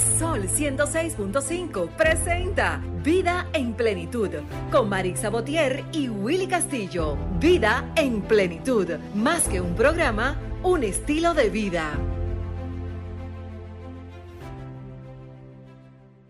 Sol 0.00 0.48
106.5 0.48 1.94
presenta 1.96 2.82
Vida 3.04 3.50
en 3.52 3.74
Plenitud 3.74 4.30
con 4.72 4.88
Marix 4.88 5.20
Sabotier 5.20 5.84
y 5.92 6.08
Willy 6.08 6.46
Castillo. 6.46 7.18
Vida 7.38 7.92
en 7.96 8.22
Plenitud, 8.22 8.88
más 9.14 9.46
que 9.46 9.60
un 9.60 9.74
programa, 9.74 10.40
un 10.62 10.84
estilo 10.84 11.34
de 11.34 11.50
vida. 11.50 11.98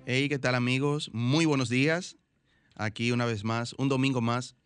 Hey, 0.05 0.29
¿qué 0.29 0.41
tal 0.41 0.57
amigos? 0.57 1.09
Muy 1.12 1.45
buenos 1.45 1.68
días. 1.68 2.16
Aquí 2.75 3.12
una 3.12 3.25
vez 3.25 3.45
más, 3.45 3.75
un 3.79 3.89
domingo 3.89 4.21
más, 4.21 4.57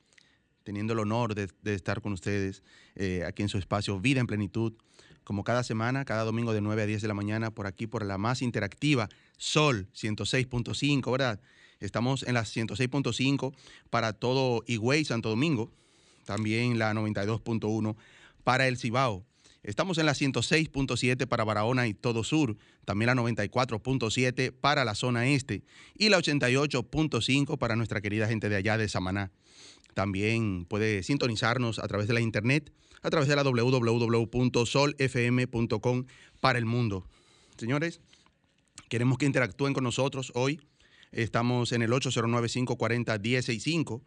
teniendo 0.63 0.95
el 0.95 1.01
honor 1.01 1.35
de, 1.35 1.51
estar 1.75 2.01
con 2.01 2.15
ustedes 2.15 2.63
eh, 2.95 3.23
aquí 3.27 3.43
en 3.43 3.51
su 3.51 3.59
espacio 3.59 4.01
Vida 4.01 4.21
en 4.21 4.27
Plenitud 4.27 4.73
como 5.25 5.43
cada 5.43 5.63
semana, 5.63 6.05
cada 6.05 6.25
domingo 6.25 6.53
de 6.53 6.61
9 6.61 6.83
a 6.83 6.87
10 6.87 7.03
de 7.03 7.09
la 7.09 7.15
mañana, 7.15 7.51
por 7.51 7.67
aquí, 7.67 7.87
por 7.87 8.05
la 8.05 8.19
más 8.19 8.43
interactiva, 8.43 9.09
Sol 9.37 9.89
106.5, 9.95 11.11
¿verdad? 11.11 11.41
Estamos 11.81 12.23
en 12.23 12.35
la 12.35 12.43
106.5 12.43 13.55
para 13.91 14.13
todo 14.13 14.63
Higüey, 14.67 15.05
Santo 15.05 15.29
Domingo, 15.29 15.73
también 16.25 16.79
la 16.79 16.93
92.1 16.93 17.97
para 18.45 18.69
el 18.69 18.79
Cibao. 18.79 19.25
Estamos 19.63 19.97
en 19.97 20.05
la 20.05 20.13
106.7 20.13 21.27
para 21.27 21.43
Barahona 21.43 21.87
y 21.87 21.95
todo 21.95 22.23
sur, 22.23 22.57
también 22.85 23.07
la 23.07 23.15
94.7 23.15 24.53
para 24.53 24.85
la 24.85 24.95
zona 24.95 25.27
este 25.27 25.63
y 25.97 26.11
la 26.11 26.19
88.5 26.19 27.57
para 27.57 27.75
nuestra 27.75 28.03
querida 28.03 28.29
gente 28.29 28.51
de 28.51 28.57
allá 28.57 28.77
de 28.77 28.89
Samaná. 28.89 29.33
También 29.95 30.67
puede 30.67 31.03
sintonizarnos 31.03 31.79
a 31.79 31.89
través 31.89 32.09
de 32.09 32.15
la 32.15 32.21
internet 32.21 32.71
a 33.05 33.11
través 33.11 33.29
de 33.29 33.37
la 33.37 33.45
www.solfm.com 33.45 36.07
para 36.41 36.59
el 36.59 36.65
mundo. 36.65 37.07
Señores, 37.59 38.01
queremos 38.89 39.19
que 39.19 39.27
interactúen 39.27 39.75
con 39.75 39.85
nosotros 39.85 40.33
hoy. 40.35 40.59
Estamos 41.13 41.71
en 41.73 41.83
el 41.83 41.91
809-540-165, 41.93 44.01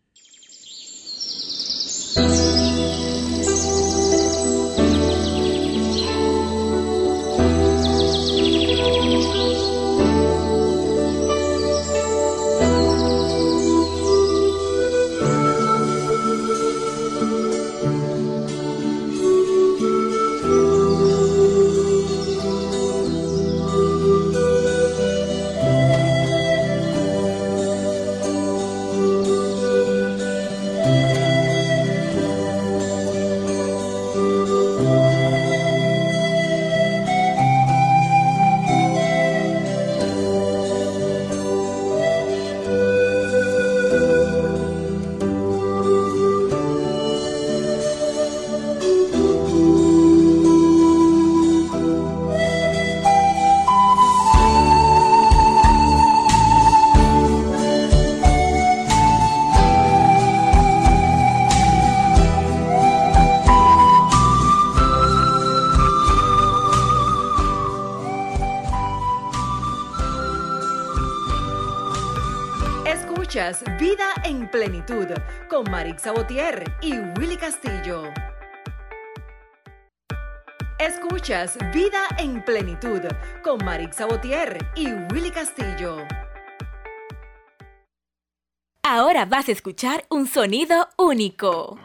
Sabotier 76.01 76.63
y 76.81 76.97
Willy 77.17 77.37
Castillo. 77.37 78.11
Escuchas 80.79 81.57
Vida 81.73 82.07
en 82.17 82.43
Plenitud 82.43 83.01
con 83.43 83.63
Marix 83.63 83.97
Sabotier 83.97 84.57
y 84.75 84.87
Willy 85.13 85.31
Castillo. 85.31 85.97
Ahora 88.83 89.25
vas 89.25 89.47
a 89.49 89.51
escuchar 89.51 90.05
un 90.09 90.27
sonido 90.27 90.89
único. 90.97 91.79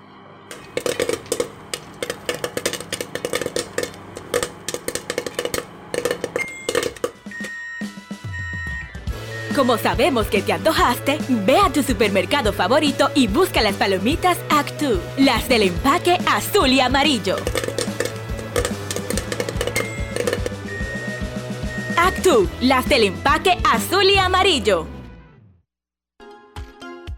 Como 9.59 9.77
sabemos 9.77 10.29
que 10.29 10.41
te 10.41 10.53
antojaste, 10.53 11.19
ve 11.29 11.57
a 11.57 11.73
tu 11.73 11.83
supermercado 11.83 12.53
favorito 12.53 13.11
y 13.17 13.27
busca 13.27 13.61
las 13.61 13.75
palomitas 13.75 14.39
Actu, 14.51 15.01
las 15.17 15.49
del 15.49 15.63
empaque 15.65 16.17
azul 16.29 16.69
y 16.69 16.79
amarillo. 16.79 17.35
Actu, 21.97 22.49
las 22.61 22.89
del 22.89 23.03
empaque 23.03 23.59
azul 23.69 24.05
y 24.05 24.17
amarillo. 24.17 24.87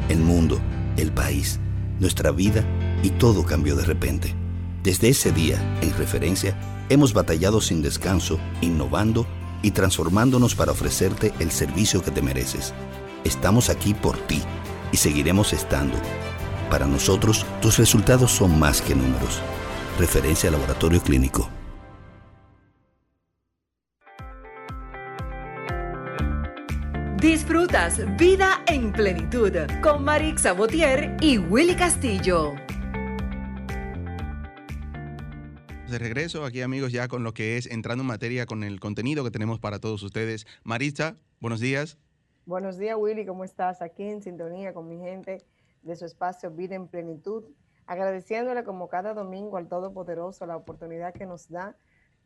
El 0.08 0.20
mundo, 0.20 0.60
el 0.96 1.10
país, 1.10 1.58
nuestra 2.00 2.30
vida 2.30 2.64
y 3.02 3.10
todo 3.10 3.44
cambió 3.44 3.76
de 3.76 3.84
repente. 3.84 4.34
Desde 4.82 5.08
ese 5.08 5.32
día, 5.32 5.58
en 5.80 5.96
referencia, 5.96 6.58
hemos 6.88 7.14
batallado 7.14 7.60
sin 7.60 7.82
descanso, 7.82 8.38
innovando 8.60 9.26
y 9.62 9.70
transformándonos 9.70 10.54
para 10.54 10.72
ofrecerte 10.72 11.32
el 11.38 11.50
servicio 11.50 12.02
que 12.02 12.10
te 12.10 12.22
mereces. 12.22 12.74
Estamos 13.24 13.70
aquí 13.70 13.94
por 13.94 14.18
ti 14.26 14.42
y 14.92 14.98
seguiremos 14.98 15.52
estando. 15.52 15.96
Para 16.70 16.86
nosotros, 16.86 17.46
tus 17.62 17.78
resultados 17.78 18.30
son 18.32 18.58
más 18.58 18.82
que 18.82 18.94
números. 18.94 19.40
Referencia 19.98 20.50
Laboratorio 20.50 21.00
Clínico. 21.00 21.48
Disfrutas 27.24 28.02
Vida 28.18 28.62
en 28.66 28.92
Plenitud 28.92 29.50
con 29.82 30.04
Marix 30.04 30.42
Sabotier 30.42 31.16
y 31.22 31.38
Willy 31.38 31.74
Castillo. 31.74 32.52
De 35.88 35.98
regreso 35.98 36.44
aquí 36.44 36.60
amigos 36.60 36.92
ya 36.92 37.08
con 37.08 37.24
lo 37.24 37.32
que 37.32 37.56
es 37.56 37.64
entrando 37.64 38.02
en 38.02 38.08
materia 38.08 38.44
con 38.44 38.62
el 38.62 38.78
contenido 38.78 39.24
que 39.24 39.30
tenemos 39.30 39.58
para 39.58 39.78
todos 39.78 40.02
ustedes. 40.02 40.46
Maritza, 40.64 41.16
buenos 41.40 41.60
días. 41.60 41.96
Buenos 42.44 42.76
días 42.76 42.98
Willy, 42.98 43.24
¿cómo 43.24 43.44
estás? 43.44 43.80
Aquí 43.80 44.02
en 44.02 44.20
sintonía 44.20 44.74
con 44.74 44.86
mi 44.86 44.98
gente 44.98 45.46
de 45.80 45.96
su 45.96 46.04
espacio 46.04 46.50
Vida 46.50 46.74
en 46.74 46.88
Plenitud, 46.88 47.44
agradeciéndole 47.86 48.64
como 48.64 48.88
cada 48.88 49.14
domingo 49.14 49.56
al 49.56 49.68
Todopoderoso 49.68 50.44
la 50.44 50.58
oportunidad 50.58 51.14
que 51.14 51.24
nos 51.24 51.48
da 51.48 51.74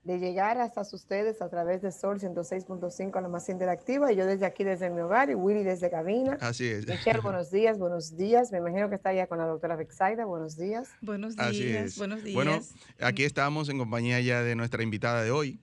de 0.04 0.18
llegar 0.18 0.58
hasta 0.58 0.80
ustedes 0.80 1.42
a 1.42 1.48
través 1.48 1.82
de 1.82 1.92
Sol 1.92 2.18
106.5, 2.18 3.20
la 3.20 3.28
más 3.28 3.48
interactiva, 3.48 4.12
y 4.12 4.16
yo 4.16 4.26
desde 4.26 4.46
aquí, 4.46 4.64
desde 4.64 4.90
mi 4.90 5.00
hogar, 5.00 5.30
y 5.30 5.34
Willy 5.34 5.64
desde 5.64 5.90
cabina. 5.90 6.38
Así 6.40 6.66
es. 6.66 6.86
Michelle, 6.86 7.20
buenos 7.20 7.50
días, 7.50 7.78
buenos 7.78 8.16
días. 8.16 8.52
Me 8.52 8.58
imagino 8.58 8.88
que 8.88 8.94
está 8.94 9.12
ya 9.12 9.26
con 9.26 9.38
la 9.38 9.46
doctora 9.46 9.76
Bexaida. 9.76 10.24
Buenos 10.24 10.56
días. 10.56 10.88
Buenos 11.02 11.36
días, 11.36 11.98
buenos 11.98 12.22
días. 12.22 12.34
Bueno, 12.34 12.60
aquí 13.00 13.24
estamos 13.24 13.68
en 13.68 13.78
compañía 13.78 14.20
ya 14.20 14.42
de 14.42 14.54
nuestra 14.54 14.82
invitada 14.82 15.22
de 15.22 15.30
hoy, 15.30 15.60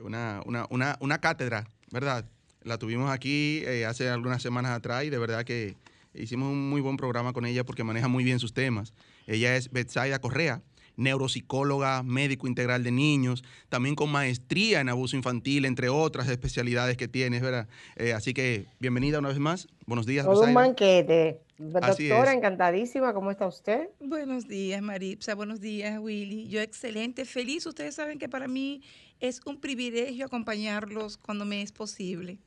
una, 0.00 0.40
una, 0.46 0.66
una, 0.70 0.96
una 1.00 1.20
cátedra, 1.20 1.68
¿verdad? 1.90 2.24
La 2.62 2.78
tuvimos 2.78 3.10
aquí 3.10 3.62
eh, 3.66 3.84
hace 3.84 4.08
algunas 4.08 4.40
semanas 4.40 4.72
atrás 4.72 5.04
y 5.04 5.10
de 5.10 5.18
verdad 5.18 5.44
que 5.44 5.76
hicimos 6.14 6.48
un 6.50 6.70
muy 6.70 6.80
buen 6.80 6.96
programa 6.96 7.32
con 7.32 7.44
ella 7.44 7.64
porque 7.64 7.82
maneja 7.84 8.08
muy 8.08 8.22
bien 8.22 8.38
sus 8.38 8.54
temas. 8.54 8.94
Ella 9.26 9.56
es 9.56 9.70
Betsaida 9.70 10.20
Correa 10.20 10.62
neuropsicóloga, 10.96 12.02
médico 12.02 12.46
integral 12.46 12.84
de 12.84 12.90
niños, 12.90 13.44
también 13.68 13.94
con 13.94 14.10
maestría 14.10 14.80
en 14.80 14.88
abuso 14.88 15.16
infantil, 15.16 15.64
entre 15.64 15.88
otras 15.88 16.28
especialidades 16.28 16.96
que 16.96 17.08
tienes, 17.08 17.42
¿verdad? 17.42 17.68
Eh, 17.96 18.12
así 18.12 18.34
que 18.34 18.66
bienvenida 18.78 19.18
una 19.18 19.28
vez 19.28 19.38
más. 19.38 19.68
Buenos 19.86 20.06
días. 20.06 20.24
Todo 20.24 20.42
un 20.42 20.54
banquete. 20.54 21.40
Doctora, 21.58 22.32
encantadísima. 22.32 23.14
¿Cómo 23.14 23.30
está 23.30 23.46
usted? 23.46 23.88
Buenos 24.00 24.48
días, 24.48 24.82
Maripsa. 24.82 25.34
Buenos 25.34 25.60
días, 25.60 25.98
Willy. 26.00 26.48
Yo 26.48 26.60
excelente, 26.60 27.24
feliz. 27.24 27.66
Ustedes 27.66 27.94
saben 27.94 28.18
que 28.18 28.28
para 28.28 28.48
mí 28.48 28.82
es 29.20 29.40
un 29.46 29.60
privilegio 29.60 30.26
acompañarlos 30.26 31.16
cuando 31.18 31.44
me 31.44 31.62
es 31.62 31.70
posible. 31.70 32.38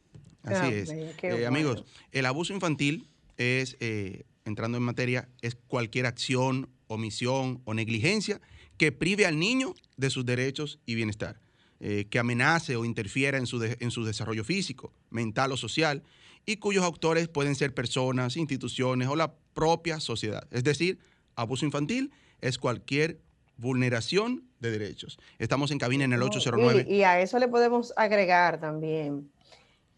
Así 0.44 0.62
ah, 0.62 0.70
es. 0.70 0.90
Eh, 0.92 1.46
amigos, 1.48 1.86
el 2.12 2.26
abuso 2.26 2.54
infantil 2.54 3.08
es, 3.38 3.78
eh, 3.80 4.26
entrando 4.44 4.78
en 4.78 4.84
materia, 4.84 5.30
es 5.42 5.56
cualquier 5.56 6.06
acción 6.06 6.70
omisión 6.88 7.62
o 7.66 7.74
negligencia 7.74 8.42
que 8.78 8.92
prive 8.92 9.26
al 9.26 9.40
niño 9.40 9.74
de 9.98 10.10
sus 10.10 10.26
derechos 10.26 10.80
y 10.86 10.96
bienestar, 10.96 11.40
eh, 11.80 12.06
que 12.10 12.20
amenace 12.20 12.76
o 12.76 12.86
interfiera 12.86 13.38
en 13.38 13.48
su, 13.48 13.64
en 13.64 13.92
su 13.92 14.04
desarrollo 14.06 14.44
físico, 14.44 14.94
mental 15.10 15.52
o 15.52 15.58
social, 15.58 16.04
y 16.46 16.58
cuyos 16.58 16.84
autores 16.84 17.28
pueden 17.28 17.56
ser 17.56 17.74
personas, 17.74 18.38
instituciones 18.38 19.08
o 19.08 19.16
la 19.16 19.34
propia 19.54 20.00
sociedad. 20.00 20.48
Es 20.52 20.64
decir, 20.64 21.00
abuso 21.36 21.66
infantil 21.66 22.12
es 22.42 22.58
cualquier 22.58 23.20
vulneración 23.58 24.44
de 24.60 24.72
derechos. 24.72 25.18
Estamos 25.40 25.72
en 25.72 25.80
cabina 25.80 26.04
en 26.04 26.14
el 26.14 26.22
809. 26.22 26.86
Y, 26.90 27.04
a 27.04 27.20
eso 27.20 27.40
le 27.40 27.48
podemos 27.48 27.94
agregar 27.96 28.60
también 28.60 29.32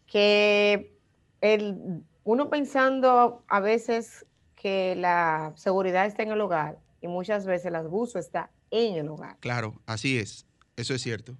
que 0.06 0.92
el, 1.40 2.02
uno 2.24 2.48
pensando 2.48 3.42
a 3.48 3.60
veces 3.60 4.26
que 4.60 4.96
la 4.96 5.52
seguridad 5.56 6.06
está 6.06 6.24
en 6.24 6.32
el 6.32 6.40
hogar 6.40 6.80
y 7.00 7.06
muchas 7.06 7.46
veces 7.46 7.66
el 7.66 7.76
abuso 7.76 8.18
está 8.18 8.50
en 8.70 8.96
el 8.96 9.06
hogar. 9.08 9.36
Claro, 9.40 9.80
así 9.86 10.18
es. 10.18 10.46
Eso 10.76 10.94
es 10.94 11.02
cierto. 11.02 11.36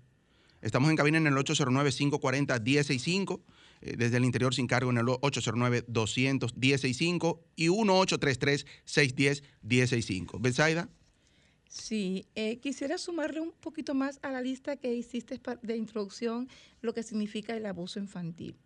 Estamos 0.62 0.88
en 0.90 0.96
cabina 0.96 1.18
en 1.18 1.26
el 1.26 1.34
809-540-165, 1.34 3.40
eh, 3.80 3.94
desde 3.96 4.16
el 4.16 4.24
interior 4.24 4.52
sin 4.54 4.66
cargo 4.66 4.90
en 4.90 4.98
el 4.98 5.06
809-200-165 5.06 7.38
y 7.56 7.68
1833-610-165. 7.68 10.40
¿Besaida? 10.40 10.88
Sí, 11.68 12.26
eh, 12.34 12.58
quisiera 12.58 12.98
sumarle 12.98 13.40
un 13.40 13.52
poquito 13.52 13.94
más 13.94 14.18
a 14.22 14.30
la 14.30 14.40
lista 14.40 14.76
que 14.76 14.94
hiciste 14.94 15.40
de 15.62 15.76
introducción 15.76 16.48
lo 16.80 16.94
que 16.94 17.02
significa 17.02 17.54
el 17.54 17.66
abuso 17.66 17.98
infantil. 17.98 18.56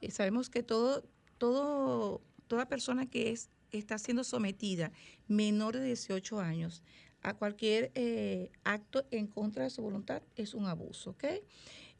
Eh, 0.00 0.10
sabemos 0.10 0.48
que 0.48 0.62
todo, 0.62 1.02
todo, 1.38 2.22
toda 2.46 2.68
persona 2.68 3.06
que 3.06 3.32
es 3.32 3.50
está 3.72 3.98
siendo 3.98 4.24
sometida 4.24 4.92
menor 5.28 5.76
de 5.76 5.84
18 5.84 6.40
años 6.40 6.82
a 7.22 7.34
cualquier 7.34 7.90
eh, 7.94 8.50
acto 8.62 9.04
en 9.10 9.26
contra 9.26 9.64
de 9.64 9.70
su 9.70 9.82
voluntad 9.82 10.22
es 10.36 10.54
un 10.54 10.66
abuso, 10.66 11.10
¿ok? 11.10 11.24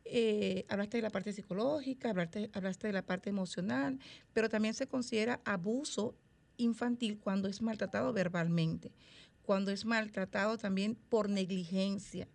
Eh, 0.04 0.64
hablaste 0.68 0.98
de 0.98 1.02
la 1.02 1.10
parte 1.10 1.32
psicológica, 1.32 2.10
hablaste, 2.10 2.48
hablaste 2.52 2.86
de 2.86 2.92
la 2.92 3.02
parte 3.02 3.30
emocional, 3.30 3.98
pero 4.32 4.48
también 4.48 4.74
se 4.74 4.86
considera 4.86 5.40
abuso 5.44 6.14
infantil 6.58 7.18
cuando 7.18 7.48
es 7.48 7.60
maltratado 7.60 8.12
verbalmente, 8.12 8.92
cuando 9.42 9.72
es 9.72 9.84
maltratado 9.84 10.58
también 10.58 10.94
por 10.94 11.28
negligencia, 11.28 12.28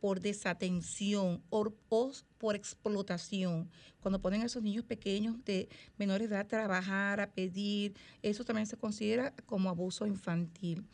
por 0.00 0.20
desatención 0.20 1.42
o, 1.50 1.72
por 2.38 2.56
explotación. 2.56 3.70
Cuando 4.00 4.20
ponen 4.20 4.42
a 4.42 4.46
esos 4.46 4.62
niños 4.62 4.84
pequeños 4.84 5.44
de 5.44 5.68
menores 5.96 6.28
de 6.28 6.34
edad 6.34 6.44
a 6.44 6.48
trabajar, 6.48 7.20
a 7.20 7.32
pedir, 7.32 7.94
eso 8.22 8.44
también 8.44 8.66
se 8.66 8.76
considera 8.76 9.34
como 9.46 9.68
abuso 9.68 10.06
infantil. 10.06 10.84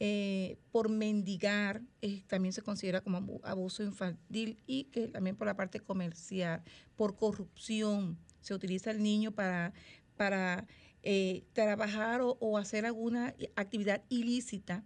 Eh, 0.00 0.58
por 0.72 0.88
mendigar 0.88 1.80
eh, 2.02 2.24
también 2.26 2.52
se 2.52 2.62
considera 2.62 3.00
como 3.00 3.40
abuso 3.44 3.84
infantil 3.84 4.58
y 4.66 4.84
que 4.84 5.06
también 5.06 5.36
por 5.36 5.46
la 5.46 5.54
parte 5.54 5.78
comercial, 5.78 6.62
por 6.96 7.14
corrupción, 7.14 8.18
se 8.40 8.54
utiliza 8.54 8.90
el 8.90 9.02
niño 9.02 9.30
para, 9.30 9.72
para 10.16 10.66
eh, 11.04 11.44
trabajar 11.52 12.22
o, 12.22 12.58
hacer 12.58 12.86
alguna 12.86 13.34
actividad 13.54 14.02
ilícita 14.08 14.84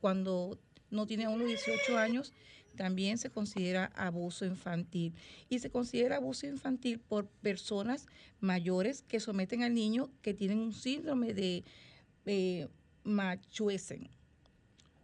cuando 0.00 0.60
no 0.90 1.06
tiene 1.06 1.28
unos 1.28 1.46
18 1.46 1.98
años, 1.98 2.32
también 2.76 3.18
se 3.18 3.30
considera 3.30 3.92
abuso 3.94 4.44
infantil. 4.44 5.14
Y 5.48 5.58
se 5.58 5.70
considera 5.70 6.16
abuso 6.16 6.46
infantil 6.46 6.98
por 6.98 7.26
personas 7.26 8.06
mayores 8.40 9.02
que 9.02 9.20
someten 9.20 9.62
al 9.62 9.74
niño 9.74 10.10
que 10.22 10.34
tienen 10.34 10.58
un 10.58 10.72
síndrome 10.72 11.34
de 11.34 11.64
eh, 12.26 12.68
Machuesen. 13.04 14.08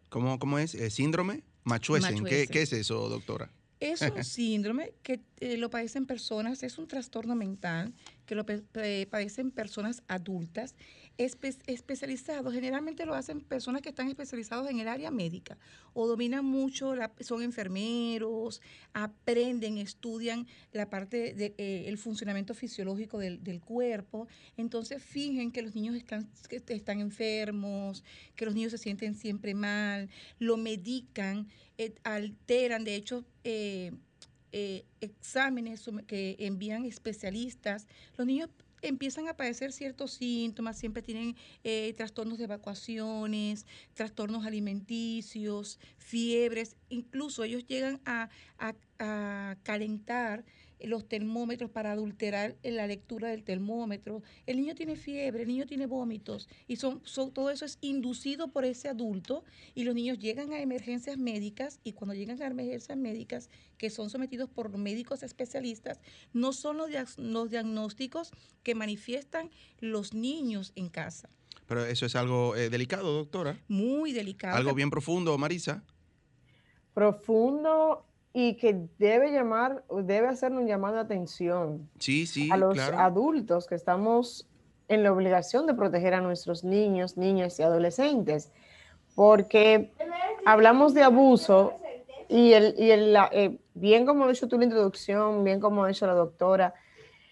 ¿Cómo, 0.09 0.38
¿Cómo, 0.38 0.59
es? 0.59 0.76
¿Síndrome? 0.93 1.43
Machuesen. 1.64 2.25
¿Qué, 2.25 2.47
¿Qué, 2.47 2.62
es 2.62 2.73
eso, 2.73 3.09
doctora? 3.09 3.50
Es 3.81 4.00
un 4.02 4.25
síndrome 4.25 4.95
que 5.02 5.21
eh, 5.40 5.57
lo 5.57 5.69
padecen 5.69 6.07
personas, 6.07 6.62
es 6.62 6.78
un 6.78 6.87
trastorno 6.87 7.35
mental 7.35 7.93
que 8.25 8.35
lo 8.35 8.47
padecen 8.47 9.50
personas 9.50 10.02
adultas 10.09 10.75
especializados. 11.19 12.53
Generalmente 12.53 13.07
lo 13.07 13.15
hacen 13.15 13.41
personas 13.41 13.83
que 13.83 13.89
están 13.89 14.09
especializados 14.09 14.69
en 14.69 14.81
el 14.81 14.89
área 14.89 15.11
médica 15.11 15.57
o 15.95 16.07
dominan 16.07 16.45
mucho, 16.45 16.95
son 17.21 17.43
enfermeros, 17.43 18.61
aprenden, 18.93 19.79
estudian 19.79 20.47
la 20.73 20.91
parte 20.91 21.35
del 21.35 21.55
de, 21.57 21.89
eh, 21.89 21.97
funcionamiento 21.97 22.55
fisiológico 22.55 23.19
del, 23.19 23.61
cuerpo. 23.61 24.29
Entonces 24.57 25.03
fingen 25.03 25.51
que 25.51 25.63
los 25.63 25.75
niños 25.75 25.97
están, 25.97 26.29
están 26.51 27.01
enfermos, 27.01 28.05
que 28.35 28.45
los 28.45 28.55
niños 28.55 28.73
se 28.73 28.79
sienten 28.79 29.15
siempre 29.15 29.55
mal, 29.55 30.11
lo 30.39 30.57
medican, 30.57 31.49
eh, 31.79 31.95
alteran, 32.05 32.85
de 32.85 32.95
hecho, 32.95 33.25
eh, 33.45 33.93
exámenes 35.01 35.89
que 36.07 36.37
envían 36.39 36.85
especialistas. 36.85 37.87
Los 38.17 38.27
niños 38.27 38.49
empiezan 38.83 39.28
a 39.28 39.37
padecer 39.37 39.73
ciertos 39.73 40.12
síntomas, 40.12 40.78
siempre 40.78 41.02
tienen 41.02 41.37
eh, 41.64 41.95
trastornos 41.97 42.38
de 42.38 42.45
evacuaciones, 42.45 43.66
trastornos 43.95 44.47
alimenticios, 44.47 45.78
fiebres, 45.99 46.76
incluso 46.88 47.45
ellos 47.45 47.66
llegan 47.66 48.00
a, 48.04 48.28
a 48.99 49.56
calentar 49.62 50.45
los 50.80 51.09
termómetros 51.09 51.71
para 51.71 51.92
adulterar 51.92 52.56
la 52.62 52.87
lectura 52.87 53.28
del 53.28 53.45
termómetro. 53.45 54.23
El 54.47 54.59
niño 54.59 54.75
tiene 54.75 54.97
fiebre, 54.97 55.42
el 55.42 55.49
niño 55.49 55.66
tiene 55.66 55.87
vómitos 55.87 56.49
y 56.66 56.76
son, 56.76 57.02
todo 57.33 57.50
eso 57.50 57.64
es 57.64 57.78
inducido 57.80 58.49
por 58.49 58.64
ese 58.64 58.88
adulto 58.88 59.45
y 59.75 59.85
los 59.85 59.95
niños 59.95 60.18
llegan 60.18 60.52
a 60.52 60.61
emergencias 60.61 61.18
médicas 61.18 61.80
y 61.85 61.92
cuando 61.92 62.14
llegan 62.14 62.40
a 62.42 62.47
emergencias 62.47 62.97
médicas 62.99 63.49
que 63.78 63.90
son 63.90 64.11
sometidos 64.11 64.49
por 64.49 64.76
médicos 64.76 65.23
especialistas, 65.23 66.00
no 66.33 66.52
son 66.52 66.76
los, 66.76 67.18
los 67.18 67.50
diagnósticos 67.50 68.33
que 68.62 68.75
manifiestan 68.75 69.50
los 69.80 70.14
niños 70.14 70.73
en 70.76 70.88
casa. 70.88 71.30
Pero 71.66 71.85
eso 71.85 72.06
es 72.06 72.14
algo 72.14 72.54
eh, 72.54 72.71
delicado, 72.71 73.12
doctora. 73.12 73.59
Muy 73.68 74.12
delicado. 74.12 74.56
Algo 74.56 74.75
bien 74.75 74.90
profundo, 74.90 75.37
Marisa. 75.37 75.83
Profundo 76.95 78.06
y 78.38 78.57
que 78.57 78.87
debe 78.99 79.33
llamar, 79.33 79.83
debe 80.05 80.28
hacer 80.28 80.52
un 80.52 80.66
llamado 80.66 80.97
de 80.97 81.00
atención 81.00 81.88
sí, 81.99 82.26
sí, 82.26 82.50
a 82.52 82.59
los 82.59 82.78
adultos 82.78 83.66
que 83.66 83.75
estamos 83.75 84.47
en 84.88 85.02
la 85.02 85.11
obligación 85.11 85.66
de 85.66 85.73
proteger 85.73 86.12
a 86.12 86.21
nuestros 86.21 86.62
niños, 86.62 87.16
niñas 87.16 87.59
y 87.59 87.62
adolescentes, 87.62 88.52
porque 89.14 89.90
hablamos 90.45 90.93
de 90.93 91.02
abuso 91.02 91.78
y, 92.28 92.52
el, 92.52 92.75
y 92.76 92.90
el, 92.90 93.16
eh, 93.33 93.59
bien 93.73 94.05
como 94.05 94.26
ha 94.26 94.28
dicho 94.28 94.49
tú 94.49 94.59
la 94.59 94.64
introducción, 94.64 95.43
bien 95.43 95.59
como 95.59 95.85
ha 95.85 95.88
dicho 95.88 96.07
la 96.07 96.12
doctora, 96.12 96.75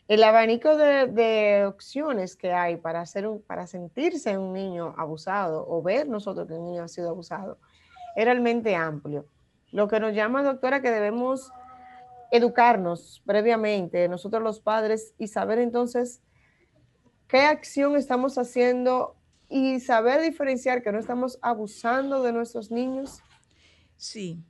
el 0.08 0.24
abanico 0.24 0.74
de, 0.74 1.08
de, 1.08 1.66
opciones 1.66 2.34
que 2.34 2.54
hay 2.54 2.78
para, 2.78 3.02
hacer 3.02 3.26
un, 3.26 3.42
para 3.42 3.66
sentirse 3.66 4.38
un 4.38 4.54
niño 4.54 4.94
abusado 4.96 5.66
o 5.68 5.82
ver 5.82 6.08
nosotros 6.08 6.48
que 6.48 6.54
un 6.54 6.64
niño 6.64 6.82
ha 6.84 6.88
sido 6.88 7.10
abusado 7.10 7.58
es 8.14 8.24
realmente 8.24 8.74
amplio. 8.74 9.26
Lo 9.74 9.88
que 9.88 9.98
nos 9.98 10.14
llama, 10.14 10.44
doctora, 10.44 10.80
que 10.80 10.92
debemos 10.92 11.50
educarnos 12.30 13.20
previamente, 13.26 14.08
nosotros 14.08 14.40
los 14.40 14.60
padres, 14.60 15.14
y 15.18 15.26
saber 15.26 15.58
entonces 15.58 16.22
qué 17.26 17.40
acción 17.40 17.96
estamos 17.96 18.38
haciendo 18.38 19.16
y 19.48 19.80
saber 19.80 20.22
diferenciar 20.22 20.80
que 20.84 20.92
no 20.92 21.00
estamos 21.00 21.40
abusando 21.42 22.22
de 22.22 22.32
nuestros 22.32 22.70
niños. 22.70 23.20
Sí, 23.96 24.44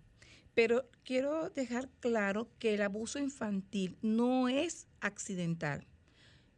pero 0.52 0.84
quiero 1.04 1.48
dejar 1.48 1.88
claro 2.00 2.50
que 2.58 2.74
el 2.74 2.82
abuso 2.82 3.18
infantil 3.18 3.96
no 4.02 4.50
es 4.50 4.88
accidental. 5.00 5.86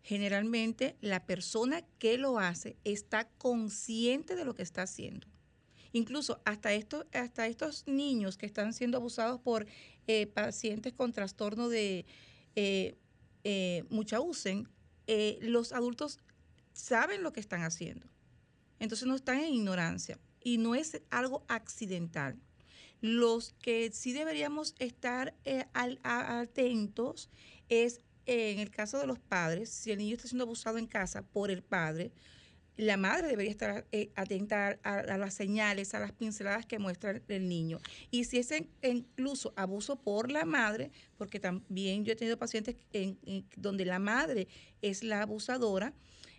Generalmente 0.02 0.96
la 1.00 1.24
persona 1.24 1.82
que 2.00 2.18
lo 2.18 2.40
hace 2.40 2.76
está 2.82 3.28
consciente 3.38 4.34
de 4.34 4.44
lo 4.44 4.56
que 4.56 4.64
está 4.64 4.82
haciendo. 4.82 5.28
Incluso 5.96 6.42
hasta 6.44 6.74
estos, 6.74 7.06
hasta 7.14 7.46
estos 7.46 7.84
niños 7.86 8.36
que 8.36 8.44
están 8.44 8.74
siendo 8.74 8.98
abusados 8.98 9.40
por 9.40 9.66
eh, 10.06 10.26
pacientes 10.26 10.92
con 10.92 11.14
trastorno 11.14 11.70
de 11.70 12.04
eh, 12.54 12.98
eh 13.44 13.84
eh, 15.08 15.38
los 15.40 15.72
adultos 15.72 16.18
saben 16.74 17.22
lo 17.22 17.32
que 17.32 17.40
están 17.40 17.62
haciendo. 17.62 18.06
Entonces 18.78 19.08
no 19.08 19.14
están 19.14 19.38
en 19.38 19.54
ignorancia 19.54 20.18
y 20.42 20.58
no 20.58 20.74
es 20.74 21.00
algo 21.08 21.46
accidental. 21.48 22.36
Los 23.00 23.54
que 23.62 23.90
sí 23.90 24.12
deberíamos 24.12 24.74
estar 24.78 25.34
atentos 26.02 27.30
es 27.70 28.02
en 28.26 28.58
el 28.58 28.70
caso 28.70 28.98
de 28.98 29.06
los 29.06 29.18
padres, 29.18 29.70
si 29.70 29.92
el 29.92 29.98
niño 29.98 30.16
está 30.16 30.28
siendo 30.28 30.44
abusado 30.44 30.76
en 30.76 30.88
casa 30.88 31.22
por 31.22 31.50
el 31.50 31.62
padre, 31.62 32.12
la 32.76 32.96
madre 32.96 33.28
debería 33.28 33.50
estar 33.50 33.86
eh, 33.92 34.10
atenta 34.14 34.78
a, 34.82 35.16
las 35.16 35.34
señales, 35.34 35.94
a 35.94 36.00
las 36.00 36.12
pinceladas 36.12 36.66
que 36.66 36.78
muestra 36.78 37.20
el 37.28 37.48
niño. 37.48 37.78
Y 38.10 38.24
si 38.24 38.38
es 38.38 38.52
incluso 38.82 39.52
abuso 39.56 39.96
por 39.96 40.30
la 40.30 40.44
madre, 40.44 40.90
porque 41.16 41.40
también 41.40 42.04
yo 42.04 42.12
he 42.12 42.16
tenido 42.16 42.38
pacientes 42.38 42.76
en, 42.92 43.18
donde 43.56 43.84
la 43.84 43.98
madre 43.98 44.48
es 44.82 45.02
la 45.02 45.22
abusadora, 45.22 45.94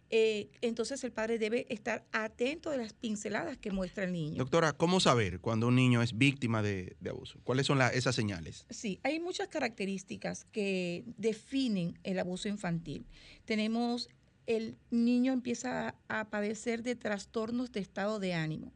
eh, 0.10 0.50
entonces 0.62 1.03
el 1.03 1.12
padre 1.12 1.38
debe 1.38 1.65
estar 1.70 2.06
atento 2.13 2.70
de 2.70 2.77
las 2.77 2.94
pinceladas 2.94 3.58
que 3.58 3.72
muestra 3.72 4.06
el 4.06 4.13
niño. 4.13 4.38
Doctora, 4.38 4.72
¿cómo 4.72 5.01
saber 5.01 5.41
cuando 5.41 5.67
un 5.67 5.75
niño 5.75 6.01
es 6.01 6.17
víctima 6.17 6.62
de, 6.62 6.96
abuso? 7.10 7.39
¿Cuáles 7.44 7.65
son 7.65 7.82
esas 7.82 8.15
señales? 8.15 8.65
Sí, 8.70 9.00
hay 9.03 9.20
muchas 9.20 9.50
características 9.50 10.46
que 10.46 11.03
definen 11.17 12.00
el 12.03 12.20
abuso 12.20 12.48
infantil. 12.48 13.06
Tenemos 13.44 14.08
el 14.47 14.77
niño 14.89 15.33
empieza 15.33 15.93
a, 16.07 16.29
padecer 16.29 16.81
de 16.81 16.95
trastornos 16.95 17.71
de 17.71 17.81
estado 17.81 18.19
de 18.19 18.33
ánimo. 18.33 18.71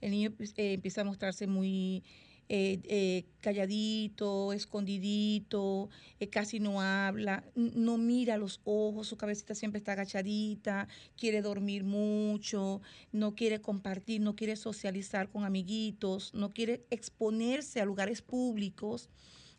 El 0.00 0.10
niño 0.10 0.32
pues, 0.36 0.52
eh, 0.56 0.74
empieza 0.74 1.00
a 1.00 1.04
mostrarse 1.04 1.46
muy 1.46 2.02
eh, 2.48 2.80
eh, 2.84 3.24
calladito, 3.40 4.52
escondidito, 4.52 5.88
casi 6.30 6.60
no 6.60 6.82
habla, 6.82 7.44
no 7.54 7.96
mira 7.96 8.36
los 8.36 8.60
ojos, 8.64 9.06
su 9.06 9.16
cabecita 9.16 9.54
siempre 9.54 9.78
está 9.78 9.92
agachadita, 9.92 10.88
quiere 11.16 11.40
dormir 11.40 11.84
mucho, 11.84 12.82
no 13.12 13.34
quiere 13.34 13.62
compartir, 13.62 14.20
no 14.20 14.36
quiere 14.36 14.56
socializar 14.56 15.30
con 15.30 15.44
amiguitos, 15.44 16.34
no 16.34 16.52
quiere 16.52 16.84
exponerse 16.90 17.80
a 17.80 17.86
lugares 17.86 18.20
públicos 18.20 19.08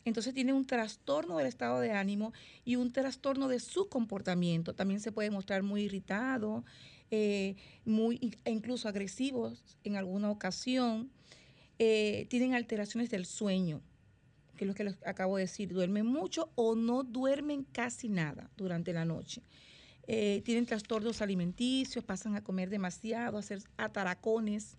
entonces 0.06 0.32
tiene 0.32 0.52
un 0.52 0.64
trastorno 0.64 1.36
del 1.36 1.48
estado 1.48 1.80
de 1.80 1.90
ánimo 1.90 2.32
y 2.64 2.76
un 2.76 2.92
trastorno 2.92 3.48
de 3.48 3.58
su 3.58 3.88
comportamiento. 3.88 4.72
También 4.72 5.00
se 5.00 5.10
puede 5.10 5.30
mostrar 5.30 5.64
muy 5.64 5.82
irritado, 5.82 6.64
eh, 7.10 7.56
muy, 7.84 8.38
e 8.44 8.50
incluso 8.52 8.88
agresivos 8.88 9.64
en 9.82 9.96
alguna 9.96 10.30
ocasión. 10.30 11.10
Eh, 11.80 12.26
tienen 12.30 12.54
alteraciones 12.54 13.10
del 13.10 13.26
sueño, 13.26 13.82
que 14.56 14.64
es 14.64 14.68
lo 14.68 14.74
que 14.74 14.84
les 14.84 14.96
acabo 15.04 15.38
de 15.38 15.42
decir. 15.42 15.72
Duermen 15.72 16.06
mucho 16.06 16.50
o 16.54 16.76
no 16.76 17.02
duermen 17.02 17.64
casi 17.64 18.08
nada 18.08 18.48
durante 18.56 18.92
la 18.92 19.04
noche. 19.04 19.42
Eh, 20.06 20.40
tienen 20.44 20.66
trastornos 20.66 21.20
alimenticios, 21.20 22.04
pasan 22.04 22.36
a 22.36 22.44
comer 22.44 22.70
demasiado, 22.70 23.38
a 23.38 23.40
hacer 23.40 23.60
ataracones 23.76 24.76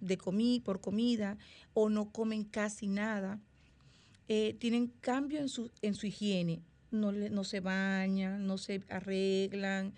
de 0.00 0.16
comida 0.16 0.62
por 0.62 0.80
comida 0.80 1.36
o 1.74 1.88
no 1.88 2.12
comen 2.12 2.44
casi 2.44 2.86
nada. 2.86 3.40
Eh, 4.28 4.56
tienen 4.58 4.88
cambio 5.00 5.38
en 5.38 5.48
su, 5.48 5.70
en 5.82 5.94
su 5.94 6.06
higiene, 6.06 6.62
no, 6.90 7.12
no 7.12 7.44
se 7.44 7.60
bañan, 7.60 8.46
no 8.46 8.58
se 8.58 8.82
arreglan, 8.88 9.94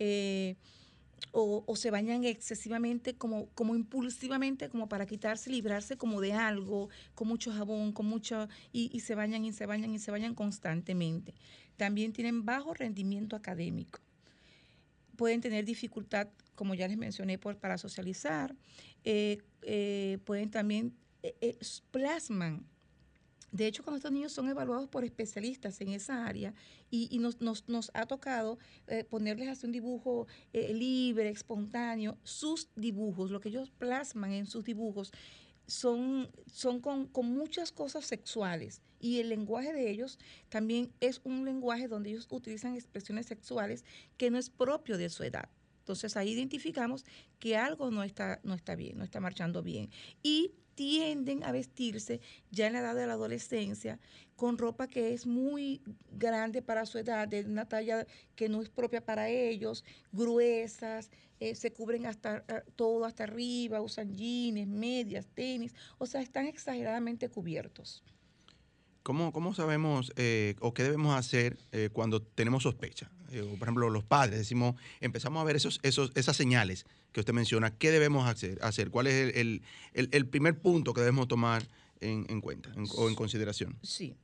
eh, 0.00 0.56
o, 1.30 1.76
se 1.76 1.90
bañan 1.90 2.24
excesivamente, 2.24 3.14
como, 3.14 3.48
como 3.50 3.76
impulsivamente, 3.76 4.68
como 4.68 4.88
para 4.88 5.06
quitarse, 5.06 5.50
librarse 5.50 5.96
como 5.96 6.20
de 6.20 6.32
algo, 6.32 6.88
con 7.14 7.28
mucho 7.28 7.52
jabón, 7.52 7.92
con 7.92 8.06
mucho, 8.06 8.48
y, 8.72 8.90
y 8.92 9.00
se 9.00 9.14
bañan 9.14 9.44
y 9.44 9.52
se 9.52 9.66
bañan 9.66 9.94
y 9.94 9.98
se 9.98 10.10
bañan 10.10 10.34
constantemente. 10.34 11.34
También 11.76 12.12
tienen 12.12 12.44
bajo 12.44 12.74
rendimiento 12.74 13.36
académico. 13.36 14.00
Pueden 15.16 15.40
tener 15.40 15.64
dificultad, 15.64 16.28
como 16.54 16.74
ya 16.74 16.88
les 16.88 16.96
mencioné, 16.96 17.38
por, 17.38 17.56
para 17.58 17.78
socializar. 17.78 18.56
Eh, 19.04 19.38
pueden 20.24 20.50
también, 20.50 20.94
plasman 21.90 22.64
de 23.50 23.66
hecho, 23.66 23.82
cuando 23.82 23.96
estos 23.96 24.12
niños 24.12 24.32
son 24.32 24.48
evaluados 24.48 24.88
por 24.88 25.04
especialistas 25.04 25.80
en 25.80 25.88
esa 25.88 26.26
área 26.26 26.54
y, 26.90 27.18
nos, 27.18 27.90
ha 27.94 28.06
tocado 28.06 28.58
eh, 28.86 29.04
ponerles 29.04 29.48
hacer 29.48 29.68
un 29.68 29.72
dibujo 29.72 30.26
eh, 30.52 30.74
libre, 30.74 31.30
espontáneo, 31.30 32.18
sus 32.22 32.68
dibujos, 32.76 33.30
lo 33.30 33.40
que 33.40 33.48
ellos 33.48 33.70
plasman 33.70 34.32
en 34.32 34.46
sus 34.46 34.64
dibujos, 34.64 35.12
son, 35.66 36.30
son 36.46 36.80
con, 36.80 37.06
con, 37.06 37.26
muchas 37.26 37.72
cosas 37.72 38.06
sexuales 38.06 38.80
y 39.00 39.20
el 39.20 39.28
lenguaje 39.28 39.72
de 39.72 39.90
ellos 39.90 40.18
también 40.48 40.92
es 41.00 41.20
un 41.24 41.44
lenguaje 41.44 41.88
donde 41.88 42.10
ellos 42.10 42.26
utilizan 42.30 42.74
expresiones 42.74 43.26
sexuales 43.26 43.84
que 44.16 44.30
no 44.30 44.38
es 44.38 44.48
propio 44.48 44.96
de 44.96 45.10
su 45.10 45.24
edad. 45.24 45.50
Entonces 45.80 46.16
ahí 46.16 46.30
identificamos 46.30 47.04
que 47.38 47.56
algo 47.56 47.90
no 47.90 48.02
está, 48.02 48.40
no 48.42 48.54
está 48.54 48.74
bien, 48.74 48.98
no 48.98 49.04
está 49.04 49.20
marchando 49.20 49.62
bien. 49.62 49.90
Y 50.22 50.52
tienden 50.78 51.42
a 51.42 51.50
vestirse 51.50 52.20
ya 52.52 52.68
en 52.68 52.74
la 52.74 52.78
edad 52.78 52.94
de 52.94 53.04
la 53.08 53.14
adolescencia 53.14 53.98
con 54.36 54.58
ropa 54.58 54.86
que 54.86 55.12
es 55.12 55.26
muy 55.26 55.82
grande 56.12 56.62
para 56.62 56.86
su 56.86 56.98
edad, 56.98 57.26
de 57.26 57.40
una 57.40 57.68
talla 57.68 58.06
que 58.36 58.48
no 58.48 58.62
es 58.62 58.68
propia 58.68 59.04
para 59.04 59.28
ellos, 59.28 59.84
gruesas, 60.12 61.10
eh, 61.40 61.56
se 61.56 61.72
cubren 61.72 62.06
hasta 62.06 62.44
eh, 62.46 62.62
todo 62.76 63.04
hasta 63.04 63.24
arriba, 63.24 63.80
usan 63.80 64.14
jeans, 64.14 64.68
medias, 64.68 65.26
tenis, 65.34 65.74
o 65.98 66.06
sea, 66.06 66.20
están 66.20 66.46
exageradamente 66.46 67.28
cubiertos. 67.28 68.04
¿Cómo, 69.08 69.32
cómo 69.32 69.54
sabemos 69.54 70.12
eh, 70.16 70.54
o 70.60 70.74
qué 70.74 70.82
debemos 70.82 71.16
hacer 71.16 71.56
eh, 71.72 71.88
cuando 71.90 72.20
tenemos 72.20 72.64
sospecha? 72.64 73.10
Eh, 73.32 73.42
por 73.58 73.66
ejemplo, 73.66 73.88
los 73.88 74.04
padres 74.04 74.38
decimos, 74.38 74.74
empezamos 75.00 75.40
a 75.40 75.44
ver 75.44 75.56
esos, 75.56 75.80
esos, 75.82 76.12
esas 76.14 76.36
señales 76.36 76.84
que 77.12 77.20
usted 77.20 77.32
menciona. 77.32 77.70
¿Qué 77.70 77.90
debemos 77.90 78.28
hacer? 78.28 78.90
¿Cuál 78.90 79.06
es 79.06 79.34
el- 79.36 79.62
el 79.94 80.26
primer 80.26 80.58
punto 80.60 80.92
que 80.92 81.00
debemos 81.00 81.26
tomar 81.26 81.66
en, 82.00 82.26
en 82.28 82.40
cuenta 82.40 82.70
en- 82.76 82.86
o 82.96 83.08
en 83.08 83.14
consideración? 83.14 83.76
Sí, 83.82 84.14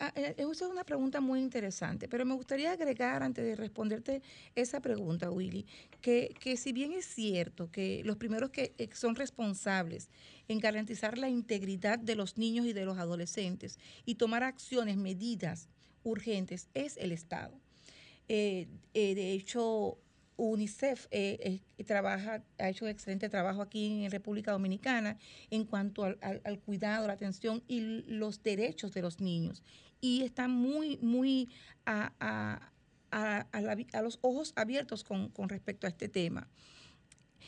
Ah, 0.00 0.12
eh, 0.14 0.34
esa 0.36 0.50
es 0.66 0.70
una 0.70 0.84
pregunta 0.84 1.20
muy 1.20 1.40
interesante, 1.40 2.08
pero 2.08 2.24
me 2.24 2.34
gustaría 2.34 2.70
agregar 2.72 3.22
antes 3.22 3.44
de 3.44 3.56
responderte 3.56 4.22
esa 4.54 4.80
pregunta, 4.80 5.30
Willy, 5.30 5.66
que, 6.00 6.32
que 6.38 6.56
si 6.56 6.72
bien 6.72 6.92
es 6.92 7.04
cierto 7.06 7.70
que 7.70 8.02
los 8.04 8.16
primeros 8.16 8.50
que 8.50 8.74
eh, 8.78 8.88
son 8.94 9.16
responsables 9.16 10.08
en 10.46 10.60
garantizar 10.60 11.18
la 11.18 11.28
integridad 11.28 11.98
de 11.98 12.14
los 12.14 12.38
niños 12.38 12.64
y 12.66 12.72
de 12.72 12.84
los 12.84 12.96
adolescentes 12.98 13.78
y 14.06 14.14
tomar 14.14 14.44
acciones, 14.44 14.96
medidas 14.96 15.68
urgentes, 16.04 16.68
es 16.74 16.96
el 16.96 17.10
Estado. 17.12 17.58
Eh, 18.28 18.68
eh, 18.94 19.14
de 19.14 19.32
hecho, 19.32 19.98
UNICEF 20.38 21.06
eh, 21.10 21.60
eh, 21.78 21.84
trabaja, 21.84 22.42
ha 22.58 22.68
hecho 22.68 22.84
un 22.84 22.90
excelente 22.90 23.28
trabajo 23.28 23.60
aquí 23.60 24.04
en 24.04 24.10
República 24.10 24.52
Dominicana 24.52 25.18
en 25.50 25.64
cuanto 25.64 26.04
al, 26.04 26.60
cuidado, 26.64 27.06
la 27.06 27.12
atención 27.14 27.62
y 27.68 27.80
los 28.06 28.42
derechos 28.42 28.92
de 28.94 29.02
los 29.02 29.20
niños. 29.20 29.62
Y 30.00 30.22
están 30.22 30.50
muy, 30.52 30.96
muy 30.98 31.50
a, 31.84 32.12
a- 32.20 32.70
a- 33.10 34.00
los 34.02 34.18
ojos 34.22 34.52
abiertos 34.54 35.02
con, 35.02 35.28
con 35.30 35.48
respecto 35.48 35.86
a 35.86 35.90
este 35.90 36.08
tema. 36.08 36.48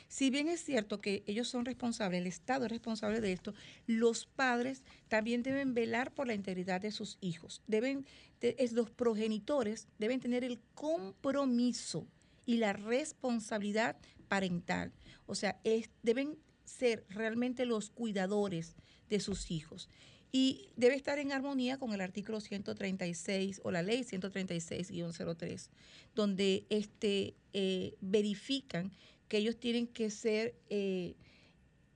Si 0.09 0.31
bien 0.31 0.49
es 0.49 0.65
cierto 0.65 1.01
que 1.01 1.23
ellos 1.27 1.47
son 1.47 1.65
responsables, 1.65 2.21
el 2.21 2.27
Estado 2.27 2.65
es 2.65 2.73
responsable 2.73 3.21
de 3.21 3.33
esto, 3.33 3.55
los 3.87 4.27
padres 4.27 4.83
también 5.09 5.45
deben 5.45 5.75
velar 5.75 6.13
por 6.13 6.27
la 6.27 6.35
integridad 6.35 6.81
de 6.81 6.91
sus 6.91 7.19
hijos. 7.21 7.63
Deben, 7.69 8.05
de- 8.41 8.57
es, 8.59 8.73
los 8.73 8.91
progenitores 8.91 9.87
deben 10.01 10.19
tener 10.19 10.43
el 10.43 10.59
compromiso 10.75 12.09
y 12.51 12.57
la 12.57 12.73
responsabilidad 12.73 13.97
parental. 14.27 14.93
O 15.27 15.37
sea, 15.37 15.61
deben 16.03 16.37
ser 16.65 17.05
realmente 17.09 17.65
los 17.65 17.91
cuidadores 17.91 18.75
de 19.09 19.21
sus 19.21 19.53
hijos. 19.53 19.89
Y 20.33 20.71
debe 20.75 20.97
estar 20.97 21.21
en 21.21 21.31
armonía 21.31 21.79
con 21.79 21.93
el 21.93 22.01
artículo 22.01 22.41
136 22.41 23.61
o 23.63 23.71
la 23.71 23.83
ley 23.83 24.01
136-03, 24.03 25.69
donde 26.17 26.67
este, 26.71 27.37
eh, 27.53 27.95
verifican 28.01 28.91
que 29.29 29.39
ellos 29.39 29.57
tienen 29.57 29.87
que 29.87 30.11
ser 30.11 30.57
eh, 30.71 31.15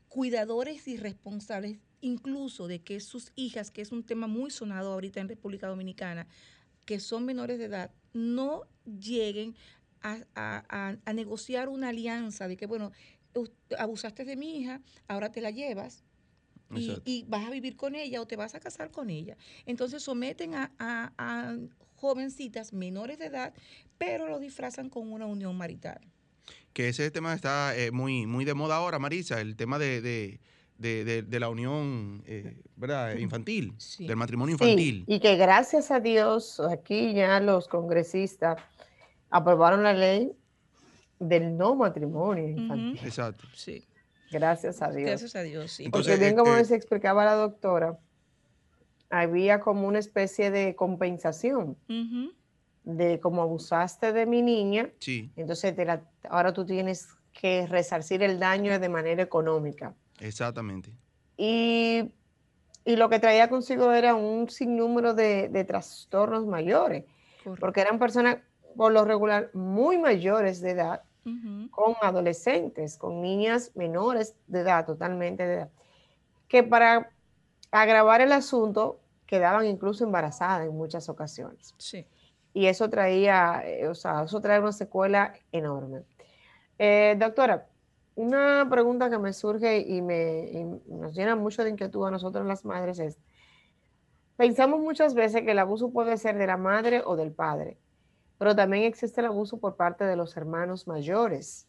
cuidadores 0.08 0.86
y 0.86 0.96
responsables 0.98 1.78
incluso 2.00 2.68
de 2.68 2.80
que 2.80 3.00
sus 3.00 3.32
hijas, 3.34 3.72
que 3.72 3.82
es 3.82 3.90
un 3.90 4.04
tema 4.04 4.28
muy 4.28 4.52
sonado 4.52 4.92
ahorita 4.92 5.18
en 5.18 5.28
República 5.28 5.66
Dominicana, 5.66 6.28
que 6.84 7.00
son 7.00 7.24
menores 7.24 7.58
de 7.58 7.64
edad, 7.64 7.90
no 8.12 8.68
lleguen 8.84 9.56
a, 10.04 10.18
a- 10.36 10.64
a- 10.68 10.96
a 11.04 11.12
negociar 11.12 11.68
una 11.68 11.88
alianza 11.88 12.46
de 12.46 12.56
que, 12.56 12.66
bueno, 12.66 12.92
us- 13.34 13.50
abusaste 13.78 14.24
de 14.24 14.36
mi 14.36 14.58
hija, 14.60 14.80
ahora 15.08 15.32
te 15.32 15.40
la 15.40 15.50
llevas 15.50 16.04
y, 16.76 16.96
y 17.04 17.24
vas 17.28 17.46
a 17.46 17.50
vivir 17.50 17.74
con 17.76 17.94
ella 17.94 18.20
o 18.20 18.26
te 18.26 18.36
vas 18.36 18.54
a 18.54 18.60
casar 18.60 18.90
con 18.90 19.10
ella. 19.10 19.36
Entonces 19.66 20.02
someten 20.02 20.54
a, 20.54 20.72
a- 20.78 21.12
a 21.18 21.56
jovencitas 21.96 22.72
menores 22.72 23.18
de 23.18 23.26
edad, 23.26 23.54
pero 23.98 24.28
lo 24.28 24.38
disfrazan 24.38 24.88
con 24.90 25.10
una 25.10 25.26
unión 25.26 25.56
marital. 25.56 26.00
Que 26.74 26.88
ese 26.90 27.10
tema 27.10 27.32
está 27.34 27.74
eh, 27.76 27.90
muy, 27.90 28.26
muy 28.26 28.44
de 28.44 28.52
moda 28.54 28.76
ahora, 28.76 28.98
Marisa, 28.98 29.40
el 29.40 29.56
tema 29.56 29.78
de, 29.78 30.00
de- 30.02 30.40
de- 30.76 31.04
de- 31.04 31.22
de 31.22 31.40
la 31.40 31.48
unión 31.48 32.22
eh, 32.26 32.60
¿verdad? 32.76 33.16
infantil, 33.16 33.72
Sí. 33.78 34.06
del 34.06 34.16
matrimonio 34.16 34.56
Sí, 34.58 34.64
infantil. 34.64 35.04
y 35.06 35.20
que 35.20 35.36
gracias 35.36 35.90
a 35.92 36.00
Dios 36.00 36.60
aquí 36.60 37.14
ya 37.14 37.38
los 37.40 37.68
congresistas 37.68 38.60
aprobaron 39.30 39.82
la 39.82 39.92
ley 39.92 40.32
del 41.18 41.56
no 41.56 41.74
matrimonio 41.74 42.48
infantil. 42.48 43.00
Exacto. 43.04 43.44
Sí, 43.54 43.86
Gracias 44.30 44.82
a 44.82 44.90
Dios. 44.90 45.08
gracias 45.10 45.36
a 45.36 45.42
Dios, 45.42 45.70
sí. 45.70 45.84
Entonces, 45.84 46.12
Porque 46.14 46.24
bien 46.24 46.36
como 46.36 46.52
este- 46.54 46.64
se 46.68 46.74
explicaba 46.76 47.24
la 47.24 47.34
doctora, 47.34 47.98
había 49.10 49.60
como 49.60 49.86
una 49.86 49.98
especie 50.00 50.50
de 50.50 50.74
compensación 50.74 51.76
de 52.84 53.20
como 53.20 53.42
abusaste 53.42 54.12
de 54.12 54.26
mi 54.26 54.42
niña, 54.42 54.90
Sí, 54.98 55.30
entonces 55.36 55.74
te 55.76 55.84
la- 55.84 56.02
ahora 56.28 56.52
tú 56.52 56.66
tienes 56.66 57.08
que 57.32 57.66
resarcir 57.66 58.22
el 58.22 58.38
daño 58.38 58.78
de 58.78 58.88
manera 58.88 59.22
económica. 59.22 59.94
exactamente. 60.20 60.90
Y, 61.36 62.12
y 62.84 62.96
lo 62.96 63.08
que 63.08 63.18
traía 63.18 63.48
consigo 63.48 63.92
era 63.92 64.14
un 64.14 64.48
sinnúmero 64.50 65.14
de, 65.14 65.48
de 65.48 65.64
trastornos 65.64 66.46
mayores, 66.46 67.04
Correcto. 67.42 67.60
porque 67.60 67.80
eran 67.80 67.98
personas 67.98 68.38
por 68.76 68.92
lo 68.92 69.04
regular 69.04 69.50
muy 69.54 69.98
mayores 69.98 70.60
de 70.60 70.70
edad, 70.70 71.02
con 71.70 71.94
adolescentes, 72.02 72.98
con 72.98 73.22
niñas 73.22 73.72
menores 73.74 74.34
de 74.46 74.60
edad, 74.60 74.84
totalmente 74.84 75.46
de 75.46 75.54
edad, 75.54 75.70
que 76.48 76.62
para 76.62 77.10
agravar 77.70 78.20
el 78.20 78.32
asunto 78.32 79.00
quedaban 79.26 79.66
incluso 79.66 80.04
embarazadas 80.04 80.66
en 80.66 80.76
muchas 80.76 81.08
ocasiones. 81.08 81.74
Sí. 81.78 82.06
Y 82.52 82.66
eso 82.66 82.88
traía, 82.90 83.62
eh, 83.64 83.88
o 83.88 83.94
sea, 83.94 84.24
eso 84.24 84.40
trae 84.40 84.60
una 84.60 84.72
secuela 84.72 85.34
enorme. 85.50 86.02
Eh, 86.78 87.16
doctora, 87.18 87.66
una 88.14 88.66
pregunta 88.70 89.10
que 89.10 89.18
me 89.18 89.32
surge 89.32 89.80
y, 89.80 90.02
me, 90.02 90.50
y 90.52 90.64
nos 90.86 91.14
llena 91.14 91.34
mucho 91.36 91.64
de 91.64 91.70
inquietud 91.70 92.06
a 92.06 92.10
nosotros 92.10 92.46
las 92.46 92.64
madres 92.64 92.98
es, 92.98 93.18
pensamos 94.36 94.80
muchas 94.80 95.14
veces 95.14 95.42
que 95.42 95.50
el 95.50 95.58
abuso 95.58 95.90
puede 95.90 96.16
ser 96.16 96.36
de 96.36 96.46
la 96.46 96.56
madre 96.56 97.02
o 97.04 97.16
del 97.16 97.32
padre, 97.32 97.78
pero 98.44 98.54
también 98.54 98.84
existe 98.84 99.22
el 99.22 99.26
abuso 99.28 99.56
por 99.56 99.74
parte 99.74 100.04
de 100.04 100.16
los 100.16 100.36
hermanos 100.36 100.86
mayores. 100.86 101.66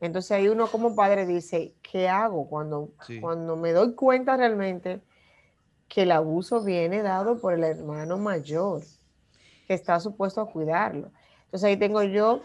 Entonces 0.00 0.30
ahí 0.32 0.48
uno 0.48 0.66
como 0.70 0.96
padre 0.96 1.26
dice, 1.26 1.74
¿qué 1.82 2.08
hago 2.08 2.48
cuando, 2.48 2.94
Sí. 3.06 3.20
cuando 3.20 3.54
me 3.56 3.72
doy 3.72 3.94
cuenta 3.94 4.34
realmente 4.34 5.02
que 5.88 6.04
el 6.04 6.12
abuso 6.12 6.64
viene 6.64 7.02
dado 7.02 7.38
por 7.38 7.52
el 7.52 7.64
hermano 7.64 8.16
mayor, 8.16 8.82
que 9.66 9.74
está 9.74 10.00
supuesto 10.00 10.40
a 10.40 10.50
cuidarlo? 10.50 11.12
Entonces 11.44 11.64
ahí 11.64 11.76
tengo 11.76 12.02
yo 12.02 12.40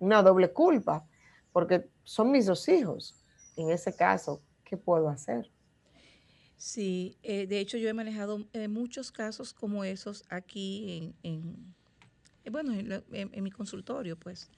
una 0.00 0.20
doble 0.24 0.52
culpa, 0.52 1.06
porque 1.52 1.88
son 2.02 2.32
mis 2.32 2.46
dos 2.46 2.68
hijos. 2.68 3.14
En 3.54 3.70
ese 3.70 3.94
caso, 3.94 4.42
¿qué 4.64 4.76
puedo 4.76 5.08
hacer? 5.08 5.48
Sí, 6.56 7.18
eh, 7.22 7.46
de 7.46 7.60
hecho 7.60 7.78
yo 7.78 7.88
he 7.88 7.94
manejado 7.94 8.48
eh, 8.52 8.66
muchos 8.66 9.12
casos 9.12 9.54
como 9.54 9.84
esos 9.84 10.24
aquí 10.28 11.14
en, 11.22 11.34
en- 11.34 11.77
bueno, 12.50 12.72
en, 12.74 12.92
en- 13.12 13.30
en 13.32 13.44
mi 13.44 13.50
consultorio, 13.50 14.16
pues. 14.18 14.50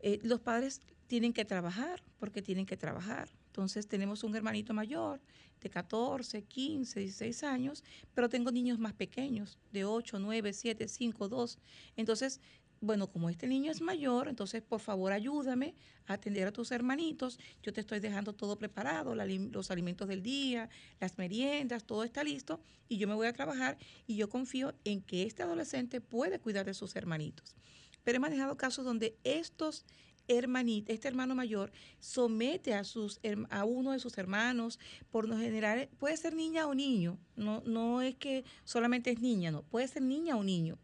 Eh, 0.00 0.20
los 0.22 0.40
padres 0.40 0.80
tienen 1.06 1.32
que 1.32 1.44
trabajar 1.44 2.02
porque 2.18 2.42
tienen 2.42 2.66
que 2.66 2.76
trabajar. 2.76 3.28
Entonces 3.46 3.88
tenemos 3.88 4.22
un 4.24 4.36
hermanito 4.36 4.74
mayor 4.74 5.20
de 5.60 5.70
14, 5.70 6.44
15, 6.44 7.00
16 7.00 7.42
años, 7.42 7.82
pero 8.14 8.28
tengo 8.28 8.52
niños 8.52 8.78
más 8.78 8.92
pequeños, 8.94 9.58
de 9.72 9.84
8, 9.84 10.18
9, 10.20 10.52
7, 10.52 10.86
5, 10.86 11.28
2. 11.28 11.58
Entonces, 11.96 12.40
bueno, 12.80 13.08
como 13.08 13.28
este 13.30 13.46
niño 13.46 13.70
es 13.70 13.80
mayor, 13.80 14.28
entonces 14.28 14.62
por 14.62 14.80
favor 14.80 15.12
ayúdame 15.12 15.74
a 16.06 16.14
atender 16.14 16.46
a 16.46 16.52
tus 16.52 16.70
hermanitos. 16.70 17.38
Yo 17.62 17.72
te 17.72 17.80
estoy 17.80 18.00
dejando 18.00 18.32
todo 18.32 18.58
preparado, 18.58 19.14
los 19.14 19.70
alimentos 19.70 20.08
del 20.08 20.22
día, 20.22 20.68
las 21.00 21.18
meriendas, 21.18 21.84
todo 21.84 22.04
está 22.04 22.22
listo 22.22 22.60
y 22.88 22.98
yo 22.98 23.08
me 23.08 23.14
voy 23.14 23.26
a 23.26 23.32
trabajar 23.32 23.78
y 24.06 24.16
yo 24.16 24.28
confío 24.28 24.74
en 24.84 25.02
que 25.02 25.24
este 25.24 25.42
adolescente 25.42 26.00
puede 26.00 26.38
cuidar 26.38 26.66
de 26.66 26.74
sus 26.74 26.94
hermanitos. 26.96 27.56
Pero 28.04 28.16
he 28.16 28.20
manejado 28.20 28.56
casos 28.56 28.84
donde 28.84 29.16
estos 29.24 29.84
este 30.28 31.08
hermano 31.08 31.34
mayor 31.34 31.72
somete 32.00 32.74
a 32.74 32.84
sus 32.84 33.18
a 33.48 33.64
uno 33.64 33.92
de 33.92 33.98
sus 33.98 34.18
hermanos, 34.18 34.78
por 35.10 35.26
lo 35.26 35.38
general 35.38 35.88
puede 35.98 36.18
ser 36.18 36.34
niña 36.34 36.66
o 36.66 36.74
niño, 36.74 37.18
no 37.34 37.62
no 37.64 38.02
es 38.02 38.14
que 38.16 38.44
solamente 38.64 39.10
es 39.10 39.20
niña, 39.20 39.50
no, 39.50 39.62
puede 39.62 39.88
ser 39.88 40.02
niña 40.02 40.36
o 40.36 40.44
niño 40.44 40.78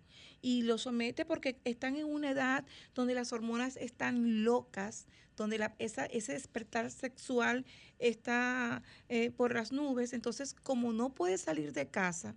y 0.45 0.61
lo 0.61 0.77
somete 0.77 1.25
porque 1.25 1.59
están 1.65 1.97
en 1.97 2.05
una 2.05 2.31
edad 2.31 2.67
donde 2.95 3.15
las 3.15 3.33
hormonas 3.33 3.79
están 3.79 4.45
locas, 4.45 5.07
donde 5.39 5.57
la- 5.57 5.75
esa- 5.79 6.05
ese 6.05 6.35
despertar 6.35 6.91
sexual 6.91 7.65
está 7.99 8.83
eh, 9.09 9.31
por 9.31 9.55
las 9.55 9.73
nubes. 9.73 10.13
Entonces, 10.13 10.53
como 10.53 10.93
no 10.93 11.15
puede 11.15 11.39
salir 11.39 11.73
de 11.73 11.89
casa, 11.89 12.37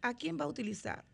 ¿a 0.00 0.14
quién 0.16 0.38
va 0.40 0.44
a 0.44 0.48
utilizar? 0.48 1.04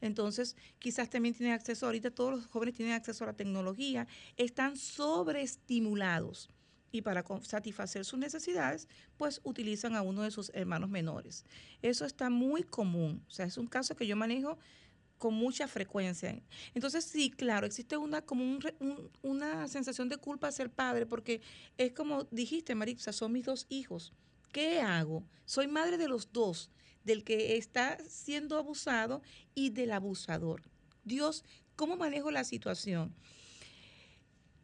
Entonces, 0.00 0.56
quizás 0.78 1.10
también 1.10 1.34
tienen 1.34 1.52
acceso, 1.54 1.84
ahorita 1.84 2.10
todos 2.10 2.30
los 2.32 2.46
jóvenes 2.46 2.74
tienen 2.74 2.94
acceso 2.94 3.24
a 3.24 3.26
la 3.28 3.36
tecnología, 3.36 4.06
están 4.38 4.76
sobreestimulados 4.78 6.48
y 6.90 7.02
para 7.02 7.22
satisfacer 7.42 8.06
sus 8.06 8.18
necesidades, 8.18 8.88
pues 9.18 9.42
utilizan 9.44 9.94
a 9.94 10.00
uno 10.00 10.22
de 10.22 10.30
sus 10.30 10.50
hermanos 10.54 10.88
menores. 10.88 11.44
Eso 11.82 12.06
está 12.06 12.30
muy 12.30 12.62
común, 12.62 13.22
o 13.28 13.30
sea, 13.30 13.44
es 13.44 13.58
un 13.58 13.66
caso 13.66 13.94
que 13.94 14.06
yo 14.06 14.16
manejo 14.16 14.58
con 15.22 15.34
mucha 15.34 15.68
frecuencia. 15.68 16.42
Entonces, 16.74 17.04
sí, 17.04 17.30
claro, 17.30 17.64
existe 17.64 17.96
una 17.96 18.22
como 18.22 18.58
una 19.22 19.68
sensación 19.68 20.08
de 20.08 20.16
culpa 20.16 20.48
a 20.48 20.50
ser 20.50 20.68
padre, 20.68 21.06
porque 21.06 21.40
es 21.78 21.92
como 21.92 22.24
dijiste, 22.32 22.74
Marisa, 22.74 23.12
son 23.12 23.30
mis 23.30 23.44
dos 23.44 23.66
hijos. 23.68 24.12
¿Qué 24.50 24.80
hago? 24.80 25.22
Soy 25.44 25.68
madre 25.68 25.96
de 25.96 26.08
los 26.08 26.32
dos, 26.32 26.72
del 27.04 27.22
que 27.22 27.56
está 27.56 27.98
siendo 28.08 28.56
abusado 28.56 29.22
y 29.54 29.70
del 29.70 29.92
abusador. 29.92 30.64
Dios, 31.04 31.44
¿cómo 31.76 31.96
manejo 31.96 32.32
la 32.32 32.42
situación? 32.42 33.14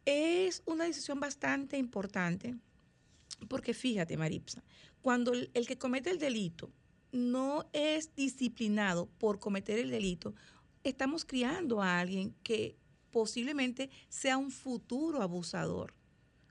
Es 0.03 0.61
una 0.65 0.83
decisión 0.83 1.21
bastante 1.21 1.77
importante, 1.77 2.57
porque 3.47 3.73
fíjate, 3.73 4.17
Maripsa, 4.17 4.61
cuando 5.01 5.31
el, 5.31 5.65
que 5.65 5.77
comete 5.77 6.09
el 6.09 6.19
delito 6.19 6.69
no 7.11 7.69
es 7.73 8.15
disciplinado 8.15 9.07
por 9.17 9.39
cometer 9.39 9.79
el 9.79 9.91
delito, 9.91 10.33
estamos 10.83 11.25
criando 11.25 11.81
a 11.81 11.99
alguien 11.99 12.35
que 12.43 12.77
posiblemente 13.11 13.89
sea 14.07 14.37
un 14.37 14.51
futuro 14.51 15.21
abusador, 15.21 15.93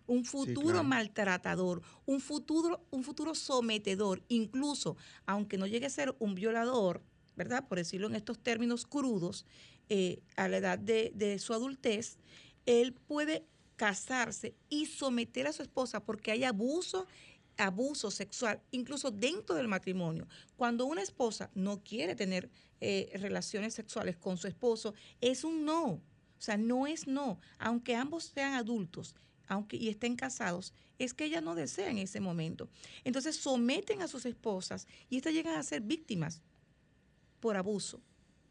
un 0.06 0.24
futuro 0.24 0.82
maltratador, 0.82 1.82
un 2.06 2.20
futuro, 2.20 2.84
un 2.90 3.04
futuro 3.04 3.34
sometedor, 3.34 4.22
incluso 4.28 4.96
aunque 5.26 5.58
no 5.58 5.66
llegue 5.66 5.86
a 5.86 5.90
ser 5.90 6.14
un 6.18 6.34
violador, 6.34 7.02
¿verdad? 7.36 7.68
Por 7.68 7.78
decirlo 7.78 8.08
en 8.08 8.16
estos 8.16 8.38
términos 8.38 8.86
crudos, 8.86 9.44
eh, 9.90 10.22
a 10.36 10.48
la 10.48 10.58
edad 10.58 10.78
de, 10.78 11.12
de 11.14 11.38
su 11.38 11.54
adultez, 11.54 12.18
él 12.66 12.92
puede 12.92 13.46
casarse 13.76 14.54
y 14.68 14.86
someter 14.86 15.46
a 15.46 15.52
su 15.52 15.62
esposa 15.62 16.04
porque 16.04 16.32
hay 16.32 16.44
abuso 16.44 17.06
abuso 17.58 18.10
sexual, 18.10 18.62
incluso 18.70 19.10
dentro 19.10 19.56
del 19.56 19.68
matrimonio. 19.68 20.26
Cuando 20.56 20.86
una 20.86 21.02
esposa 21.02 21.50
no 21.54 21.82
quiere 21.82 22.14
tener 22.14 22.50
eh, 22.80 23.10
relaciones 23.14 23.74
sexuales 23.74 24.16
con 24.16 24.38
su 24.38 24.46
esposo, 24.46 24.94
es 25.20 25.44
un 25.44 25.64
no. 25.64 25.84
O 25.86 26.40
sea, 26.40 26.56
no 26.56 26.86
es 26.86 27.06
no. 27.06 27.40
Aunque 27.58 27.94
ambos 27.94 28.24
sean 28.24 28.54
adultos 28.54 29.14
aunque, 29.48 29.76
y 29.76 29.88
estén 29.88 30.14
casados, 30.14 30.72
es 30.98 31.14
que 31.14 31.24
ella 31.24 31.40
no 31.40 31.54
desea 31.54 31.90
en 31.90 31.98
ese 31.98 32.20
momento. 32.20 32.68
Entonces 33.04 33.36
someten 33.36 34.02
a 34.02 34.08
sus 34.08 34.26
esposas 34.26 34.86
y 35.08 35.16
estas 35.16 35.32
llegan 35.32 35.56
a 35.56 35.62
ser 35.62 35.80
víctimas 35.80 36.42
por 37.40 37.56
abuso 37.56 38.00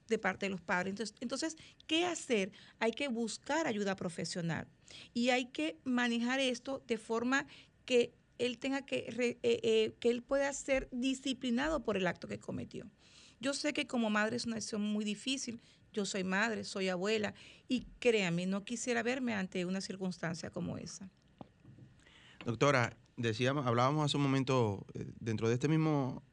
de 0.07 0.17
parte 0.17 0.45
de 0.45 0.51
los 0.51 0.61
padres. 0.61 0.91
Entonces, 0.91 1.15
entonces, 1.19 1.57
¿qué 1.85 2.05
hacer? 2.05 2.51
Hay 2.79 2.91
que 2.91 3.09
buscar 3.09 3.67
ayuda 3.67 3.95
profesional 3.95 4.67
y 5.13 5.29
hay 5.29 5.45
que 5.45 5.77
manejar 5.83 6.39
esto 6.39 6.83
de 6.87 6.97
forma 6.97 7.45
que 7.85 8.13
él 8.39 8.57
tenga 8.57 8.85
que, 8.85 9.07
eh, 9.17 9.39
eh, 9.43 9.95
que 9.99 10.09
él 10.09 10.23
pueda 10.23 10.51
ser 10.53 10.89
disciplinado 10.91 11.83
por 11.83 11.97
el 11.97 12.07
acto 12.07 12.27
que 12.27 12.39
cometió. 12.39 12.89
Yo 13.39 13.53
sé 13.53 13.73
que 13.73 13.87
como 13.87 14.09
madre 14.09 14.37
es 14.37 14.45
una 14.45 14.55
decisión 14.55 14.81
muy 14.81 15.05
difícil. 15.05 15.61
Yo 15.93 16.05
soy 16.05 16.23
madre, 16.23 16.63
soy 16.63 16.89
abuela 16.89 17.33
y 17.67 17.87
créame, 17.99 18.45
no 18.45 18.63
quisiera 18.63 19.03
verme 19.03 19.33
ante 19.33 19.65
una 19.65 19.81
circunstancia 19.81 20.49
como 20.49 20.77
esa. 20.77 21.09
Doctora, 22.45 22.95
decíamos, 23.15 23.65
hablábamos 23.65 24.05
hace 24.05 24.17
un 24.17 24.23
momento 24.23 24.85
eh, 24.93 25.05
dentro 25.19 25.47
de 25.47 25.55
este 25.55 25.67
mismo 25.67 26.23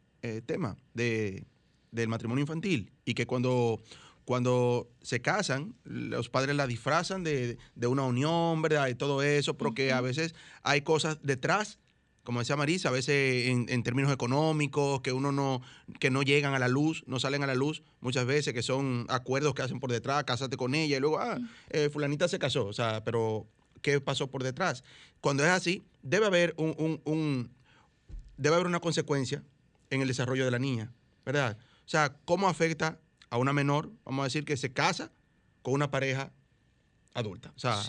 tema 0.47 0.75
de 0.95 1.45
del 1.95 2.09
matrimonio 2.09 2.43
infantil 2.43 2.93
y 3.05 3.15
que 3.15 3.27
cuando, 3.27 3.81
cuando 4.25 4.91
se 5.01 5.23
casan, 5.23 5.77
los 5.85 6.29
padres 6.29 6.57
la 6.57 6.67
disfrazan 6.67 7.23
de, 7.23 7.57
una 7.87 8.03
unión, 8.03 8.61
¿verdad? 8.63 8.89
Y 8.89 8.95
todo 8.97 9.23
eso, 9.23 9.57
porque 9.57 9.93
a 9.93 10.01
veces 10.01 10.35
hay 10.63 10.83
cosas 10.83 11.19
detrás 11.23 11.79
como 12.25 12.41
decía 12.41 12.57
Marisa, 12.57 12.89
a 12.89 12.93
veces 12.93 13.49
en, 13.49 13.83
términos 13.83 14.11
económicos, 14.11 15.03
que 15.03 15.13
uno 15.13 15.31
no, 15.31 15.61
que 16.01 16.11
no 16.11 16.23
llegan 16.23 16.55
a 16.55 16.59
la 16.59 16.69
luz, 16.69 17.05
no 17.07 17.21
salen 17.21 17.43
a 17.43 17.47
la 17.47 17.55
luz, 17.55 17.83
muchas 18.01 18.25
veces 18.25 18.55
que 18.55 18.63
son 18.63 19.07
acuerdos 19.11 19.55
que 19.55 19.63
hacen 19.63 19.79
por 19.79 19.93
detrás, 19.93 20.25
cásate 20.25 20.57
con 20.57 20.75
ella 20.75 20.97
y 20.97 21.01
luego, 21.01 21.19
ah, 21.21 21.39
eh, 21.69 21.91
fulanita 21.93 22.27
se 22.27 22.39
casó, 22.39 22.67
o 22.67 22.73
sea, 22.73 23.05
pero 23.05 23.47
¿qué 23.83 24.01
pasó 24.01 24.31
por 24.31 24.43
detrás? 24.43 24.85
Cuando 25.21 25.45
es 25.45 25.51
así, 25.51 25.85
debe 26.03 26.25
haber 26.27 26.55
un, 26.57 27.01
un 27.05 27.51
debe 28.39 28.57
haber 28.57 28.67
una 28.67 28.81
consecuencia 28.81 29.45
en 29.91 30.01
el 30.01 30.09
desarrollo 30.09 30.47
de 30.47 30.51
la 30.51 30.59
niña, 30.59 30.93
¿verdad? 31.27 31.59
O 31.85 31.89
sea, 31.89 32.17
¿cómo 32.25 32.49
afecta 32.49 32.99
a 33.29 33.37
una 33.37 33.53
menor, 33.53 33.91
vamos 34.05 34.23
a 34.23 34.25
decir, 34.25 34.45
que 34.45 34.57
se 34.57 34.73
casa 34.73 35.13
con 35.63 35.75
una 35.75 35.91
pareja 35.91 36.33
adulta? 37.15 37.53
O 37.57 37.59
sea, 37.59 37.81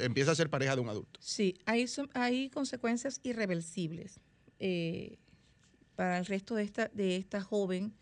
empieza 0.00 0.32
a 0.32 0.34
ser 0.34 0.50
pareja 0.50 0.74
de 0.74 0.82
un 0.82 0.88
adulto. 0.88 1.18
Sí, 1.22 1.56
hay, 1.64 1.86
hay 2.14 2.50
consecuencias 2.50 3.20
irreversibles 3.22 4.20
eh, 4.58 5.18
para 5.96 6.18
el 6.18 6.26
resto 6.26 6.54
de 6.54 6.64
esta, 6.64 6.88
de 6.88 7.16
esta 7.16 7.40
joven 7.40 7.94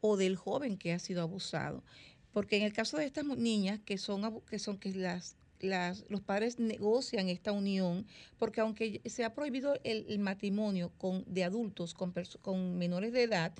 o 0.00 0.16
del 0.16 0.36
joven 0.36 0.78
que 0.78 0.92
ha 0.92 0.98
sido 0.98 1.22
abusado. 1.22 1.82
Porque 2.32 2.56
en 2.56 2.62
el 2.62 2.72
caso 2.72 2.96
de 2.96 3.06
estas 3.06 3.24
niñas 3.24 3.80
que 3.84 3.98
son, 3.98 4.40
que 4.42 4.58
son 4.58 4.78
que 4.78 4.92
las 4.94 5.36
las, 5.60 6.04
los 6.10 6.20
padres 6.20 6.58
negocian 6.58 7.28
esta 7.28 7.52
unión, 7.52 8.06
porque 8.38 8.60
aunque 8.60 9.00
se 9.06 9.24
ha 9.24 9.34
prohibido 9.34 9.78
el, 9.84 10.18
matrimonio 10.18 10.92
con, 10.98 11.24
de 11.26 11.44
adultos 11.44 11.94
con, 11.94 12.12
con 12.42 12.78
menores 12.78 13.12
de 13.12 13.22
edad, 13.22 13.54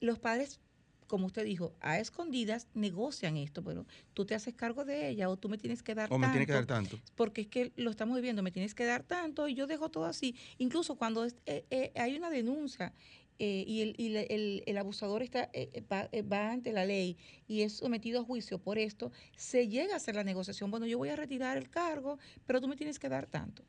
los 0.00 0.18
padres 0.18 0.60
como 1.06 1.26
usted 1.26 1.44
dijo, 1.44 1.74
a 1.80 1.98
escondidas 1.98 2.66
negocian 2.74 3.36
esto, 3.36 3.62
pero 3.62 3.86
tú 4.14 4.24
te 4.24 4.34
haces 4.34 4.54
cargo 4.54 4.84
de 4.84 5.08
ella 5.08 5.28
o 5.28 5.36
tú 5.36 5.48
me 5.48 5.58
tienes 5.58 5.82
que 5.82 5.94
dar 5.94 6.08
tanto. 6.08 6.14
O 6.14 6.18
me 6.18 6.28
tienes 6.28 6.46
que 6.46 6.52
dar 6.52 6.66
tanto. 6.66 6.98
Porque 7.14 7.42
es 7.42 7.46
que 7.48 7.72
lo 7.76 7.90
estamos 7.90 8.16
viviendo, 8.16 8.42
me 8.42 8.50
tienes 8.50 8.74
que 8.74 8.84
dar 8.84 9.02
tanto 9.02 9.48
y 9.48 9.54
yo 9.54 9.66
dejo 9.66 9.90
todo 9.90 10.04
así. 10.04 10.34
Incluso 10.58 10.96
cuando 10.96 11.26
eh, 11.26 11.64
eh, 11.70 11.92
hay 11.94 12.16
una 12.16 12.30
denuncia 12.30 12.92
eh, 13.38 13.64
y, 13.66 13.82
el, 13.82 13.94
y 13.98 14.16
el, 14.16 14.62
el, 14.66 14.78
abusador 14.78 15.22
está, 15.22 15.50
va, 15.92 16.08
va, 16.32 16.52
ante 16.52 16.72
la 16.72 16.86
ley 16.86 17.18
y 17.46 17.62
es 17.62 17.74
sometido 17.74 18.22
a 18.22 18.24
juicio 18.24 18.58
por 18.58 18.78
esto, 18.78 19.12
se 19.36 19.68
llega 19.68 19.94
a 19.94 19.96
hacer 19.98 20.14
la 20.14 20.24
negociación. 20.24 20.70
Bueno, 20.70 20.86
yo 20.86 20.98
voy 20.98 21.10
a 21.10 21.16
retirar 21.16 21.56
el 21.56 21.68
cargo, 21.68 22.18
pero 22.46 22.60
tú 22.60 22.68
me 22.68 22.76
tienes 22.76 22.98
que 22.98 23.08
dar 23.08 23.26
tanto. 23.26 23.62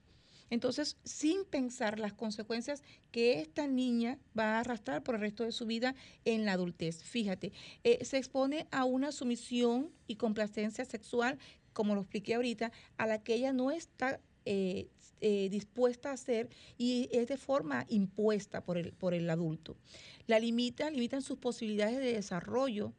Entonces, 0.49 0.97
sin 1.03 1.45
pensar 1.45 1.99
las 1.99 2.13
consecuencias 2.13 2.83
que 3.11 3.41
esta 3.41 3.67
niña 3.67 4.17
va 4.37 4.55
a 4.55 4.59
arrastrar 4.59 5.03
por 5.03 5.15
el 5.15 5.21
resto 5.21 5.43
de 5.43 5.51
su 5.51 5.65
vida 5.65 5.95
en 6.25 6.45
la 6.45 6.53
adultez. 6.53 7.03
Fíjate, 7.03 7.51
eh, 7.83 8.03
se 8.05 8.17
expone 8.17 8.67
a 8.71 8.85
una 8.85 9.11
sumisión 9.11 9.91
y 10.07 10.15
complacencia 10.15 10.85
sexual, 10.85 11.37
como 11.73 11.95
lo 11.95 12.01
expliqué 12.01 12.35
ahorita, 12.35 12.71
a 12.97 13.07
la 13.07 13.23
que 13.23 13.35
ella 13.35 13.53
no 13.53 13.71
está 13.71 14.19
eh, 14.45 14.87
eh, 15.19 15.49
dispuesta 15.49 16.11
a 16.11 16.13
hacer 16.13 16.49
y 16.77 17.09
es 17.11 17.27
de 17.27 17.37
forma 17.37 17.85
impuesta 17.89 18.63
por 18.63 18.77
el, 18.77 18.93
por 18.93 19.13
el 19.13 19.29
adulto. 19.29 19.75
La 20.27 20.39
limita, 20.39 20.89
limitan 20.89 21.21
sus 21.21 21.37
posibilidades 21.39 21.97
de 21.97 22.13
desarrollo 22.13 22.93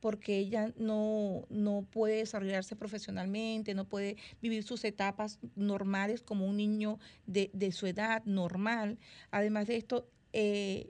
porque 0.00 0.38
ella 0.38 0.72
no, 0.76 1.46
no 1.50 1.86
puede 1.90 2.16
desarrollarse 2.16 2.74
profesionalmente, 2.74 3.74
no 3.74 3.84
puede 3.84 4.16
vivir 4.40 4.64
sus 4.64 4.84
etapas 4.84 5.38
normales 5.54 6.22
como 6.22 6.46
un 6.46 6.56
niño 6.56 6.98
de, 7.26 7.50
su 7.72 7.86
edad 7.86 8.24
normal. 8.24 8.98
Además 9.30 9.66
de 9.66 9.76
esto, 9.76 10.08
eh, 10.32 10.88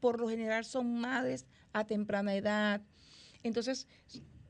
por 0.00 0.20
lo 0.20 0.28
general 0.28 0.64
son 0.64 1.00
madres 1.00 1.46
a 1.72 1.86
temprana 1.86 2.34
edad. 2.34 2.82
Entonces, 3.42 3.86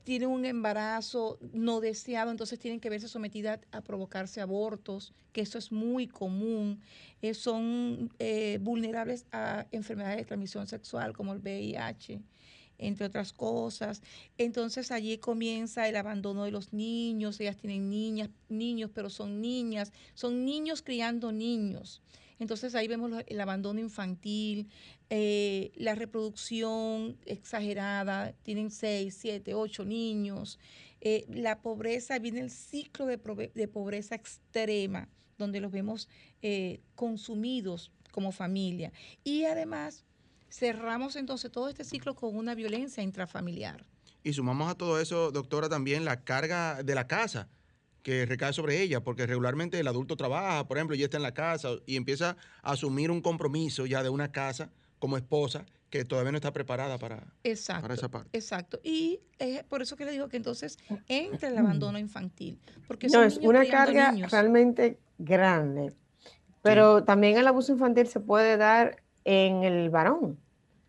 tienen 0.03 0.29
un 0.29 0.45
embarazo 0.45 1.37
no 1.51 1.81
deseado, 1.81 2.31
entonces 2.31 2.57
tienen 2.59 2.79
que 2.79 2.89
verse 2.89 3.09
sometidas 3.09 3.59
a 3.71 3.81
provocarse 3.81 4.39
abortos, 4.39 5.13
que 5.33 5.41
eso 5.41 5.57
es 5.57 5.71
muy 5.71 6.07
común. 6.07 6.79
Eh, 7.21 7.33
son 7.33 8.09
eh, 8.17 8.57
vulnerables 8.61 9.25
a 9.31 9.67
enfermedades 9.71 10.17
de 10.17 10.25
transmisión 10.25 10.65
sexual 10.65 11.13
como 11.13 11.33
el 11.33 11.39
VIH 11.39 12.21
entre 12.77 13.05
otras 13.05 13.33
cosas. 13.33 14.01
Entonces 14.37 14.91
allí 14.91 15.17
comienza 15.17 15.87
el 15.87 15.95
abandono 15.95 16.43
de 16.45 16.51
los 16.51 16.73
niños, 16.73 17.39
ellas 17.39 17.57
tienen 17.57 17.89
niñas, 17.89 18.29
niños, 18.49 18.91
pero 18.93 19.09
son 19.09 19.41
niñas, 19.41 19.91
son 20.13 20.45
niños 20.45 20.81
criando 20.81 21.31
niños. 21.31 22.01
Entonces 22.39 22.75
ahí 22.75 22.87
vemos 22.87 23.11
el 23.25 23.41
abandono 23.41 23.79
infantil, 23.79 24.69
eh, 25.09 25.71
la 25.75 25.95
reproducción 25.95 27.17
exagerada, 27.25 28.33
tienen 28.43 28.69
seis, 28.69 29.17
siete, 29.19 29.53
ocho 29.53 29.85
niños. 29.85 30.59
Eh, 31.01 31.25
la 31.29 31.61
pobreza, 31.61 32.19
viene 32.19 32.41
el 32.41 32.51
ciclo 32.51 33.05
de, 33.05 33.17
pobreza 33.17 34.15
extrema, 34.15 35.09
donde 35.37 35.61
los 35.61 35.71
vemos 35.71 36.09
eh, 36.41 36.81
consumidos 36.95 37.91
como 38.11 38.31
familia. 38.31 38.91
Y 39.23 39.45
además 39.45 40.03
cerramos 40.49 41.15
entonces 41.15 41.51
todo 41.51 41.69
este 41.69 41.83
ciclo 41.83 42.15
con 42.15 42.35
una 42.35 42.55
violencia 42.55 43.03
intrafamiliar. 43.03 43.85
Y 44.23 44.33
sumamos 44.33 44.69
a 44.69 44.75
todo 44.75 44.99
eso, 44.99 45.31
doctora, 45.31 45.69
también 45.69 46.03
la 46.05 46.23
carga 46.23 46.83
de 46.83 46.95
la 46.95 47.07
casa 47.07 47.47
que 48.03 48.25
recae 48.25 48.53
sobre 48.53 48.81
ella, 48.81 49.03
porque 49.03 49.25
regularmente 49.25 49.79
el 49.79 49.87
adulto 49.87 50.15
trabaja, 50.15 50.67
por 50.67 50.77
ejemplo, 50.77 50.95
y 50.95 51.03
está 51.03 51.17
en 51.17 51.23
la 51.23 51.33
casa 51.33 51.69
y 51.85 51.95
empieza 51.97 52.37
a 52.61 52.71
asumir 52.71 53.11
un 53.11 53.21
compromiso 53.21 53.85
ya 53.85 54.01
de 54.03 54.09
una 54.09 54.31
casa 54.31 54.69
como 54.99 55.17
esposa 55.17 55.65
que 55.89 56.03
todavía 56.03 56.31
no 56.31 56.37
está 56.37 56.51
preparada 56.51 56.97
para, 56.97 57.23
exacto, 57.43 57.81
para 57.83 57.93
esa 57.93 58.09
parte. 58.09 58.29
Exacto. 58.37 58.79
Y 58.83 59.19
es 59.39 59.63
por 59.63 59.81
eso 59.81 59.95
que 59.95 60.03
le 60.05 60.11
digo 60.11 60.27
que 60.27 60.37
entonces 60.37 60.77
entra 61.07 61.47
el 61.49 61.57
abandono 61.57 61.97
infantil. 61.99 62.59
Porque 62.87 63.07
No, 63.07 63.23
es 63.23 63.37
una 63.37 63.65
carga 63.65 64.11
niños. 64.11 64.31
realmente 64.31 64.99
grande. 65.17 65.93
Pero 66.61 67.03
también 67.05 67.37
el 67.37 67.47
abuso 67.47 67.71
infantil 67.71 68.07
se 68.07 68.19
puede 68.19 68.57
dar 68.57 69.01
en 69.27 69.63
el 69.63 69.89
varón. 69.89 70.39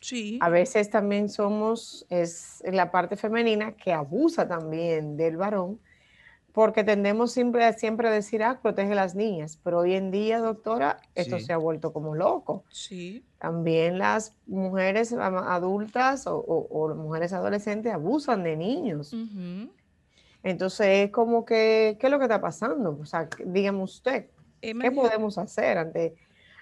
Sí. 0.01 0.39
A 0.41 0.49
veces 0.49 0.91
también 0.91 1.29
somos, 1.29 2.07
es 2.09 2.63
la 2.65 2.93
parte 2.93 3.17
femenina 3.17 3.73
que 3.73 3.93
abusa 3.93 4.47
también 4.47 5.17
del 5.17 5.37
varón, 5.37 5.81
porque 6.53 6.85
tendemos 6.85 7.33
siempre, 7.33 7.65
a- 7.65 7.73
siempre 7.73 8.07
a 8.07 8.13
decir, 8.13 8.45
ah, 8.45 8.61
protege 8.63 8.93
a 8.93 8.95
las 8.95 9.17
niñas, 9.17 9.59
pero 9.65 9.81
hoy 9.81 9.95
en 9.95 10.13
día, 10.13 10.39
doctora, 10.39 11.01
esto 11.17 11.39
Sí. 11.41 11.47
se 11.47 11.53
ha 11.53 11.57
vuelto 11.57 11.93
como 11.93 12.15
loco. 12.15 12.65
Sí. 12.71 13.25
También 13.39 13.99
las 13.99 14.37
mujeres 14.47 15.13
adultas 15.13 16.29
o, 16.29 16.37
o- 16.39 16.69
o 16.71 16.95
mujeres 16.95 17.33
adolescentes 17.33 17.93
abusan 17.93 18.45
de 18.45 18.57
niños. 18.57 19.13
Entonces 20.45 20.87
es 21.07 21.11
como 21.11 21.45
que, 21.45 21.97
¿qué 22.01 22.07
es 22.07 22.11
lo 22.11 22.19
que 22.19 22.25
está 22.27 22.41
pasando? 22.41 22.97
O 23.01 23.05
sea, 23.05 23.29
dígame 23.45 23.83
usted, 23.83 24.27
He 24.63 24.75
¿qué 24.79 24.91
podemos 24.93 25.39
hacer 25.39 25.79
ante, 25.79 26.15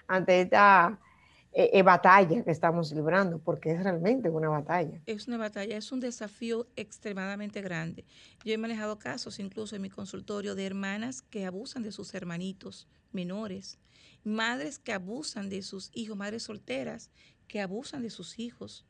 ante 0.07 0.41
esta 0.41 0.99
eh, 1.59 1.71
eh, 1.73 1.81
batalla 1.81 2.43
que 2.43 2.51
estamos 2.51 2.91
librando? 2.91 3.39
Porque 3.39 3.71
es 3.71 3.81
realmente 3.81 4.29
una 4.29 4.47
batalla. 4.47 5.01
Es 5.07 5.27
una 5.27 5.37
batalla, 5.37 5.75
es 5.75 5.91
un 5.91 5.99
desafío 5.99 6.67
extremadamente 6.75 7.63
grande. 7.63 8.05
Yo 8.45 8.53
he 8.53 8.59
manejado 8.59 8.99
casos 8.99 9.39
incluso 9.39 9.75
en 9.75 9.81
mi 9.81 9.89
consultorio 9.89 10.53
de 10.53 10.67
hermanas 10.67 11.23
que 11.23 11.47
abusan 11.47 11.81
de 11.81 11.91
sus 11.91 12.13
hermanitos 12.13 12.87
menores, 13.11 13.79
madres 14.23 14.77
que 14.77 14.93
abusan 14.93 15.49
de 15.49 15.63
sus 15.63 15.89
hijos, 15.95 16.15
madres 16.15 16.43
solteras 16.43 17.09
que 17.47 17.59
abusan 17.59 18.03
de 18.03 18.11
sus 18.11 18.37
hijos. 18.37 18.85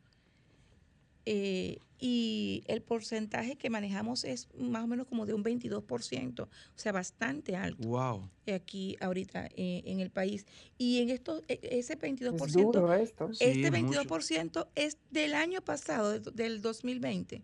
Eh, 1.30 1.80
y 2.00 2.64
el 2.68 2.82
porcentaje 2.82 3.58
que 3.58 3.70
manejamos 3.70 4.24
es 4.24 4.48
más 4.58 4.86
o 4.86 4.88
menos 4.88 5.08
como 5.08 5.26
de 5.26 5.34
un 5.34 5.44
22%, 5.44 6.44
o 6.44 6.50
sea, 6.76 6.94
bastante 6.94 7.58
alto 7.58 7.86
Wow. 7.86 8.30
aquí 8.54 8.96
ahorita 9.02 9.48
eh, 9.58 9.82
en 9.86 10.00
el 10.00 10.10
país. 10.10 10.46
Y 10.78 11.02
en 11.02 11.10
esto, 11.10 11.42
e- 11.50 11.60
ese 11.64 11.98
22%, 12.00 12.46
Es 12.46 12.54
duro 12.54 12.94
esto. 12.94 13.34
Sí, 13.34 13.44
este 13.44 13.68
es 13.68 13.72
22% 13.74 14.68
es 14.76 14.98
del 15.12 15.34
año 15.34 15.60
pasado, 15.62 16.18
de- 16.18 16.32
del 16.32 16.62
2020. 16.62 17.44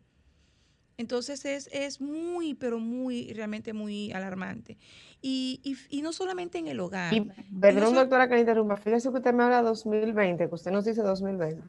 Entonces 0.96 1.44
es, 1.44 1.68
es 1.74 2.00
muy, 2.00 2.54
pero 2.54 2.80
muy, 2.80 3.34
realmente 3.34 3.74
muy 3.74 4.14
alarmante. 4.14 4.78
Y, 5.22 5.60
y- 5.64 5.98
y 5.98 6.02
no 6.04 6.14
solamente 6.14 6.60
en 6.60 6.68
el 6.68 6.80
hogar. 6.80 7.14
Y 7.14 7.20
no 7.22 7.34
perdón, 7.60 7.86
sol- 7.88 7.96
doctora, 7.96 8.30
que 8.30 8.36
le 8.36 8.42
interrumpa. 8.42 8.78
Fíjese 8.78 9.10
que 9.10 9.18
usted 9.18 9.34
me 9.34 9.44
habla 9.44 9.58
de 9.58 9.64
2020, 9.70 10.48
que 10.48 10.56
usted 10.56 10.72
nos 10.72 10.86
dice 10.86 11.02
2020. 11.02 11.64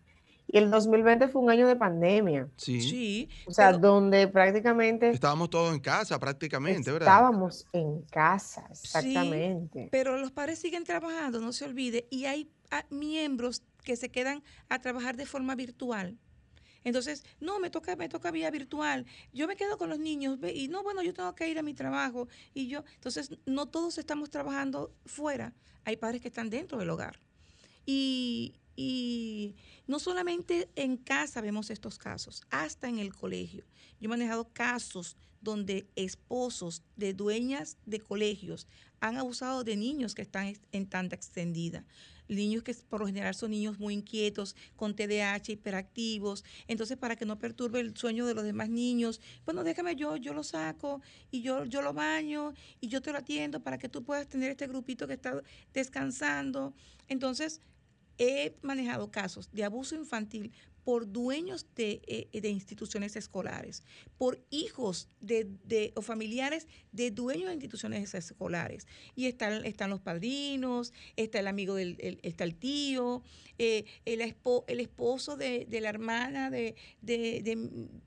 Y 0.54 0.58
el 0.58 0.70
2020 0.70 1.26
fue 1.26 1.42
un 1.42 1.50
año 1.50 1.66
de 1.66 1.74
pandemia. 1.74 2.48
Sí. 2.56 2.80
Sí, 2.80 3.28
O 3.44 3.50
sea, 3.50 3.70
pero- 3.72 3.78
donde 3.80 4.28
prácticamente 4.28 5.10
Estábamos 5.10 5.50
todos 5.50 5.74
en 5.74 5.80
casa 5.80 6.20
prácticamente, 6.20 6.92
¿verdad? 6.92 7.08
estábamos 7.08 7.66
en 7.72 8.02
casa, 8.02 8.64
exactamente. 8.70 9.88
pero 9.90 10.16
los 10.16 10.30
padres 10.30 10.60
siguen 10.60 10.84
trabajando, 10.84 11.40
no 11.40 11.52
se 11.52 11.64
olvide, 11.64 12.06
y 12.08 12.26
hay 12.26 12.52
ah, 12.70 12.84
miembros 12.88 13.64
que 13.82 13.96
se 13.96 14.10
quedan 14.12 14.44
a 14.68 14.80
trabajar 14.80 15.16
de 15.16 15.26
forma 15.26 15.56
virtual. 15.56 16.20
Entonces, 16.84 17.24
no, 17.40 17.58
me 17.58 17.68
toca, 17.68 17.96
me 17.96 18.08
toca 18.08 18.30
vía 18.30 18.48
virtual. 18.52 19.06
Yo 19.32 19.48
me 19.48 19.56
quedo 19.56 19.76
con 19.76 19.90
los 19.90 19.98
niños 19.98 20.38
ve, 20.38 20.52
y 20.52 20.68
no, 20.68 20.84
bueno, 20.84 21.02
yo 21.02 21.12
tengo 21.12 21.34
que 21.34 21.48
ir 21.48 21.58
a 21.58 21.62
mi 21.62 21.74
trabajo 21.74 22.28
y 22.52 22.68
yo, 22.68 22.84
entonces 22.94 23.36
no 23.44 23.66
todos 23.66 23.98
estamos 23.98 24.30
trabajando 24.30 24.94
fuera. 25.04 25.52
Hay 25.84 25.96
padres 25.96 26.20
que 26.20 26.28
están 26.28 26.48
dentro 26.48 26.78
del 26.78 26.90
hogar. 26.90 27.18
Y, 27.86 28.54
y 28.76 29.54
no 29.86 29.98
solamente 29.98 30.68
en 30.76 30.96
casa 30.96 31.40
vemos 31.40 31.70
estos 31.70 31.98
casos, 31.98 32.42
hasta 32.50 32.88
en 32.88 32.98
el 32.98 33.14
colegio. 33.14 33.64
Yo 34.00 34.06
he 34.06 34.08
manejado 34.08 34.48
casos 34.52 35.16
donde 35.40 35.86
esposos 35.94 36.82
de 36.96 37.12
dueñas 37.12 37.76
de 37.86 38.00
colegios 38.00 38.66
han 39.00 39.18
abusado 39.18 39.64
de 39.64 39.76
niños 39.76 40.14
que 40.14 40.22
están 40.22 40.56
en 40.72 40.86
tanta 40.86 41.14
extendida. 41.14 41.84
Niños 42.26 42.62
que 42.62 42.74
por 42.88 43.00
lo 43.00 43.06
general 43.06 43.34
son 43.34 43.50
niños 43.50 43.78
muy 43.78 43.92
inquietos, 43.92 44.56
con 44.76 44.96
TDAH, 44.96 45.52
hiperactivos. 45.52 46.42
Entonces, 46.66 46.96
para 46.96 47.16
que 47.16 47.26
no 47.26 47.38
perturbe 47.38 47.80
el 47.80 47.94
sueño 47.94 48.24
de 48.24 48.32
los 48.32 48.44
demás 48.44 48.70
niños, 48.70 49.20
bueno, 49.44 49.62
déjame 49.62 49.94
yo, 49.94 50.16
yo 50.16 50.32
lo 50.32 50.42
saco 50.42 51.02
y 51.30 51.42
yo, 51.42 51.66
yo 51.66 51.82
lo 51.82 51.92
baño 51.92 52.54
y 52.80 52.88
yo 52.88 53.02
te 53.02 53.12
lo 53.12 53.18
atiendo 53.18 53.62
para 53.62 53.76
que 53.76 53.90
tú 53.90 54.02
puedas 54.02 54.26
tener 54.26 54.50
este 54.50 54.66
grupito 54.66 55.06
que 55.06 55.12
está 55.12 55.42
descansando. 55.74 56.72
Entonces, 57.06 57.60
he 58.18 58.56
manejado 58.62 59.10
casos 59.10 59.50
de 59.52 59.64
abuso 59.64 59.94
infantil 59.94 60.52
por 60.84 61.10
dueños 61.10 61.66
de, 61.76 62.02
eh, 62.06 62.40
de 62.42 62.50
instituciones 62.50 63.16
escolares, 63.16 63.82
por 64.18 64.44
hijos 64.50 65.08
de, 65.18 65.48
de- 65.64 65.94
o 65.96 66.02
familiares 66.02 66.68
de 66.92 67.10
dueños 67.10 67.46
de 67.48 67.54
instituciones 67.54 68.12
escolares. 68.12 68.86
Y 69.14 69.24
están, 69.24 69.64
están 69.64 69.88
los 69.88 70.00
padrinos, 70.02 70.92
está 71.16 71.40
el 71.40 71.46
amigo 71.46 71.74
del, 71.74 71.96
el- 72.00 72.20
está 72.22 72.44
el 72.44 72.54
tío, 72.56 73.22
eh, 73.56 73.86
el, 74.04 74.20
espo- 74.20 74.64
el 74.68 74.78
esposo 74.78 75.38
de, 75.38 75.64
de 75.70 75.80
la 75.80 75.88
hermana 75.88 76.50
de, 76.50 76.74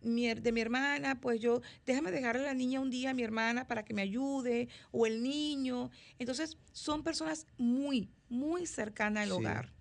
mi, 0.01 0.33
de 0.35 0.51
mi 0.51 0.61
hermana, 0.61 1.19
pues 1.19 1.41
yo, 1.41 1.61
déjame 1.87 2.11
dejarle 2.11 2.41
a 2.43 2.45
la 2.45 2.53
niña 2.53 2.79
un 2.79 2.91
día 2.91 3.09
a 3.09 3.13
mi 3.15 3.23
hermana 3.23 3.65
para 3.67 3.83
que 3.85 3.95
me 3.95 4.03
ayude, 4.03 4.67
o 4.91 5.07
el 5.07 5.23
niño. 5.23 5.89
Entonces, 6.19 6.57
son 6.73 7.03
personas 7.03 7.47
muy, 7.57 8.09
muy 8.29 8.67
cercanas 8.67 9.23
al 9.23 9.29
Sí. 9.29 9.35
hogar. 9.35 9.73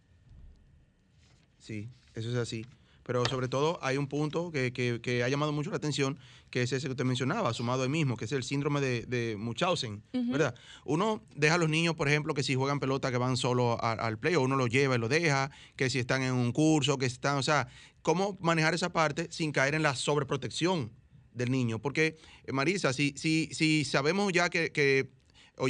Sí, 1.67 1.89
eso 2.15 2.31
es 2.31 2.37
así. 2.37 2.65
Pero 3.03 3.25
sobre 3.27 3.49
todo 3.49 3.79
hay 3.83 3.97
un 3.97 4.07
punto 4.09 4.51
que, 4.53 4.73
que- 4.73 5.01
que 5.01 5.23
ha 5.25 5.29
llamado 5.29 5.51
mucho 5.53 5.71
la 5.71 5.77
atención, 5.77 6.17
que 6.51 6.63
es 6.63 6.73
ese 6.73 6.87
que 6.87 6.93
usted 6.93 7.05
mencionaba, 7.05 7.53
sumado 7.55 7.83
ahí 7.83 7.89
mismo, 7.89 8.17
que 8.17 8.25
es 8.25 8.33
el 8.33 8.43
síndrome 8.45 8.81
de, 8.81 9.03
de 9.07 9.37
Munchausen. 9.37 10.03
¿verdad? 10.13 10.55
Uno 10.85 11.23
deja 11.35 11.55
a 11.55 11.59
los 11.59 11.69
niños, 11.69 11.95
por 11.97 12.09
ejemplo, 12.09 12.35
que 12.35 12.43
si 12.45 12.55
juegan 12.55 12.79
pelota 12.81 13.11
que 13.11 13.19
van 13.19 13.37
solo 13.37 13.83
a- 13.83 13.93
al 13.93 14.19
play, 14.19 14.35
o 14.37 14.43
uno 14.43 14.55
los 14.57 14.71
lleva 14.71 14.95
y 14.95 14.99
lo 14.99 15.09
deja, 15.09 15.51
que 15.77 15.91
si 15.91 15.99
están 15.99 16.23
en 16.23 16.35
un 16.35 16.53
curso, 16.53 16.99
que 16.99 17.07
están, 17.07 17.37
o 17.39 17.43
sea, 17.43 17.67
cómo 18.03 18.39
manejar 18.41 18.75
esa 18.75 18.93
parte 18.93 19.27
sin 19.31 19.51
caer 19.53 19.75
en 19.75 19.83
la 19.83 19.95
sobreprotección 19.97 20.91
del 21.35 21.51
niño. 21.51 21.79
Porque, 21.81 22.17
eh, 22.45 22.53
Marisa, 22.53 22.93
si, 22.93 23.13
si, 23.17 23.49
si 23.53 23.85
sabemos 23.85 24.33
ya 24.33 24.49
que, 24.51 24.71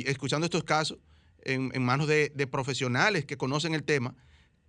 escuchando 0.06 0.44
estos 0.46 0.64
casos 0.64 0.98
en, 1.42 1.70
en 1.74 1.82
manos 1.82 2.06
de, 2.08 2.30
de 2.34 2.46
profesionales 2.46 3.24
que 3.24 3.36
conocen 3.36 3.74
el 3.74 3.82
tema, 3.82 4.14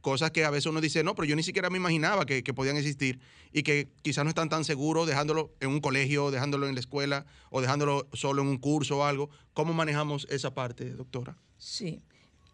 cosas 0.02 0.32
que 0.32 0.46
a 0.46 0.50
veces 0.50 0.68
uno 0.68 0.80
dice, 0.82 1.04
no, 1.04 1.16
pero 1.16 1.26
yo 1.26 1.36
ni 1.36 1.44
siquiera 1.44 1.70
me 1.70 1.78
imaginaba 1.78 2.26
que, 2.26 2.44
que 2.44 2.54
podían 2.54 2.78
existir 2.78 3.20
y 3.52 3.64
que 3.64 3.90
quizás 4.04 4.24
no 4.24 4.30
están 4.30 4.50
tan 4.50 4.64
seguros 4.64 5.08
dejándolo 5.08 5.54
en 5.60 5.70
un 5.70 5.80
colegio, 5.82 6.32
dejándolo 6.32 6.68
en 6.68 6.76
la 6.76 6.80
escuela 6.80 7.26
o 7.50 7.62
dejándolo 7.62 8.08
solo 8.14 8.42
en 8.42 8.48
un 8.48 8.58
curso 8.58 9.00
o 9.00 9.04
algo. 9.04 9.30
¿Cómo 9.54 9.74
manejamos 9.74 10.28
esa 10.30 10.54
parte, 10.54 10.92
doctora? 10.92 11.38
Sí. 11.58 12.02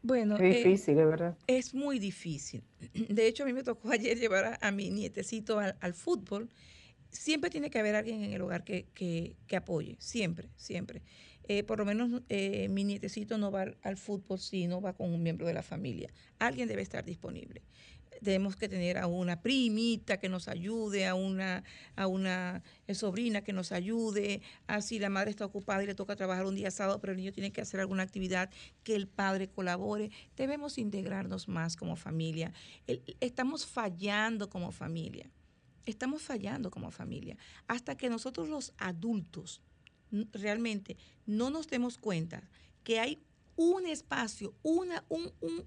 Bueno, 0.02 0.36
Es 0.38 0.42
eh, 0.42 0.58
difícil, 0.64 0.98
es 1.00 1.06
verdad. 1.08 1.38
es 1.48 1.74
muy 1.74 1.98
difícil. 2.00 2.64
De 3.10 3.28
hecho, 3.28 3.44
a 3.44 3.46
mí 3.46 3.54
me 3.54 3.64
tocó 3.64 3.90
ayer 3.92 4.18
llevar 4.20 4.46
a, 4.62 4.68
a 4.68 4.72
mi 4.72 4.90
nietecito 4.90 5.60
al, 5.60 5.76
al 5.80 5.94
fútbol. 5.94 6.50
Siempre 7.12 7.50
tiene 7.52 7.70
que 7.70 7.78
haber 7.80 7.96
alguien 7.96 8.24
en 8.24 8.34
el 8.34 8.42
hogar 8.42 8.64
que, 8.64 8.88
que- 8.96 9.36
que 9.48 9.56
apoye, 9.56 9.96
siempre, 10.00 10.50
siempre. 10.58 11.04
Eh, 11.48 11.64
por 11.64 11.80
lo 11.80 11.86
menos 11.86 12.22
eh, 12.30 12.70
mi 12.70 12.84
nietecito 12.84 13.38
no 13.38 13.52
va 13.52 13.66
al, 13.82 13.98
fútbol 13.98 14.40
si 14.40 14.68
no 14.68 14.82
va 14.82 14.94
con 14.94 15.14
un 15.14 15.22
miembro 15.22 15.48
de 15.48 15.54
la 15.54 15.64
familia. 15.64 16.10
Alguien 16.40 16.68
debe 16.68 16.82
estar 16.82 17.04
disponible. 17.04 17.62
Debemos 18.22 18.56
que 18.56 18.70
tener 18.70 18.98
a 18.98 19.08
una 19.08 19.42
primita 19.42 20.18
que 20.18 20.30
nos 20.30 20.48
ayude, 20.48 21.06
a 21.06 21.14
una, 21.14 21.66
a 21.98 22.08
una 22.08 22.64
eh, 22.88 22.96
sobrina 22.96 23.42
que 23.42 23.52
nos 23.52 23.74
ayude, 23.74 24.42
así 24.66 24.98
la 24.98 25.10
madre 25.10 25.32
está 25.32 25.46
ocupada 25.46 25.84
y 25.84 25.88
le 25.88 25.96
toca 25.96 26.16
trabajar 26.16 26.46
un 26.46 26.56
día 26.56 26.72
sábado, 26.72 27.02
pero 27.02 27.12
el 27.12 27.18
niño 27.18 27.34
tiene 27.34 27.52
que 27.52 27.60
hacer 27.60 27.82
alguna 27.82 28.04
actividad, 28.04 28.50
que 28.84 28.96
el 28.96 29.08
padre 29.08 29.50
colabore. 29.50 30.12
Debemos 30.38 30.78
integrarnos 30.78 31.50
más 31.50 31.76
como 31.76 31.98
familia. 31.98 32.54
Estamos 33.20 33.66
fallando 33.66 34.50
como 34.50 34.72
familia. 34.72 35.30
Estamos 35.86 36.22
fallando 36.22 36.72
como 36.72 36.92
familia. 36.92 37.36
Hasta 37.68 37.98
que 37.98 38.10
nosotros 38.10 38.48
los 38.48 38.74
adultos 38.78 39.60
realmente 40.32 40.98
no 41.26 41.50
nos 41.50 41.68
demos 41.68 41.98
cuenta 41.98 42.50
que 42.84 43.00
hay 43.00 43.24
un 43.56 43.86
espacio, 43.88 44.54
una, 44.64 45.04
un, 45.10 45.32
un, 45.42 45.66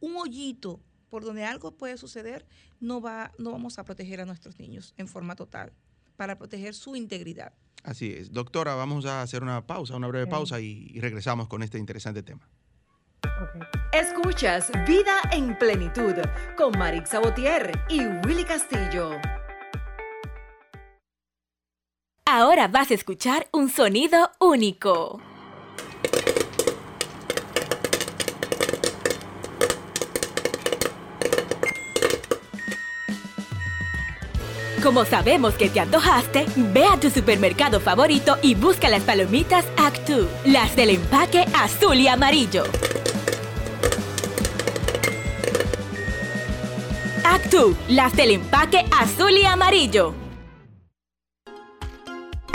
un 0.00 0.16
hoyito 0.16 0.80
por 1.08 1.24
donde 1.24 1.44
algo 1.44 1.72
puede 1.72 1.96
suceder, 1.96 2.46
no, 2.80 3.00
va, 3.00 3.32
no 3.38 3.52
vamos 3.52 3.78
a 3.78 3.84
proteger 3.84 4.20
a 4.20 4.26
nuestros 4.26 4.58
niños 4.58 4.94
en 4.96 5.08
forma 5.08 5.36
total, 5.36 5.72
para 6.16 6.36
proteger 6.36 6.74
su 6.74 6.96
integridad. 6.96 7.52
Así 7.82 8.12
es. 8.12 8.32
Doctora, 8.32 8.74
vamos 8.74 9.06
a 9.06 9.22
hacer 9.22 9.42
una 9.42 9.66
pausa, 9.66 9.96
una 9.96 10.08
breve 10.08 10.26
pausa 10.26 10.60
y, 10.60 10.98
regresamos 11.00 11.46
con 11.48 11.62
este 11.62 11.78
interesante 11.78 12.22
tema. 12.22 12.48
Escuchas 13.92 14.70
Vida 14.86 15.20
en 15.32 15.56
Plenitud 15.58 16.14
con 16.56 16.76
Marix 16.78 17.10
Sabotier 17.10 17.72
y 17.88 18.00
Willy 18.26 18.44
Castillo. 18.44 19.12
Ahora 22.28 22.66
vas 22.66 22.90
a 22.90 22.94
escuchar 22.94 23.46
un 23.52 23.70
sonido 23.70 24.30
único. 24.40 25.20
como 34.86 35.04
sabemos 35.04 35.54
que 35.54 35.68
te 35.68 35.80
antojaste, 35.80 36.46
ve 36.54 36.84
a 36.84 37.00
tu 37.00 37.10
supermercado 37.10 37.80
favorito 37.80 38.38
y 38.40 38.54
busca 38.54 38.88
las 38.88 39.02
palomitas 39.02 39.64
Actu, 39.76 40.28
las 40.44 40.76
del 40.76 40.90
empaque 40.90 41.44
azul 41.54 41.96
y 41.96 42.06
amarillo. 42.06 42.62
Actu, 47.24 47.76
las 47.88 48.14
del 48.14 48.30
empaque 48.30 48.84
azul 48.96 49.32
y 49.32 49.44
amarillo. 49.44 50.25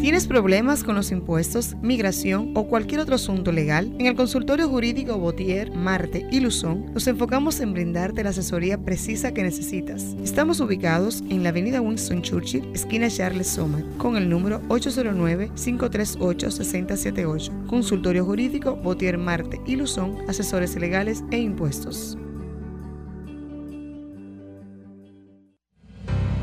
¿Tienes 0.00 0.26
problemas 0.26 0.82
con 0.82 0.94
los 0.94 1.12
impuestos, 1.12 1.76
migración 1.82 2.52
o 2.54 2.66
cualquier 2.68 3.02
otro 3.02 3.16
asunto 3.16 3.52
legal? 3.52 3.94
En 3.98 4.06
el 4.06 4.16
consultorio 4.16 4.66
jurídico 4.66 5.18
Botier, 5.18 5.76
Marte 5.76 6.26
y 6.30 6.40
Luzón 6.40 6.90
nos 6.94 7.06
enfocamos 7.06 7.60
en 7.60 7.74
brindarte 7.74 8.24
la 8.24 8.30
asesoría 8.30 8.78
precisa 8.78 9.34
que 9.34 9.42
necesitas. 9.42 10.16
Estamos 10.24 10.60
ubicados 10.60 11.22
en 11.28 11.42
la 11.42 11.50
avenida 11.50 11.82
Winston 11.82 12.22
Churchill, 12.22 12.66
esquina 12.72 13.10
Charles 13.10 13.48
Sommer, 13.48 13.84
con 13.98 14.16
el 14.16 14.30
número 14.30 14.62
809-538-6078. 14.68 17.66
Consultorio 17.66 18.24
jurídico 18.24 18.76
Botier, 18.76 19.18
Marte 19.18 19.60
y 19.66 19.76
Luzón, 19.76 20.16
asesores 20.30 20.76
legales 20.76 21.22
e 21.30 21.40
impuestos. 21.40 22.16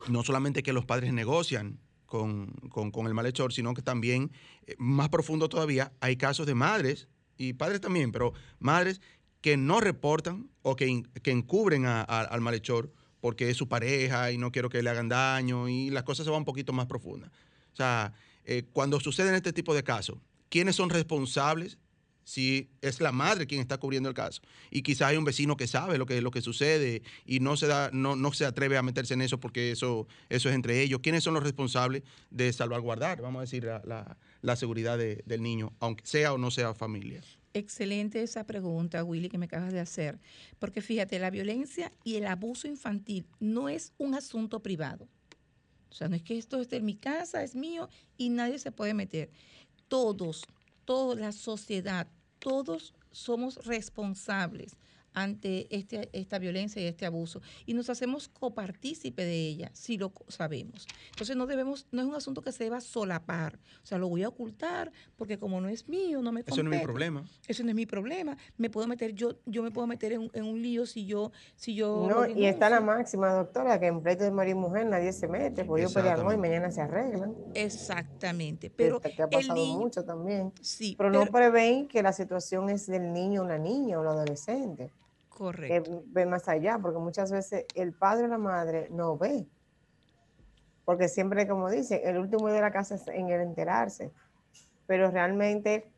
no 0.08 0.22
solamente 0.22 0.62
que 0.62 0.72
los 0.72 0.84
padres 0.84 1.12
negocian 1.12 1.80
con, 2.06 2.52
con, 2.70 3.06
el 3.06 3.14
malhechor, 3.14 3.52
sino 3.52 3.74
que 3.74 3.82
también, 3.82 4.30
eh, 4.66 4.76
más 4.78 5.08
profundo 5.10 5.48
todavía, 5.48 5.92
hay 6.00 6.16
casos 6.16 6.46
de 6.46 6.54
madres, 6.54 7.08
y 7.36 7.52
padres 7.52 7.80
también, 7.80 8.12
pero 8.12 8.32
madres 8.58 9.00
que 9.40 9.56
no 9.56 9.80
reportan 9.80 10.50
o 10.62 10.74
que, 10.74 11.04
que 11.22 11.30
encubren 11.30 11.86
al 11.86 12.40
malhechor 12.40 12.92
porque 13.20 13.50
es 13.50 13.56
su 13.56 13.68
pareja 13.68 14.32
y 14.32 14.38
no 14.38 14.52
quiero 14.52 14.68
que 14.68 14.82
le 14.82 14.90
hagan 14.90 15.08
daño 15.08 15.68
y 15.68 15.90
las 15.90 16.02
cosas 16.02 16.24
se 16.24 16.30
van 16.30 16.40
un 16.40 16.44
poquito 16.44 16.72
más 16.72 16.86
profundas. 16.86 17.30
O 17.72 17.76
sea, 17.76 18.12
eh, 18.44 18.64
cuando 18.72 19.00
suceden 19.00 19.34
este 19.34 19.52
tipo 19.52 19.74
de 19.74 19.84
casos, 19.84 20.18
¿quiénes 20.48 20.76
son 20.76 20.90
responsables 20.90 21.78
si 22.28 22.68
es 22.82 23.00
la 23.00 23.10
madre 23.10 23.46
quien 23.46 23.58
está 23.58 23.78
cubriendo 23.78 24.10
el 24.10 24.14
caso. 24.14 24.42
Y 24.70 24.82
quizás 24.82 25.08
hay 25.08 25.16
un 25.16 25.24
vecino 25.24 25.56
que 25.56 25.66
sabe 25.66 25.96
lo 25.96 26.04
que, 26.04 26.20
lo 26.20 26.30
que 26.30 26.42
sucede 26.42 27.00
y 27.24 27.40
no 27.40 27.56
se, 27.56 27.66
da, 27.66 27.88
no, 27.90 28.16
no 28.16 28.34
se 28.34 28.44
atreve 28.44 28.76
a 28.76 28.82
meterse 28.82 29.14
en 29.14 29.22
eso 29.22 29.40
porque 29.40 29.70
eso, 29.70 30.06
eso 30.28 30.50
es 30.50 30.54
entre 30.54 30.82
ellos. 30.82 31.00
¿Quiénes 31.02 31.24
son 31.24 31.32
los 31.32 31.42
responsables 31.42 32.02
de 32.30 32.52
salvaguardar, 32.52 33.22
vamos 33.22 33.38
a 33.38 33.40
decir, 33.44 33.64
la, 33.64 34.18
la, 34.42 34.56
seguridad 34.56 34.98
del 34.98 35.42
niño, 35.42 35.72
aunque 35.80 36.04
sea 36.04 36.34
o 36.34 36.38
no 36.38 36.50
sea 36.50 36.74
familia? 36.74 37.22
Excelente 37.54 38.22
esa 38.22 38.44
pregunta, 38.44 39.02
Willy, 39.04 39.30
que 39.30 39.38
me 39.38 39.46
acabas 39.46 39.72
de 39.72 39.80
hacer. 39.80 40.20
Porque 40.58 40.82
fíjate, 40.82 41.18
la 41.18 41.30
violencia 41.30 41.94
y 42.04 42.16
el 42.16 42.26
abuso 42.26 42.68
infantil 42.68 43.24
no 43.40 43.70
es 43.70 43.94
un 43.96 44.14
asunto 44.14 44.62
privado. 44.62 45.08
O 45.90 45.94
sea, 45.94 46.08
no 46.08 46.16
es 46.16 46.22
que 46.22 46.36
esto 46.36 46.60
esté 46.60 46.76
en 46.76 46.84
mi 46.84 46.96
casa, 46.96 47.42
es 47.42 47.54
mío 47.54 47.88
y 48.18 48.28
nadie 48.28 48.58
se 48.58 48.70
puede 48.70 48.92
meter. 48.92 49.30
Todos, 49.88 50.44
toda 50.84 51.14
la 51.14 51.32
sociedad, 51.32 52.06
todos 52.38 52.94
somos 53.10 53.56
responsables 53.66 54.76
ante 55.14 55.74
este, 55.74 56.08
esta 56.12 56.38
violencia 56.38 56.80
y 56.82 56.86
este 56.86 57.06
abuso 57.06 57.40
y 57.66 57.74
nos 57.74 57.90
hacemos 57.90 58.28
copartícipe 58.28 59.24
de 59.24 59.48
ella 59.48 59.70
si 59.72 59.98
lo 59.98 60.12
sabemos. 60.28 60.86
Entonces 61.10 61.36
no 61.36 61.46
debemos, 61.46 61.86
no 61.92 62.02
es 62.02 62.08
un 62.08 62.14
asunto 62.14 62.42
que 62.42 62.52
se 62.52 62.64
deba 62.64 62.80
solapar, 62.80 63.58
o 63.82 63.86
sea, 63.86 63.98
lo 63.98 64.08
voy 64.08 64.22
a 64.22 64.28
ocultar 64.28 64.92
porque 65.16 65.38
como 65.38 65.60
no 65.60 65.68
es 65.68 65.88
mío, 65.88 66.22
no 66.22 66.32
me 66.32 66.40
compete. 66.40 66.52
Eso 66.52 66.62
no 66.62 66.72
es 66.72 66.78
mi 66.78 66.84
problema. 66.84 67.24
Eso 67.46 67.62
no 67.62 67.68
es 67.70 67.74
mi 67.74 67.86
problema. 67.86 68.36
Me 68.56 68.70
puedo 68.70 68.86
meter, 68.86 69.12
yo, 69.14 69.36
yo 69.46 69.62
me 69.62 69.70
puedo 69.70 69.86
meter 69.86 70.12
en, 70.12 70.44
un 70.44 70.62
lío 70.62 70.86
si 70.86 71.06
yo, 71.06 71.32
si 71.56 71.74
yo. 71.74 72.06
No, 72.08 72.26
y 72.26 72.46
está 72.46 72.70
la 72.70 72.80
máxima, 72.80 73.32
doctora, 73.32 73.78
que 73.78 73.86
en 73.86 74.00
pleito 74.02 74.24
de 74.24 74.30
marido 74.30 74.58
y 74.58 74.60
mujer 74.60 74.86
nadie 74.86 75.12
se 75.12 75.28
mete, 75.28 75.64
porque 75.64 75.82
ellos 75.82 75.94
pelean 75.94 76.20
hoy 76.26 76.34
y 76.34 76.38
mañana 76.38 76.70
se 76.70 76.80
arreglan. 76.80 77.34
Exactamente. 77.54 78.70
Pero 78.70 79.00
que 79.00 79.22
ha 79.22 79.28
pasado 79.28 79.66
mucho 79.78 80.04
también. 80.04 80.52
Sí. 80.60 80.94
Pero, 80.96 81.10
pero 81.10 81.24
no 81.24 81.30
prevén 81.30 81.88
que 81.88 82.02
la 82.02 82.12
situación 82.12 82.68
es 82.70 82.86
del 82.86 83.12
niño 83.12 83.42
o 83.42 83.46
la 83.46 83.58
niña 83.58 83.98
o 83.98 84.02
el 84.02 84.08
adolescente. 84.08 84.92
Correcto. 85.38 86.02
que 86.02 86.02
ve 86.06 86.26
más 86.26 86.48
allá, 86.48 86.78
porque 86.82 86.98
muchas 86.98 87.30
veces 87.30 87.64
el 87.76 87.92
padre 87.92 88.24
o 88.24 88.28
la 88.28 88.38
madre 88.38 88.88
no 88.90 89.16
ve. 89.16 89.46
Porque 90.84 91.06
siempre, 91.08 91.46
como 91.46 91.70
dice, 91.70 92.02
el 92.04 92.18
último 92.18 92.48
de 92.48 92.60
la 92.60 92.72
casa 92.72 92.96
es 92.96 93.06
en 93.08 93.28
el 93.28 93.40
enterarse. 93.40 94.10
Pero 94.86 95.10
realmente, 95.10 95.90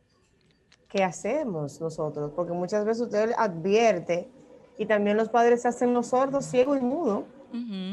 ¿qué 0.88 1.02
hacemos 1.02 1.80
nosotros? 1.80 2.32
Porque 2.36 2.52
muchas 2.52 2.84
veces 2.84 3.02
usted 3.02 3.32
advierte 3.38 4.28
y 4.76 4.86
también 4.86 5.16
los 5.16 5.28
padres 5.28 5.62
se 5.62 5.68
hacen 5.68 5.94
los 5.94 6.08
sordos, 6.08 6.44
ciegos 6.44 6.78
y 6.78 6.82
mudos. 6.82 7.24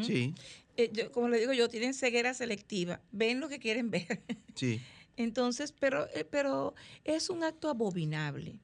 Sí. 0.02 0.36
Eh, 0.76 1.10
como 1.12 1.30
le 1.30 1.40
digo 1.40 1.54
yo, 1.54 1.70
tienen 1.70 1.94
ceguera 1.94 2.34
selectiva, 2.34 3.00
ven 3.12 3.40
lo 3.40 3.48
que 3.48 3.60
quieren 3.60 3.90
ver. 3.90 4.22
Sí. 4.56 4.82
Entonces, 5.18 5.72
pero, 5.72 6.08
eh, 6.14 6.26
pero 6.30 6.76
es 7.04 7.30
un 7.30 7.44
acto 7.44 7.70
abominable 7.70 8.60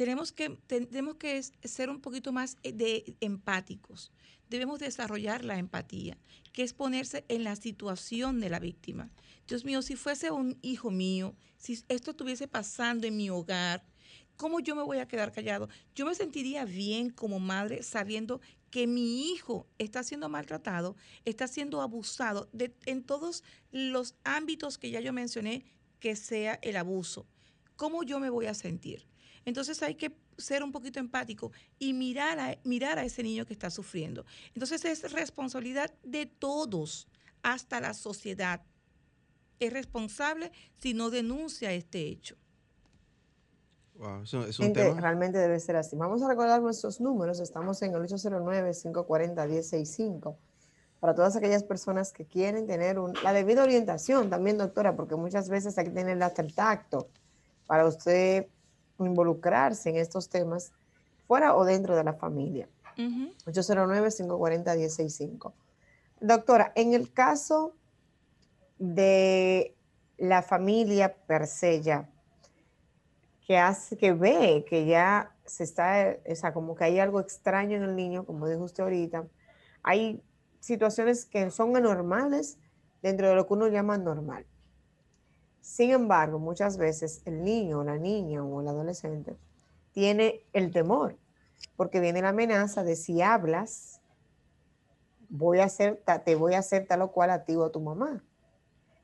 tenemos 0.00 0.32
que, 0.32 0.48
tenemos 0.66 1.16
que 1.16 1.42
ser 1.42 1.90
un 1.90 2.00
poquito 2.00 2.32
más 2.32 2.56
eh, 2.62 2.72
de 2.72 3.18
empáticos. 3.20 4.10
Debemos 4.48 4.78
desarrollar 4.78 5.44
la 5.44 5.58
empatía, 5.58 6.16
que 6.54 6.62
es 6.62 6.72
ponerse 6.72 7.26
en 7.28 7.44
la 7.44 7.54
situación 7.54 8.40
de 8.40 8.48
la 8.48 8.60
víctima. 8.60 9.10
Dios 9.46 9.66
mío, 9.66 9.82
si 9.82 9.96
fuese 9.96 10.30
un 10.30 10.58
hijo 10.62 10.90
mío, 10.90 11.36
si 11.58 11.84
esto 11.90 12.12
estuviese 12.12 12.48
pasando 12.48 13.06
en 13.06 13.18
mi 13.18 13.28
hogar, 13.28 13.84
¿cómo 14.36 14.60
yo 14.60 14.74
me 14.74 14.82
voy 14.82 15.00
a 15.00 15.06
quedar 15.06 15.32
callado? 15.32 15.68
Yo 15.94 16.06
me 16.06 16.14
sentiría 16.14 16.64
bien 16.64 17.10
como 17.10 17.38
madre 17.38 17.82
sabiendo 17.82 18.40
que 18.70 18.86
mi 18.86 19.30
hijo 19.30 19.66
está 19.76 20.02
siendo 20.02 20.30
maltratado, 20.30 20.96
está 21.26 21.46
siendo 21.46 21.82
abusado 21.82 22.48
en 22.86 23.04
todos 23.04 23.44
los 23.70 24.14
ámbitos 24.24 24.78
que 24.78 24.90
ya 24.90 25.00
yo 25.00 25.12
mencioné 25.12 25.66
que 25.98 26.16
sea 26.16 26.58
el 26.62 26.78
abuso. 26.78 27.26
¿Cómo 27.76 28.02
yo 28.02 28.18
me 28.18 28.30
voy 28.30 28.46
a 28.46 28.54
sentir? 28.54 29.09
Entonces 29.44 29.82
hay 29.82 29.94
que 29.94 30.16
ser 30.36 30.62
un 30.62 30.72
poquito 30.72 31.00
empático 31.00 31.52
y 31.78 31.92
mirar 31.92 32.38
a, 32.38 32.58
mirar 32.64 32.98
a 32.98 33.04
ese 33.04 33.22
niño 33.22 33.46
que 33.46 33.52
está 33.52 33.70
sufriendo. 33.70 34.24
Entonces 34.54 34.84
es 34.84 35.12
responsabilidad 35.12 35.92
de 36.02 36.26
todos, 36.26 37.08
hasta 37.42 37.80
la 37.80 37.94
sociedad. 37.94 38.62
Es 39.58 39.72
responsable 39.72 40.52
si 40.78 40.94
no 40.94 41.10
denuncia 41.10 41.72
este 41.72 42.06
hecho. 42.06 42.36
Wow, 43.94 44.22
es 44.22 44.58
un 44.58 44.72
tema. 44.72 44.98
Realmente 44.98 45.36
debe 45.38 45.60
ser 45.60 45.76
así. 45.76 45.94
Vamos 45.96 46.22
a 46.22 46.28
recordar 46.28 46.62
nuestros 46.62 47.02
números. 47.02 47.38
Estamos 47.40 47.82
en 47.82 47.94
el 47.94 48.00
809-540-1065 48.02 50.36
para 51.00 51.14
todas 51.14 51.36
aquellas 51.36 51.64
personas 51.64 52.12
que 52.12 52.24
quieren 52.24 52.66
tener 52.66 52.96
la 53.22 53.34
debida 53.34 53.62
orientación 53.62 54.30
también, 54.30 54.56
doctora, 54.56 54.96
porque 54.96 55.16
muchas 55.16 55.50
veces 55.50 55.76
hay 55.76 55.84
que 55.86 55.90
tener 55.90 56.22
hasta 56.22 56.40
el 56.42 56.54
tacto 56.54 57.08
para 57.66 57.86
usted 57.86 58.46
involucrarse 59.06 59.90
en 59.90 59.96
estos 59.96 60.28
temas 60.28 60.72
fuera 61.26 61.54
o 61.54 61.64
dentro 61.64 61.96
de 61.96 62.04
la 62.04 62.14
familia. 62.14 62.68
809-540-165. 62.96 65.52
Doctora, 66.20 66.72
en 66.74 66.92
el 66.92 67.12
caso 67.12 67.74
de 68.78 69.76
la 70.18 70.42
familia 70.42 71.16
per 71.26 71.46
se 71.46 71.80
ya, 71.80 72.10
que 73.46 73.58
hace, 73.58 73.96
que 73.96 74.12
ve 74.12 74.64
que 74.68 74.86
ya 74.86 75.34
se 75.44 75.64
está, 75.64 76.16
o 76.28 76.34
sea, 76.34 76.52
como 76.52 76.74
que 76.74 76.84
hay 76.84 77.00
algo 77.00 77.20
extraño 77.20 77.76
en 77.76 77.84
el 77.84 77.96
niño, 77.96 78.24
como 78.24 78.48
dijo 78.48 78.62
usted 78.62 78.82
ahorita, 78.82 79.26
hay 79.82 80.22
situaciones 80.60 81.26
que 81.26 81.50
son 81.50 81.76
anormales 81.76 82.58
dentro 83.02 83.28
de 83.28 83.34
lo 83.34 83.46
que 83.46 83.54
uno 83.54 83.68
llama 83.68 83.98
normal. 83.98 84.46
Sin 85.60 85.90
embargo, 85.90 86.38
muchas 86.38 86.78
veces 86.78 87.22
el 87.26 87.44
niño, 87.44 87.84
la 87.84 87.98
niña 87.98 88.42
o 88.42 88.60
el 88.60 88.68
adolescente 88.68 89.36
tiene 89.92 90.44
el 90.52 90.70
temor, 90.70 91.16
porque 91.76 92.00
viene 92.00 92.22
la 92.22 92.30
amenaza 92.30 92.82
de 92.82 92.96
si 92.96 93.20
hablas, 93.22 94.00
voy 95.28 95.60
a 95.60 95.64
hacer, 95.64 96.02
te 96.24 96.34
voy 96.34 96.54
a 96.54 96.58
hacer 96.58 96.86
tal 96.86 97.02
o 97.02 97.12
cual 97.12 97.30
a 97.30 97.44
ti 97.44 97.54
o 97.56 97.64
a 97.64 97.72
tu 97.72 97.80
mamá. 97.80 98.24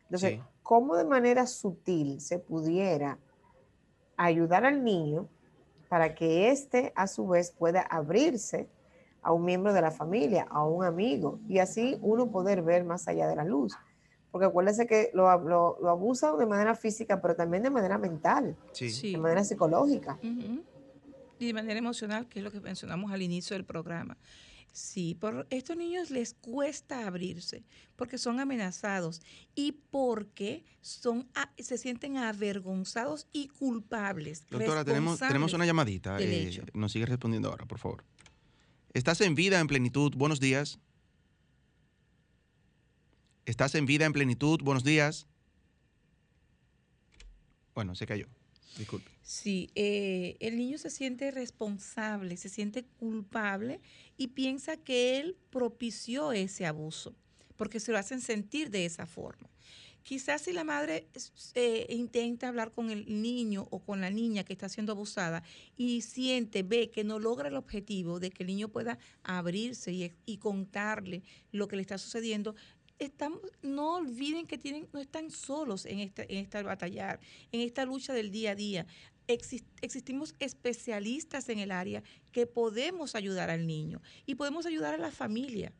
Entonces, 0.05 0.41
¿cómo 0.63 0.97
de 0.97 1.05
manera 1.05 1.47
sutil 1.47 2.21
se 2.21 2.39
pudiera 2.39 3.19
ayudar 4.17 4.65
al 4.65 4.83
niño 4.83 5.29
para 5.89 6.15
que 6.15 6.51
éste 6.51 6.93
a 6.97 7.07
su 7.07 7.29
vez 7.29 7.53
pueda 7.53 7.83
abrirse 7.83 8.69
a 9.23 9.33
un 9.33 9.45
miembro 9.45 9.73
de 9.73 9.83
la 9.83 9.91
familia, 9.91 10.47
a 10.51 10.65
un 10.65 10.85
amigo, 10.85 11.41
y 11.49 11.59
así 11.59 11.99
uno 12.01 12.31
poder 12.31 12.63
ver 12.63 12.85
más 12.85 13.09
allá 13.09 13.29
de 13.29 13.37
la 13.37 13.45
luz? 13.45 13.77
Porque 14.37 14.49
acuérdense 14.49 14.87
que 14.87 15.09
lo, 15.15 15.35
lo, 15.81 15.89
abusan 15.89 16.37
de 16.37 16.45
manera 16.45 16.75
física, 16.75 17.23
pero 17.23 17.35
también 17.35 17.63
de 17.63 17.71
manera 17.71 17.97
mental, 17.97 18.55
de 18.79 19.17
manera 19.17 19.43
psicológica. 19.43 20.19
Y 21.39 21.47
de 21.47 21.55
manera 21.55 21.79
emocional, 21.79 22.29
que 22.29 22.41
es 22.41 22.45
lo 22.45 22.51
que 22.51 22.61
mencionamos 22.61 23.11
al 23.13 23.23
inicio 23.23 23.57
del 23.57 23.65
programa. 23.65 24.19
Sí, 24.75 25.15
por 25.15 25.47
estos 25.49 25.75
niños 25.79 26.11
les 26.11 26.35
cuesta 26.35 27.07
abrirse 27.07 27.65
porque 27.97 28.19
son 28.19 28.39
amenazados 28.39 29.23
y 29.55 29.73
porque 29.73 30.67
son 30.83 31.27
se 31.59 31.79
sienten 31.79 32.19
avergonzados 32.19 33.29
y 33.33 33.49
culpables. 33.49 34.45
Doctora, 34.51 34.85
tenemos, 34.85 35.19
tenemos 35.19 35.55
una 35.55 35.65
llamadita. 35.65 36.19
Eh, 36.21 36.63
nos 36.75 36.93
sigue 36.93 37.07
respondiendo 37.07 37.49
ahora, 37.49 37.65
por 37.65 37.79
favor. 37.79 38.05
Estás 38.93 39.23
en 39.23 39.35
vida, 39.35 39.61
en 39.61 39.67
plenitud. 39.67 40.13
Buenos 40.15 40.41
días. 40.41 40.79
Estás 43.47 43.77
en 43.77 43.87
vida, 43.87 44.07
en 44.07 44.13
plenitud. 44.13 44.61
Buenos 44.61 44.83
días. 44.83 45.29
Bueno, 47.77 47.95
se 47.95 48.05
cayó. 48.05 48.27
Disculpe. 48.77 49.09
Sí, 49.23 49.71
eh, 49.77 50.37
el 50.41 50.57
niño 50.57 50.79
se 50.79 50.91
siente 50.91 51.31
responsable, 51.31 52.37
se 52.37 52.49
siente 52.49 52.85
culpable 52.99 53.81
y 54.17 54.29
piensa 54.29 54.77
que 54.77 55.21
él 55.21 55.37
propició 55.51 56.33
ese 56.33 56.67
abuso, 56.67 57.15
porque 57.57 57.79
se 57.79 57.93
lo 57.93 57.99
hacen 57.99 58.21
sentir 58.21 58.71
de 58.71 58.85
esa 58.85 59.07
forma. 59.07 59.49
Quizás 60.03 60.43
si 60.43 60.53
la 60.53 60.63
madre 60.63 61.09
eh, 61.55 61.87
intenta 61.89 62.47
hablar 62.47 62.73
con 62.73 62.91
el 62.91 63.21
niño 63.21 63.67
o 63.71 63.81
con 63.81 64.01
la 64.01 64.09
niña 64.09 64.45
que 64.45 64.53
está 64.53 64.69
siendo 64.69 64.93
abusada 64.93 65.43
y 65.77 66.03
siente, 66.03 66.63
ve 66.63 66.91
que 66.91 67.03
no 67.03 67.19
logra 67.19 67.49
el 67.49 67.57
objetivo 67.57 68.21
de 68.21 68.31
que 68.31 68.45
el 68.45 68.49
niño 68.49 68.69
pueda 68.69 68.99
abrirse 69.25 69.93
y, 69.93 70.13
y 70.25 70.37
contarle 70.39 71.25
lo 71.51 71.67
que 71.67 71.75
le 71.75 71.83
está 71.83 71.99
sucediendo, 71.99 72.55
estamos, 72.99 73.41
no 73.63 73.97
olviden 73.97 74.47
que 74.47 74.59
tienen, 74.59 74.89
no 74.93 75.01
están 75.01 75.31
solos 75.31 75.87
en 75.87 76.01
esta, 76.01 76.23
en 76.23 76.37
esta 76.39 76.63
batallar, 76.63 77.21
en 77.53 77.61
esta 77.61 77.85
lucha 77.85 78.13
del 78.13 78.31
día 78.31 78.53
a 78.53 78.55
día. 78.55 78.87
existimos 79.27 80.35
especialistas 80.39 81.49
en 81.49 81.59
el 81.59 81.73
área 81.73 82.03
que 82.33 82.47
podemos 82.47 83.15
ayudar 83.15 83.51
al 83.51 83.67
niño 83.67 84.01
y 84.25 84.35
podemos 84.35 84.67
ayudar 84.67 84.95
a 84.95 84.99
la 84.99 85.11
familia. 85.11 85.73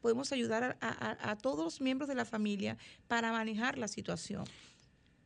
Podemos 0.00 0.32
ayudar 0.32 0.78
a, 0.80 1.36
todos 1.36 1.62
los 1.62 1.80
miembros 1.82 2.08
de 2.08 2.14
la 2.14 2.24
familia 2.24 2.78
para 3.06 3.32
manejar 3.32 3.76
la 3.76 3.86
situación. 3.86 4.44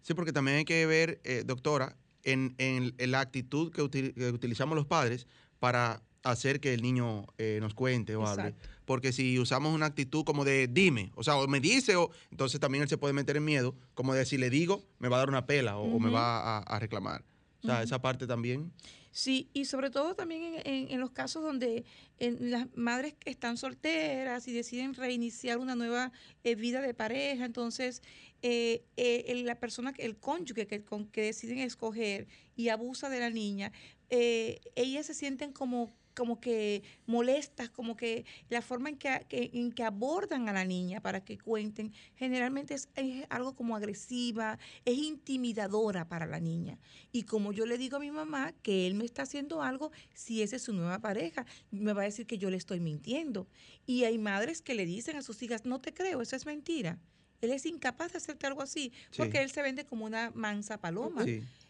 Sí, 0.03 0.15
porque 0.15 0.33
también 0.33 0.57
hay 0.59 0.65
que 0.65 0.85
ver, 0.85 1.21
eh, 1.23 1.45
doctora, 1.47 1.97
en, 2.25 2.95
la 2.99 3.21
actitud 3.21 3.73
que, 3.73 3.83
utilizamos 3.83 4.75
los 4.75 4.87
padres 4.87 5.29
para 5.61 6.03
hacer 6.25 6.61
que 6.61 6.75
el 6.75 6.83
niño 6.83 7.27
eh, 7.39 7.59
nos 7.61 7.75
cuente 7.75 8.17
o 8.17 8.27
hable 8.27 8.55
porque 8.85 9.13
si 9.13 9.39
usamos 9.39 9.75
una 9.75 9.87
actitud 9.87 10.25
como 10.25 10.45
de 10.45 10.69
dime, 10.69 11.11
o 11.15 11.25
sea, 11.25 11.37
o 11.37 11.47
me 11.49 11.61
dice, 11.61 11.97
o 11.97 12.11
entonces 12.31 12.61
también 12.61 12.83
él 12.83 12.89
se 12.89 12.99
puede 12.99 13.15
meter 13.15 13.37
en 13.37 13.45
miedo, 13.45 13.75
como 13.95 14.15
de 14.15 14.25
si 14.27 14.39
le 14.39 14.51
digo, 14.51 14.85
me 14.99 15.09
va 15.09 15.17
a 15.17 15.21
dar 15.21 15.29
una 15.29 15.47
pela 15.47 15.79
o, 15.79 15.99
me 15.99 16.11
va 16.11 16.59
a, 16.59 16.79
reclamar. 16.79 17.25
O 17.63 17.67
sea, 17.67 17.83
esa 17.83 18.03
parte 18.03 18.27
también. 18.27 18.73
Sí, 19.11 19.49
y 19.55 19.65
sobre 19.67 19.91
todo 19.91 20.15
también 20.15 20.61
en, 20.65 21.01
los 21.01 21.13
casos 21.13 21.43
donde 21.43 21.85
las 22.19 22.67
madres 22.77 23.15
están 23.25 23.57
solteras 23.57 24.49
y 24.49 24.53
deciden 24.53 24.93
reiniciar 24.93 25.59
una 25.59 25.77
nueva 25.77 26.13
eh, 26.43 26.57
vida 26.57 26.83
de 26.83 26.95
pareja, 26.95 27.45
entonces 27.45 28.03
eh, 28.43 28.85
eh, 28.97 29.43
la 29.45 29.61
persona, 29.61 29.95
el 29.99 30.17
cónyuge 30.17 30.67
que, 30.67 30.85
que 31.13 31.23
deciden 31.23 31.61
escoger 31.61 32.27
y 32.57 32.69
abusa 32.69 33.09
de 33.09 33.21
la 33.21 33.31
niña, 33.31 33.73
ellas 34.11 35.07
se 35.07 35.15
sienten 35.15 35.53
como 35.53 35.93
como 36.15 36.41
que 36.41 36.83
molestas, 37.07 37.71
como 37.71 37.97
que 37.97 38.25
la 38.49 38.63
forma 38.63 38.89
en 38.89 38.97
que, 38.97 39.27
en 39.31 39.73
que 39.73 39.83
abordan 39.83 40.49
a 40.49 40.53
la 40.53 40.65
niña 40.65 41.01
para 41.01 41.25
que 41.25 41.39
cuenten, 41.39 41.93
generalmente 42.17 42.75
es, 42.75 42.89
algo 43.29 43.55
como 43.55 43.77
agresiva, 43.77 44.59
es 44.85 44.97
intimidadora 44.97 46.09
para 46.09 46.27
la 46.27 46.41
niña. 46.41 46.79
Y 47.13 47.25
como 47.25 47.53
yo 47.53 47.67
le 47.67 47.79
digo 47.79 47.97
a 47.97 48.01
mi 48.01 48.11
mamá 48.11 48.53
que 48.63 48.87
él 48.87 48.95
me 48.95 49.05
está 49.05 49.23
haciendo 49.23 49.63
algo, 49.63 49.91
si 50.15 50.43
esa 50.43 50.57
es 50.57 50.63
su 50.63 50.73
nueva 50.73 51.01
pareja, 51.01 51.47
me 51.71 51.93
va 51.93 52.03
a 52.03 52.07
decir 52.07 52.27
que 52.27 52.39
yo 52.39 52.51
le 52.51 52.57
estoy 52.57 52.81
mintiendo. 52.81 53.47
Y 53.87 54.05
hay 54.05 54.19
madres 54.19 54.63
que 54.63 54.75
le 54.75 54.87
dicen 54.87 55.17
a 55.17 55.23
sus 55.23 55.43
hijas, 55.43 55.65
no 55.65 55.81
te 55.81 55.93
creo, 55.93 56.23
eso 56.23 56.37
es 56.37 56.47
mentira. 56.47 56.99
Él 57.41 57.51
es 57.51 57.67
incapaz 57.67 58.13
de 58.13 58.19
hacerte 58.19 58.47
algo 58.47 58.63
así, 58.63 58.93
porque 59.17 59.43
él 59.43 59.51
se 59.51 59.61
vende 59.61 59.85
como 59.85 60.07
una 60.07 60.31
mansa 60.31 60.81
paloma. 60.81 61.27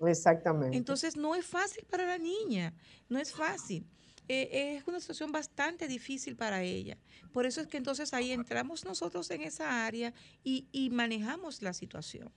Exactamente. 0.06 0.76
Entonces 0.76 1.16
no 1.16 1.34
es 1.34 1.44
fácil 1.44 1.84
para 1.90 2.06
la 2.06 2.18
niña, 2.18 2.72
no 3.08 3.18
es 3.18 3.32
fácil. 3.32 3.84
Eh, 4.28 4.76
es 4.78 4.86
una 4.86 5.00
situación 5.00 5.32
bastante 5.32 5.86
difícil 5.86 6.36
para 6.36 6.62
ella. 6.62 6.96
Por 7.32 7.46
eso 7.46 7.60
es 7.60 7.66
que 7.66 7.76
entonces 7.76 8.14
ahí 8.14 8.32
entramos 8.32 8.84
nosotros 8.84 9.30
en 9.30 9.42
esa 9.42 9.84
área 9.86 10.14
y, 10.42 10.90
manejamos 10.92 11.62
la 11.62 11.72
situación. 11.72 12.30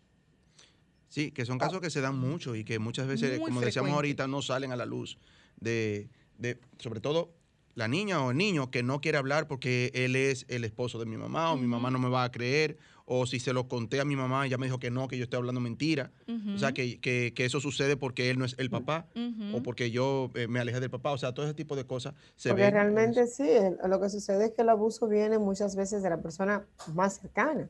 Sí, 1.07 1.31
que 1.31 1.45
son 1.45 1.57
casos 1.57 1.79
que 1.79 1.89
se 1.89 2.01
dan 2.01 2.17
mucho 2.17 2.55
y 2.55 2.65
que 2.65 2.79
muchas 2.79 3.07
veces, 3.07 3.39
como 3.39 3.61
decíamos 3.61 3.91
ahorita, 3.91 4.27
no 4.27 4.41
salen 4.41 4.71
a 4.73 4.75
la 4.75 4.85
luz 4.85 5.17
de, 5.55 6.09
de, 6.37 6.59
sobre 6.79 6.99
todo 6.99 7.36
la 7.77 7.87
niña 7.87 8.25
o 8.25 8.31
el 8.31 8.37
niño 8.37 8.71
que 8.71 8.81
no 8.81 9.01
quiere 9.01 9.19
hablar 9.19 9.47
porque 9.47 9.91
él 9.93 10.15
es 10.15 10.47
el 10.49 10.63
esposo 10.63 10.97
de 10.97 11.05
mi 11.05 11.15
mamá 11.15 11.51
o 11.51 11.57
mi 11.57 11.67
mamá 11.67 11.91
no 11.91 11.99
me 11.99 12.09
va 12.09 12.23
a 12.23 12.31
creer 12.31 12.77
o 13.05 13.27
si 13.27 13.39
se 13.39 13.53
lo 13.53 13.67
conté 13.67 14.01
a 14.01 14.05
mi 14.05 14.15
mamá, 14.15 14.47
ella 14.47 14.57
me 14.57 14.65
dijo 14.65 14.79
que 14.79 14.89
no, 14.89 15.07
que 15.07 15.15
yo 15.15 15.23
estoy 15.23 15.37
hablando 15.37 15.61
mentira. 15.61 16.11
O 16.53 16.57
sea, 16.57 16.73
que, 16.73 16.99
que, 16.99 17.33
que, 17.33 17.45
eso 17.45 17.61
sucede 17.61 17.95
porque 17.95 18.29
él 18.29 18.37
no 18.37 18.43
es 18.43 18.55
el 18.57 18.69
papá 18.69 19.07
o 19.53 19.63
porque 19.63 19.91
yo 19.91 20.29
eh, 20.33 20.47
me 20.47 20.59
alejé 20.59 20.81
del 20.81 20.89
papá. 20.89 21.11
O 21.11 21.17
sea, 21.17 21.33
todo 21.33 21.45
ese 21.45 21.53
tipo 21.53 21.77
de 21.77 21.85
cosas 21.85 22.15
se 22.35 22.49
Porque 22.49 22.69
realmente 22.69 23.25
sí, 23.27 23.47
lo 23.87 24.01
que 24.01 24.09
sucede 24.09 24.47
es 24.47 24.51
que 24.51 24.63
el 24.63 24.69
abuso 24.69 25.07
viene 25.07 25.37
muchas 25.37 25.75
veces 25.77 26.03
de 26.03 26.09
la 26.09 26.17
persona 26.17 26.65
más 26.95 27.19
cercana. 27.21 27.69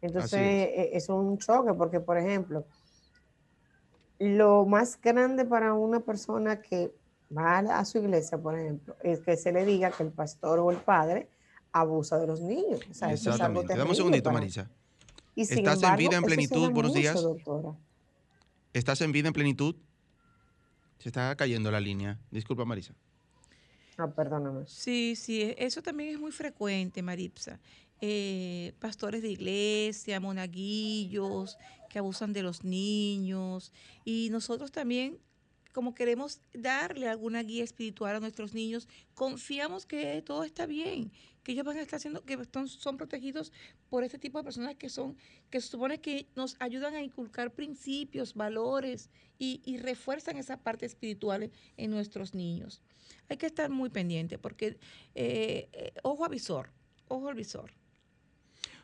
Entonces, 0.00 0.40
e, 0.40 0.90
es. 0.94 1.08
un 1.08 1.38
choque 1.38 1.72
porque, 1.74 2.00
por 2.00 2.18
ejemplo, 2.18 2.66
lo 4.18 4.64
más 4.64 4.98
grande 5.00 5.44
para 5.44 5.74
una 5.74 6.00
persona 6.00 6.60
que 6.62 6.92
va 7.36 7.58
a 7.58 7.84
su 7.84 7.98
iglesia, 7.98 8.38
por 8.38 8.58
ejemplo, 8.58 8.96
es 9.02 9.20
que 9.20 9.36
se 9.36 9.52
le 9.52 9.64
diga 9.64 9.90
que 9.90 10.02
el 10.02 10.10
pastor 10.10 10.58
o 10.58 10.70
el 10.70 10.78
padre 10.78 11.28
abusa 11.72 12.18
de 12.18 12.26
los 12.26 12.40
niños. 12.40 12.80
Exactamente. 12.88 13.74
Dame 13.74 13.90
un 13.90 13.96
segundito, 13.96 14.30
Marisa. 14.30 14.70
¿Estás 15.34 15.82
en 15.82 15.96
vida 15.96 16.16
en 16.16 16.24
plenitud? 16.24 16.70
Buenos 16.70 16.92
días. 16.92 17.24
¿Estás 18.72 19.00
en 19.00 19.12
vida 19.12 19.28
en 19.28 19.34
plenitud? 19.34 19.76
Se 20.98 21.08
está 21.08 21.34
cayendo 21.36 21.70
la 21.70 21.80
línea. 21.80 22.18
Disculpa, 22.30 22.64
Marisa. 22.64 22.94
Ah, 23.96 24.08
perdóname. 24.08 24.64
Sí, 24.66 25.14
sí, 25.16 25.54
eso 25.58 25.82
también 25.82 26.10
es 26.10 26.20
muy 26.20 26.32
frecuente, 26.32 27.02
Maripsa. 27.02 27.60
Eh, 28.00 28.74
pastores 28.80 29.22
de 29.22 29.30
iglesia, 29.30 30.20
monaguillos 30.20 31.58
que 31.88 31.98
abusan 31.98 32.32
de 32.32 32.42
los 32.42 32.64
niños. 32.64 33.72
Y 34.04 34.28
nosotros 34.30 34.72
también 34.72 35.18
como 35.72 35.94
queremos 35.94 36.40
darle 36.52 37.08
alguna 37.08 37.42
guía 37.42 37.64
espiritual 37.64 38.16
a 38.16 38.20
nuestros 38.20 38.54
niños, 38.54 38.88
confiamos 39.14 39.86
que 39.86 40.22
todo 40.22 40.44
está 40.44 40.66
bien, 40.66 41.10
que 41.42 41.52
ellos 41.52 41.64
van 41.64 41.78
a 41.78 41.82
estar 41.82 41.96
haciendo, 41.96 42.24
que 42.24 42.38
son 42.66 42.96
protegidos 42.96 43.52
por 43.88 44.04
este 44.04 44.18
tipo 44.18 44.38
de 44.38 44.44
personas 44.44 44.76
que 44.76 44.88
son, 44.88 45.16
que 45.50 45.60
se 45.60 45.68
supone 45.68 46.00
que 46.00 46.26
nos 46.36 46.56
ayudan 46.60 46.94
a 46.94 47.02
inculcar 47.02 47.52
principios, 47.52 48.34
valores 48.34 49.10
y, 49.38 49.76
refuerzan 49.78 50.36
esa 50.36 50.62
parte 50.62 50.86
espiritual 50.86 51.50
en 51.76 51.90
nuestros 51.90 52.34
niños. 52.34 52.80
Hay 53.28 53.36
que 53.36 53.46
estar 53.46 53.70
muy 53.70 53.88
pendiente 53.88 54.38
porque, 54.38 54.78
eh, 55.14 55.68
eh, 55.72 55.92
ojo 56.04 56.24
avisor, 56.24 56.70
ojo 57.08 57.28
al 57.28 57.34
visor. 57.34 57.72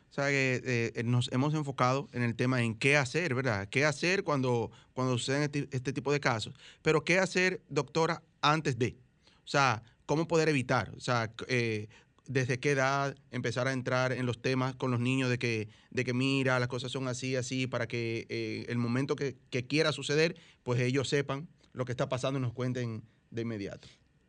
O 0.09 0.13
sea, 0.13 0.27
que 0.29 0.61
eh, 0.95 1.03
nos 1.03 1.31
hemos 1.31 1.53
enfocado 1.53 2.07
en 2.13 2.23
el 2.23 2.35
tema 2.35 2.63
en 2.63 2.75
qué 2.75 2.97
hacer, 2.97 3.35
¿verdad? 3.35 3.67
¿Qué 3.69 3.85
hacer 3.85 4.23
cuando, 4.23 4.71
cuando 4.93 5.17
suceden 5.17 5.43
este, 5.43 5.67
este 5.71 5.93
tipo 5.93 6.11
de 6.11 6.19
casos? 6.19 6.55
Pero 6.81 7.03
¿qué 7.03 7.19
hacer, 7.19 7.61
doctora, 7.69 8.23
antes 8.41 8.79
de? 8.79 8.97
O 9.43 9.47
sea, 9.47 9.83
¿cómo 10.05 10.27
poder 10.27 10.49
evitar? 10.49 10.91
O 10.95 10.99
sea, 10.99 11.31
eh, 11.47 11.87
desde 12.29 12.59
qué 12.59 12.71
edad 12.71 13.17
empezar 13.31 13.67
a 13.67 13.73
entrar 13.73 14.11
en 14.11 14.27
los 14.27 14.39
temas 14.39 14.75
con 14.75 14.91
los 14.91 14.99
niños 14.99 15.29
de 15.29 15.39
que, 15.39 15.67
de 15.89 16.05
que 16.05 16.13
mira, 16.13 16.59
las 16.59 16.67
cosas 16.67 16.91
son 16.91 17.07
así, 17.07 17.35
así, 17.35 17.65
para 17.65 17.87
que 17.87 18.27
eh, 18.29 18.65
el 18.69 18.77
momento 18.77 19.15
que, 19.15 19.35
quiera 19.67 19.91
suceder, 19.91 20.35
pues 20.61 20.79
ellos 20.79 21.09
sepan 21.09 21.47
lo 21.73 21.85
que 21.85 21.91
está 21.91 22.07
pasando 22.07 22.37
y 22.37 22.41
nos 22.43 22.53
cuenten 22.53 23.03
de 23.31 23.41
inmediato. 23.41 23.87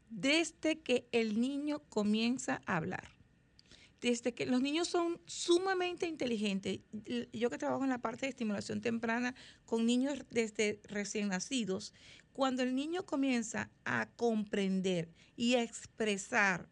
Desde 0.09 0.81
que 0.81 1.07
el 1.12 1.39
niño 1.39 1.81
comienza 1.91 2.62
a 2.64 2.78
hablar. 2.78 3.19
Desde 4.01 4.32
que 4.32 4.46
los 4.46 4.62
niños 4.62 4.88
son 4.88 5.20
sumamente 5.26 6.07
inteligentes. 6.07 6.80
Yo 7.32 7.51
que 7.51 7.59
trabajo 7.59 7.84
en 7.84 7.90
la 7.90 7.98
parte 7.98 8.26
de 8.26 8.30
estimulación 8.30 8.80
temprana 8.80 9.34
con 9.66 9.84
niños 9.84 10.18
desde 10.30 10.80
recién 10.84 11.28
nacidos, 11.28 11.92
cuando 12.32 12.62
el 12.62 12.74
niño 12.74 13.05
comienza 13.05 13.70
a 13.84 14.09
comprender 14.16 15.11
y 15.36 15.55
a 15.55 15.62
expresar 15.62 16.68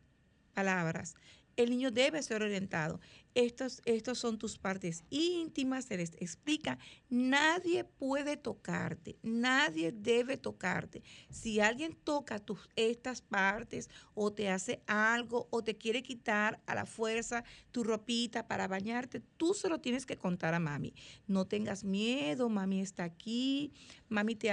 palabras. 0.55 1.14
El 1.57 1.70
niño 1.70 1.91
debe 1.91 2.22
ser 2.22 2.43
orientado 2.43 3.01
estos, 3.39 3.80
estos 3.84 4.18
son 4.18 4.36
tus 4.36 4.59
partes 4.59 5.05
íntimas, 5.11 5.84
se 5.84 5.97
les 5.97 6.14
explica, 6.18 6.76
nadie 7.09 7.84
puede 7.84 8.36
tocarte, 8.36 9.16
nadie 9.22 9.93
debe 9.93 10.36
tocarte. 10.36 11.05
Si 11.30 11.61
alguien 11.61 11.95
toca 12.03 12.41
tus, 12.41 12.68
estas 12.74 13.22
partes 13.22 13.91
o 14.14 14.32
te 14.32 14.51
hace 14.51 14.82
algo 14.89 15.47
o 15.51 15.62
te 15.62 15.76
quiere 15.76 16.03
quitar 16.03 16.61
a 16.66 16.74
la 16.74 16.84
fuerza 16.84 17.45
tu 17.70 17.84
ropita 17.84 18.49
para 18.49 18.66
bañarte, 18.66 19.20
tú 19.36 19.55
se 19.55 19.68
lo 19.68 19.80
tienes 19.80 20.05
que 20.05 20.16
contar 20.16 20.55
a 20.55 20.59
mami. 20.59 20.93
No 21.28 21.47
tengas 21.47 21.84
miedo, 21.84 22.49
mami 22.49 22.80
está 22.80 23.05
aquí, 23.05 23.72
mami 24.09 24.34
te, 24.34 24.51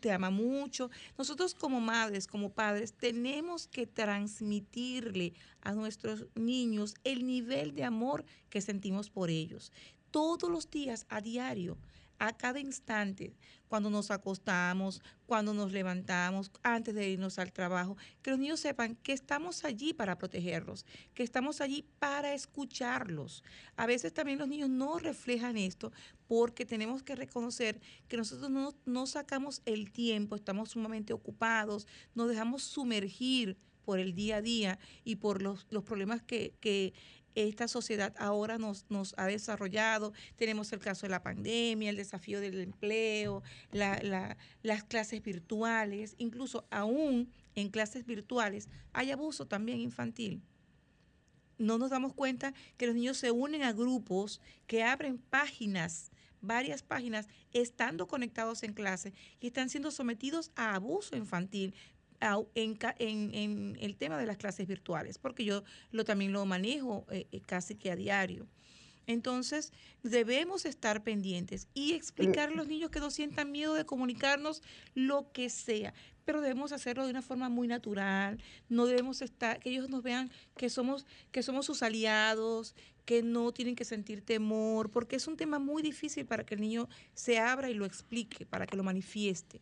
te 0.00 0.12
ama 0.12 0.30
mucho. 0.30 0.88
Nosotros 1.18 1.52
como 1.52 1.80
madres, 1.80 2.28
como 2.28 2.52
padres, 2.52 2.92
tenemos 2.92 3.66
que 3.66 3.88
transmitirle 3.88 5.34
a 5.64 5.72
nuestros 5.72 6.26
niños 6.34 6.94
el 7.04 7.26
nivel 7.26 7.74
de 7.74 7.84
amor 7.84 8.24
que 8.50 8.60
sentimos 8.60 9.10
por 9.10 9.30
ellos. 9.30 9.72
Todos 10.10 10.48
los 10.48 10.70
días, 10.70 11.06
a 11.08 11.20
diario, 11.20 11.76
a 12.18 12.36
cada 12.36 12.60
instante, 12.60 13.34
cuando 13.68 13.90
nos 13.90 14.10
acostamos, 14.10 15.02
cuando 15.26 15.52
nos 15.52 15.72
levantamos, 15.72 16.50
antes 16.62 16.94
de 16.94 17.08
irnos 17.08 17.38
al 17.38 17.52
trabajo, 17.52 17.96
que 18.22 18.30
los 18.30 18.38
niños 18.38 18.60
sepan 18.60 18.94
que 18.96 19.12
estamos 19.12 19.64
allí 19.64 19.92
para 19.92 20.16
protegerlos, 20.16 20.86
que 21.12 21.22
estamos 21.22 21.60
allí 21.60 21.84
para 21.98 22.34
escucharlos. 22.34 23.42
A 23.76 23.86
veces 23.86 24.12
también 24.12 24.38
los 24.38 24.48
niños 24.48 24.70
no 24.70 24.98
reflejan 24.98 25.56
esto 25.56 25.92
porque 26.28 26.64
tenemos 26.64 27.02
que 27.02 27.16
reconocer 27.16 27.80
que 28.08 28.16
nosotros 28.16 28.50
no, 28.50 28.74
no 28.86 29.06
sacamos 29.06 29.60
el 29.64 29.90
tiempo, 29.90 30.36
estamos 30.36 30.70
sumamente 30.70 31.12
ocupados, 31.12 31.86
nos 32.14 32.28
dejamos 32.28 32.62
sumergir 32.62 33.56
por 33.84 33.98
el 33.98 34.14
día 34.14 34.36
a 34.36 34.42
día 34.42 34.78
y 35.04 35.16
por 35.16 35.42
los, 35.42 35.66
los 35.70 35.84
problemas 35.84 36.22
que, 36.22 36.54
que 36.60 36.94
esta 37.34 37.68
sociedad 37.68 38.14
ahora 38.18 38.58
nos, 38.58 38.86
nos, 38.88 39.14
ha 39.16 39.26
desarrollado. 39.26 40.12
Tenemos 40.36 40.72
el 40.72 40.78
caso 40.78 41.06
de 41.06 41.10
la 41.10 41.22
pandemia, 41.22 41.90
el 41.90 41.96
desafío 41.96 42.40
del 42.40 42.60
empleo, 42.60 43.42
las 43.72 44.84
clases 44.84 45.22
virtuales, 45.22 46.14
incluso 46.18 46.66
aún 46.70 47.30
en 47.54 47.68
clases 47.70 48.04
virtuales 48.06 48.68
hay 48.92 49.10
abuso 49.10 49.46
también 49.46 49.80
infantil. 49.80 50.42
No 51.56 51.78
nos 51.78 51.90
damos 51.90 52.14
cuenta 52.14 52.52
que 52.76 52.86
los 52.86 52.96
niños 52.96 53.16
se 53.16 53.30
unen 53.30 53.62
a 53.62 53.72
grupos 53.72 54.40
que 54.66 54.82
abren 54.82 55.18
páginas 55.18 56.10
varias 56.46 56.82
páginas 56.82 57.28
estando 57.52 58.06
conectados 58.06 58.62
en 58.62 58.74
clase 58.74 59.12
y 59.40 59.48
están 59.48 59.68
siendo 59.70 59.90
sometidos 59.90 60.50
a 60.56 60.74
abuso 60.74 61.16
infantil 61.16 61.74
en, 62.54 63.76
el 63.80 63.96
tema 63.96 64.18
de 64.18 64.26
las 64.26 64.36
clases 64.36 64.66
virtuales, 64.66 65.18
porque 65.18 65.44
yo 65.44 65.62
lo, 65.90 66.04
también 66.04 66.32
lo 66.32 66.44
manejo 66.46 67.06
eh, 67.10 67.26
eh, 67.32 67.40
casi 67.40 67.74
que 67.74 67.90
a 67.90 67.96
diario. 67.96 68.46
Entonces, 69.06 69.70
debemos 70.02 70.64
estar 70.64 71.02
pendientes 71.02 71.68
y 71.74 71.92
explicar 71.92 72.48
a 72.48 72.54
los 72.54 72.68
niños 72.68 72.90
que 72.90 73.00
no 73.00 73.10
sientan 73.10 73.52
miedo 73.52 73.74
de 73.74 73.84
comunicarnos 73.84 74.62
lo 74.94 75.30
que 75.32 75.50
sea, 75.50 75.92
pero 76.24 76.40
debemos 76.40 76.72
hacerlo 76.72 77.04
de 77.04 77.10
una 77.10 77.20
forma 77.20 77.50
muy 77.50 77.68
natural, 77.68 78.38
no 78.70 78.86
debemos 78.86 79.20
estar, 79.20 79.60
que 79.60 79.68
ellos 79.68 79.90
nos 79.90 80.02
vean 80.02 80.30
que 80.56 80.70
somos, 80.70 81.04
que 81.32 81.42
somos 81.42 81.66
sus 81.66 81.82
aliados, 81.82 82.74
que 83.04 83.22
no 83.22 83.52
tienen 83.52 83.76
que 83.76 83.84
sentir 83.84 84.22
temor, 84.22 84.90
porque 84.90 85.16
es 85.16 85.26
un 85.26 85.36
tema 85.36 85.58
muy 85.58 85.82
difícil 85.82 86.24
para 86.24 86.46
que 86.46 86.54
el 86.54 86.62
niño 86.62 86.88
se 87.12 87.38
abra 87.38 87.68
y 87.68 87.74
lo 87.74 87.84
explique, 87.84 88.46
para 88.46 88.66
que 88.66 88.78
lo 88.78 88.84
manifieste 88.84 89.60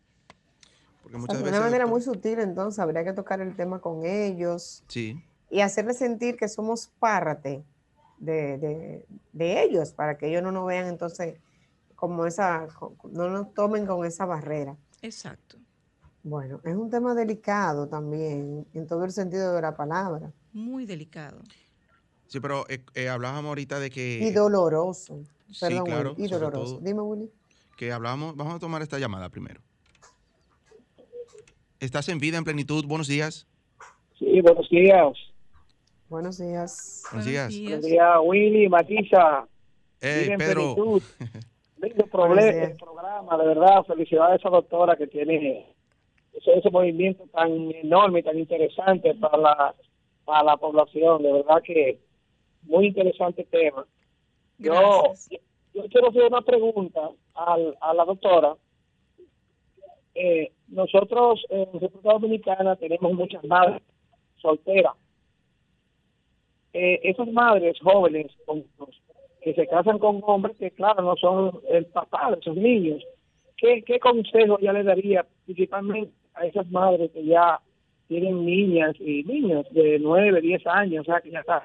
de 1.11 1.49
una 1.49 1.61
manera 1.61 1.87
muy 1.87 2.01
sutil, 2.01 2.39
entonces 2.39 2.79
habría 2.79 3.05
que 3.05 3.13
tocar 3.13 3.41
el 3.41 3.55
tema 3.55 3.81
con 3.81 4.05
ellos. 4.05 4.83
Sí. 4.89 5.23
Y 5.51 5.61
hacerles 5.61 5.99
sentir 5.99 6.37
que 6.37 6.49
somos 6.49 6.91
parte 6.99 7.65
de, 8.19 9.05
ellos, 9.33 9.93
para 9.93 10.17
que 10.17 10.29
ellos 10.29 10.43
no 10.43 10.53
nos 10.53 10.67
vean 10.67 10.87
entonces 10.87 11.39
como 11.97 12.27
esa, 12.27 12.67
no 13.11 13.29
nos 13.29 13.53
tomen 13.55 13.87
con 13.87 14.05
esa 14.07 14.25
barrera. 14.25 14.77
Exacto. 15.03 15.59
Bueno, 16.23 16.61
es 16.65 16.75
un 16.75 16.89
tema 16.89 17.15
delicado 17.15 17.89
también, 17.89 18.67
en 18.73 18.87
todo 18.87 19.05
el 19.05 19.13
sentido 19.13 19.55
de 19.55 19.63
la 19.63 19.77
palabra. 19.77 20.33
Muy 20.53 20.87
delicado. 20.87 21.41
Sí, 22.29 22.41
pero 22.41 22.65
eh, 22.69 22.85
eh, 22.95 23.09
hablábamos 23.09 23.49
ahorita 23.51 23.79
de 23.81 23.91
que... 23.91 24.21
Y 24.21 24.31
doloroso. 24.31 25.21
Perdón, 25.61 25.85
sí, 25.85 25.91
claro, 25.91 26.15
y 26.17 26.29
doloroso. 26.29 26.81
Dime, 26.81 27.03
Willy. 27.03 27.31
Que 27.77 27.93
hablamos, 27.93 28.37
vamos 28.37 28.55
a 28.55 28.59
tomar 28.59 28.83
esta 28.83 28.99
llamada 28.99 29.29
primero. 29.29 29.61
Estás 31.83 32.09
en 32.11 32.21
vida 32.21 32.39
en 32.39 32.45
plenitud. 32.45 32.85
Buenos 32.87 33.09
días. 33.09 33.45
Sí, 34.17 34.41
buenos 34.41 34.71
días. 34.71 35.19
Buenos 36.09 36.39
días. 36.39 37.03
Buenos 37.11 37.27
días. 37.27 37.61
Buenos 37.61 37.85
días, 37.85 38.19
Willy, 38.23 38.69
Matisa. 38.69 39.49
Hey, 40.01 40.31
Pedro. 40.39 40.77
Lindo 41.83 42.07
programa, 42.07 43.37
de 43.37 43.47
verdad. 43.49 43.83
Felicidades 43.85 44.35
a 44.35 44.37
esa 44.37 44.49
doctora 44.51 44.95
que 44.95 45.09
tiene 45.09 45.75
ese, 46.35 46.57
ese, 46.57 46.71
movimiento 46.71 47.25
tan 47.33 47.51
enorme 47.51 48.21
y 48.21 48.23
tan 48.23 48.39
interesante 48.39 49.13
para 49.17 49.39
la, 49.39 49.75
para 50.25 50.45
la 50.45 50.57
población. 50.59 51.25
De 51.25 51.33
verdad 51.33 51.61
que 51.65 51.99
muy 52.63 52.87
interesante 52.87 53.43
tema. 53.51 53.85
Yo, 54.59 55.15
yo 55.75 55.83
quiero 55.91 56.11
hacer 56.11 56.23
una 56.27 56.43
pregunta 56.43 57.11
al, 57.35 57.77
a 57.81 57.93
la 57.93 58.05
doctora 58.05 58.55
eh, 60.15 60.53
nosotros 60.69 61.45
en 61.49 61.67
República 61.81 62.13
Dominicana 62.13 62.77
tenemos 62.77 63.13
muchas 63.13 63.45
madres 63.45 63.83
solteras. 64.37 64.95
Eh, 66.73 67.01
esas 67.03 67.29
madres 67.29 67.79
jóvenes 67.81 68.33
que 69.43 69.55
se 69.55 69.67
casan 69.67 69.99
con 69.99 70.21
hombres 70.25 70.57
que, 70.57 70.71
claro, 70.71 71.03
no 71.03 71.17
son 71.17 71.61
el 71.69 71.87
papá 71.87 72.31
de 72.31 72.41
esos 72.41 72.57
niños, 72.57 73.03
¿qué, 73.57 73.83
qué 73.83 73.99
consejo 73.99 74.59
ya 74.61 74.73
le 74.73 74.83
daría 74.83 75.27
principalmente 75.45 76.13
a 76.35 76.47
esas 76.47 76.71
madres 76.71 77.11
que 77.13 77.25
ya 77.25 77.61
tienen 78.09 78.45
niñas 78.45 78.95
y 79.01 79.23
niños 79.25 79.67
de 79.71 79.99
9, 79.99 80.41
10 80.41 80.67
años, 80.67 81.03
o 81.03 81.05
sea, 81.05 81.21
que 81.21 81.31
ya 81.31 81.41
están 81.41 81.63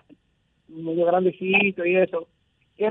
medio 0.68 1.06
grandecito 1.06 1.86
y 1.86 1.96
eso? 1.96 2.28
¿Qué 2.76 2.90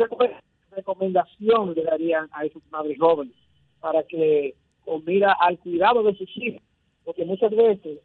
recomendación 0.70 1.74
le 1.74 1.82
darían 1.82 2.28
a 2.32 2.44
esas 2.44 2.62
madres 2.70 2.98
jóvenes 2.98 3.34
para 3.80 4.02
que 4.02 4.54
o 4.86 5.00
mira 5.00 5.32
al 5.32 5.58
cuidado 5.58 6.02
de 6.02 6.14
sus 6.14 6.34
hijos, 6.36 6.62
porque 7.04 7.24
muchas 7.24 7.50
veces 7.50 7.98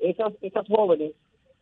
esas, 0.00 0.32
esas 0.40 0.66
jóvenes 0.68 1.12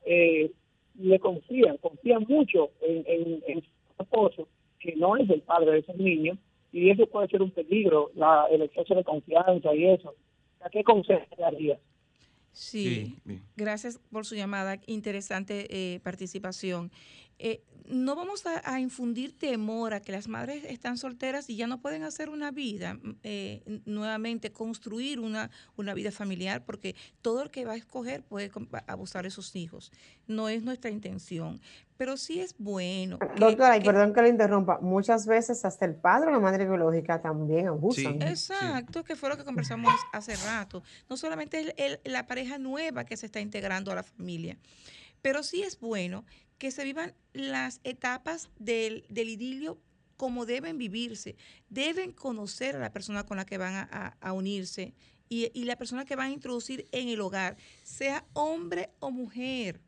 eh, 0.04 0.50
le 0.98 1.18
confían, 1.18 1.76
confían 1.78 2.24
mucho 2.28 2.70
en, 2.82 3.04
en, 3.46 3.62
su 3.62 4.02
esposo, 4.02 4.48
que 4.78 4.94
no 4.96 5.16
es 5.16 5.28
el 5.30 5.40
padre 5.42 5.72
de 5.72 5.78
esos 5.78 5.96
niños, 5.96 6.38
y 6.72 6.90
eso 6.90 7.06
puede 7.06 7.28
ser 7.28 7.42
un 7.42 7.50
peligro, 7.50 8.10
la, 8.14 8.46
el 8.50 8.62
exceso 8.62 8.94
de 8.94 9.04
confianza 9.04 9.74
y 9.74 9.86
eso. 9.86 10.14
¿A 10.60 10.68
qué 10.70 10.82
consejo 10.82 11.24
daría? 11.38 11.78
Sí, 12.54 13.18
gracias 13.56 13.98
por 14.10 14.24
su 14.24 14.36
llamada, 14.36 14.80
interesante 14.86 15.66
eh, 15.70 16.00
participación. 16.00 16.92
Eh, 17.38 17.62
no 17.86 18.16
vamos 18.16 18.44
a, 18.46 18.80
infundir 18.80 19.36
temor 19.36 19.92
a 19.92 20.00
que 20.00 20.12
las 20.12 20.26
madres 20.28 20.64
están 20.64 20.96
solteras 20.96 21.50
y 21.50 21.56
ya 21.56 21.66
no 21.66 21.80
pueden 21.80 22.02
hacer 22.02 22.30
una 22.30 22.50
vida, 22.50 22.94
mm, 22.94 23.16
eh, 23.22 23.82
nuevamente 23.84 24.52
construir 24.52 25.20
una, 25.20 25.50
una 25.76 25.92
vida 25.92 26.10
familiar, 26.10 26.64
porque 26.64 26.94
todo 27.20 27.42
el 27.42 27.50
que 27.50 27.64
va 27.64 27.72
a 27.72 27.76
escoger 27.76 28.22
puede 28.22 28.50
abusar 28.86 29.24
de 29.24 29.30
sus 29.30 29.54
hijos. 29.56 29.92
No 30.26 30.48
es 30.48 30.62
nuestra 30.62 30.90
intención, 30.90 31.60
pero 31.96 32.16
sí 32.16 32.40
es 32.40 32.56
bueno. 32.58 33.18
Doctora, 33.36 33.76
y 33.76 33.82
perdón 33.82 34.12
que 34.12 34.22
le 34.22 34.28
interrumpa, 34.28 34.78
muchas 34.80 35.26
veces 35.26 35.64
hasta 35.64 35.84
el 35.84 35.94
padre 35.94 36.28
o 36.28 36.30
la 36.32 36.40
madre 36.40 36.64
biológica 36.64 37.20
también 37.20 37.68
abusan. 37.68 38.20
Exacto, 38.22 39.04
que 39.04 39.16
fue 39.16 39.28
lo 39.28 39.36
que 39.36 39.44
conversamos 39.44 39.94
hace 40.12 40.34
rato. 40.36 40.82
No 41.08 41.16
solamente 41.16 41.74
la 42.04 42.26
pareja 42.26 42.58
nueva 42.58 43.04
que 43.04 43.16
se 43.16 43.26
está 43.26 43.40
integrando 43.40 43.92
a 43.92 43.94
la 43.94 44.02
familia, 44.02 44.58
pero 45.22 45.42
sí 45.42 45.62
es 45.62 45.78
bueno 45.78 46.24
que 46.58 46.70
se 46.70 46.84
vivan 46.84 47.14
las 47.32 47.80
etapas 47.84 48.50
del, 48.58 49.04
del 49.08 49.28
idilio 49.28 49.78
como 50.16 50.46
deben 50.46 50.78
vivirse. 50.78 51.36
Deben 51.68 52.12
conocer 52.12 52.76
a 52.76 52.78
la 52.78 52.92
persona 52.92 53.24
con 53.24 53.36
la 53.36 53.44
que 53.44 53.58
van 53.58 53.88
a, 53.90 54.32
unirse 54.32 54.94
y, 55.28 55.50
y, 55.54 55.64
la 55.64 55.76
persona 55.76 56.04
que 56.04 56.16
van 56.16 56.30
a 56.30 56.32
introducir 56.32 56.86
en 56.92 57.08
el 57.08 57.20
hogar, 57.20 57.56
sea 57.82 58.24
hombre 58.32 58.90
o 59.00 59.10
mujer. 59.10 59.80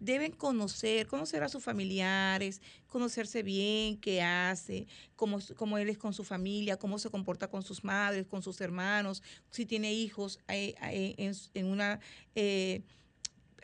Deben 0.00 0.32
conocer, 0.32 1.06
conocer 1.06 1.42
a 1.42 1.48
sus 1.48 1.62
familiares, 1.62 2.60
conocerse 2.86 3.42
bien, 3.42 3.98
qué 3.98 4.22
hace, 4.22 4.86
cómo, 5.16 5.38
cómo 5.56 5.78
él 5.78 5.88
es 5.88 5.98
con 5.98 6.12
su 6.12 6.24
familia, 6.24 6.76
cómo 6.76 6.98
se 6.98 7.10
comporta 7.10 7.48
con 7.48 7.62
sus 7.62 7.84
madres, 7.84 8.26
con 8.26 8.42
sus 8.42 8.60
hermanos, 8.60 9.22
si 9.50 9.66
tiene 9.66 9.92
hijos 9.92 10.38
eh, 10.48 10.74
eh, 10.82 11.14
en, 11.18 11.34
en, 11.54 11.66
una... 11.66 12.00
Eh, 12.34 12.82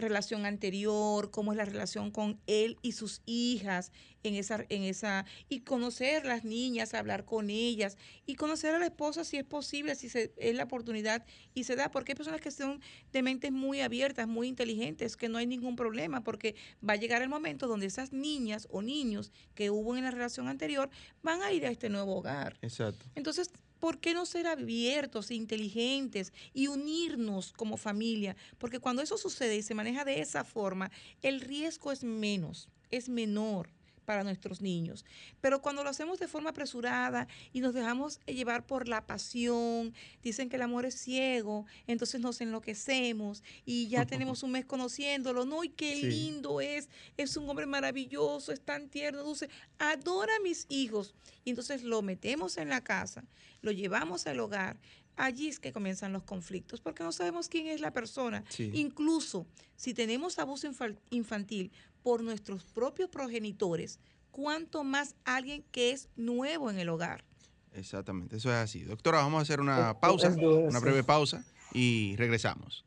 relación 0.03 0.47
anterior, 0.47 1.31
cómo 1.31 1.53
es 1.53 1.59
la 1.59 1.65
relación 1.65 2.11
con 2.11 2.41
él 2.47 2.77
y 2.83 2.93
sus 2.93 3.23
hijas 3.27 3.93
en 4.23 4.35
esa, 4.35 4.65
en 4.69 4.83
esa, 4.85 5.25
y 5.49 5.61
conocer 5.61 6.25
las 6.25 6.45
niñas, 6.45 6.95
hablar 6.95 7.25
con 7.25 7.51
ellas, 7.51 7.97
y 8.27 8.37
conocer 8.37 8.75
a 8.75 8.79
la 8.79 8.87
esposa 8.87 9.25
si 9.25 9.37
es 9.37 9.45
posible, 9.45 9.95
si 9.95 10.09
se, 10.09 10.33
es 10.37 10.55
la 10.55 10.65
oportunidad 10.65 11.25
y 11.55 11.65
se 11.65 11.77
da, 11.77 11.91
porque 11.91 12.13
hay 12.13 12.17
personas 12.17 12.41
que 12.41 12.51
son 12.51 12.81
de 13.13 13.23
mentes 13.23 13.51
muy 13.51 13.81
abiertas, 13.81 14.29
muy 14.29 14.49
inteligentes, 14.49 15.17
que 15.17 15.29
no 15.29 15.39
hay 15.39 15.47
ningún 15.47 15.77
problema, 15.77 16.23
porque 16.23 16.55
va 16.89 16.95
a 16.95 16.97
llegar 16.97 17.23
el 17.23 17.29
momento 17.29 17.67
donde 17.67 17.87
esas 17.87 18.13
niñas 18.13 18.69
o 18.71 18.83
niños 18.83 19.33
que 19.55 19.71
hubo 19.71 19.97
en 19.97 20.05
la 20.05 20.11
relación 20.11 20.49
anterior 20.49 20.91
van 21.23 21.43
a 21.43 21.53
ir 21.53 21.67
a 21.67 21.71
este 21.71 21.89
nuevo 21.89 22.17
hogar. 22.17 22.59
Exacto. 22.63 23.07
Entonces, 23.15 23.51
¿por 23.83 23.99
qué 23.99 24.15
no 24.15 24.27
ser 24.27 24.47
abiertos, 24.47 25.33
inteligentes 25.33 26.33
y 26.55 26.69
unirnos 26.69 27.53
como 27.53 27.77
familia? 27.77 28.37
Porque 28.59 28.79
cuando 28.79 29.03
eso 29.03 29.19
sucede 29.19 29.57
y 29.57 29.63
se 29.63 29.75
maneja 29.75 30.05
de 30.05 30.21
esa 30.21 30.45
forma, 30.45 30.93
el 31.21 31.41
riesgo 31.41 31.91
es 31.91 32.05
menos, 32.05 32.69
es 32.93 33.09
menor 33.09 33.71
para 34.03 34.25
nuestros 34.25 34.61
niños. 34.61 35.05
Pero 35.41 35.63
cuando 35.63 35.83
lo 35.85 35.91
hacemos 35.91 36.19
de 36.19 36.29
forma 36.29 36.51
apresurada 36.51 37.29
y 37.53 37.61
nos 37.61 37.75
dejamos 37.75 38.21
llevar 38.27 38.67
por 38.67 38.89
la 38.89 39.07
pasión, 39.07 39.95
dicen 40.23 40.49
que 40.49 40.57
el 40.57 40.63
amor 40.63 40.85
es 40.87 40.95
ciego, 40.95 41.67
entonces 41.87 42.21
nos 42.21 42.41
enloquecemos 42.41 43.43
y 43.65 43.89
ya 43.89 44.07
tenemos 44.07 44.43
un 44.43 44.53
mes 44.53 44.65
conociéndolo, 44.65 45.45
no, 45.45 45.65
y 45.65 45.69
qué 45.69 45.97
lindo 45.97 46.61
es, 46.61 46.89
es 47.17 47.37
un 47.37 47.49
hombre 47.49 47.67
maravilloso, 47.67 48.53
es 48.53 48.61
tan 48.61 48.89
tierno, 48.89 49.23
dulce, 49.23 49.49
adora 49.79 50.33
a 50.37 50.43
mis 50.43 50.67
hijos. 50.69 51.15
Y 51.45 51.51
entonces 51.51 51.83
lo 51.83 52.03
metemos 52.03 52.57
en 52.57 52.69
la 52.69 52.83
casa, 52.83 53.25
lo 53.63 53.73
llevamos 53.73 54.27
al 54.27 54.39
hogar, 54.41 54.79
allí 55.17 55.49
es 55.49 55.59
que 55.59 55.73
comienzan 55.73 56.13
los 56.13 56.23
conflictos, 56.23 56.81
porque 56.81 57.03
no 57.03 57.13
sabemos 57.13 57.49
quién 57.49 57.67
es 57.67 57.81
la 57.81 57.93
persona. 57.93 58.45
Incluso 58.59 59.47
si 59.77 59.95
tenemos 59.95 60.39
abuso 60.39 60.69
infantil 61.11 61.73
por 62.03 62.23
nuestros 62.23 62.65
propios 62.65 63.09
progenitores, 63.09 63.99
cuanto 64.31 64.85
más 64.85 65.15
alguien 65.25 65.65
que 65.71 65.93
es 65.93 66.09
nuevo 66.17 66.71
en 66.71 66.79
el 66.79 66.89
hogar. 66.89 67.25
Exactamente, 67.73 68.37
eso 68.37 68.51
es 68.51 68.57
así. 68.57 68.83
Doctora, 68.83 69.19
vamos 69.19 69.39
a 69.39 69.43
hacer 69.43 69.61
una 69.61 69.99
pausa, 69.99 70.29
una 70.31 70.81
breve 70.81 71.05
pausa 71.05 71.45
y 71.73 72.17
regresamos. 72.17 72.85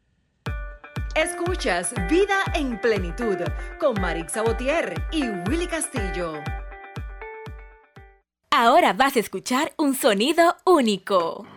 Escuchas 1.15 1.93
Vida 2.09 2.43
en 2.53 2.79
Plenitud 2.81 3.37
con 3.79 3.99
Marix 4.01 4.33
Sabotier 4.33 5.01
y 5.11 5.23
Willy 5.49 5.65
Castillo. 5.65 6.33
Ahora 8.51 8.93
vas 8.93 9.15
a 9.15 9.19
escuchar 9.19 9.73
un 9.77 9.95
sonido 9.95 10.57
único. 10.65 11.47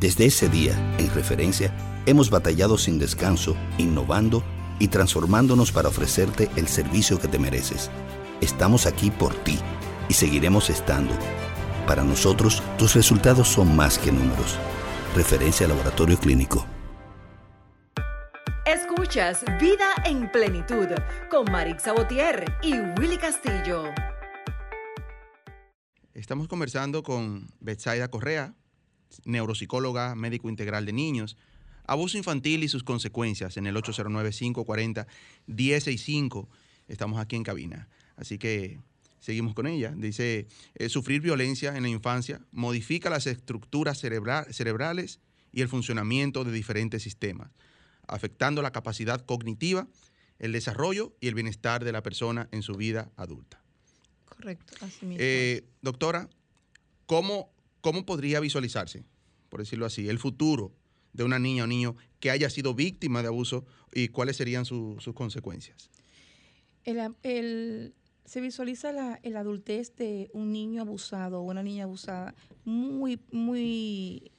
Desde 0.00 0.26
ese 0.26 0.48
día, 0.48 0.74
en 0.98 1.12
referencia, 1.14 1.72
hemos 2.06 2.30
batallado 2.30 2.78
sin 2.78 2.98
descanso, 2.98 3.56
innovando 3.78 4.42
y 4.78 4.88
transformándonos 4.88 5.72
para 5.72 5.88
ofrecerte 5.88 6.48
el 6.56 6.68
servicio 6.68 7.18
que 7.18 7.28
te 7.28 7.38
mereces. 7.38 7.90
Estamos 8.40 8.86
aquí 8.86 9.10
por 9.10 9.34
ti 9.34 9.58
y 10.08 10.14
seguiremos 10.14 10.70
estando. 10.70 11.12
Para 11.86 12.04
nosotros, 12.04 12.62
tus 12.76 12.94
resultados 12.94 13.48
son 13.48 13.74
más 13.74 13.98
que 13.98 14.12
números. 14.12 14.56
Referencia 15.16 15.66
Laboratorio 15.66 16.18
Clínico. 16.18 16.66
Escuchas 18.64 19.44
Vida 19.60 19.94
en 20.04 20.30
Plenitud 20.30 20.88
con 21.30 21.50
Marix 21.50 21.84
Sabotier 21.84 22.44
y 22.62 22.74
Willy 23.00 23.16
Castillo. 23.16 23.84
Estamos 26.18 26.48
conversando 26.48 27.04
con 27.04 27.46
Betsaida 27.60 28.10
Correa, 28.10 28.56
neuropsicóloga, 29.24 30.16
médico 30.16 30.48
integral 30.48 30.84
de 30.84 30.92
niños, 30.92 31.36
abuso 31.84 32.18
infantil 32.18 32.64
y 32.64 32.68
sus 32.68 32.82
consecuencias 32.82 33.56
en 33.56 33.68
el 33.68 33.76
809-540-1065. 33.76 36.48
Estamos 36.88 37.20
aquí 37.20 37.36
en 37.36 37.44
cabina. 37.44 37.88
Así 38.16 38.36
que 38.36 38.80
seguimos 39.20 39.54
con 39.54 39.68
ella. 39.68 39.94
Dice, 39.96 40.48
eh, 40.74 40.88
sufrir 40.88 41.20
violencia 41.20 41.76
en 41.76 41.84
la 41.84 41.88
infancia 41.88 42.40
modifica 42.50 43.10
las 43.10 43.28
estructuras 43.28 44.00
cerebrales 44.00 45.20
y 45.52 45.62
el 45.62 45.68
funcionamiento 45.68 46.42
de 46.42 46.50
diferentes 46.50 47.04
sistemas, 47.04 47.52
afectando 48.08 48.60
la 48.60 48.72
capacidad 48.72 49.24
cognitiva, 49.24 49.86
el 50.40 50.50
desarrollo 50.50 51.14
y 51.20 51.28
el 51.28 51.36
bienestar 51.36 51.84
de 51.84 51.92
la 51.92 52.02
persona 52.02 52.48
en 52.50 52.62
su 52.62 52.74
vida 52.74 53.12
adulta. 53.14 53.62
Correcto, 54.38 54.74
así 54.82 55.04
mismo. 55.04 55.18
Eh, 55.20 55.64
doctora, 55.82 56.28
¿cómo, 57.06 57.50
¿cómo 57.80 58.06
podría 58.06 58.38
visualizarse, 58.38 59.04
por 59.48 59.58
decirlo 59.58 59.84
así, 59.84 60.08
el 60.08 60.20
futuro 60.20 60.72
de 61.12 61.24
una 61.24 61.40
niña 61.40 61.64
o 61.64 61.66
niño 61.66 61.96
que 62.20 62.30
haya 62.30 62.48
sido 62.48 62.72
víctima 62.72 63.20
de 63.20 63.28
abuso 63.28 63.66
y 63.92 64.08
cuáles 64.08 64.36
serían 64.36 64.64
sus 64.64 65.02
consecuencias? 65.14 65.90
se 68.24 68.40
visualiza 68.40 68.92
la 68.92 69.40
adultez 69.40 69.94
de 69.96 70.30
un 70.32 70.52
niño 70.52 70.82
abusado 70.82 71.40
o 71.40 71.42
una 71.42 71.62
niña 71.62 71.84
abusada 71.84 72.34
muy, 72.64 73.20
muy 73.30 74.30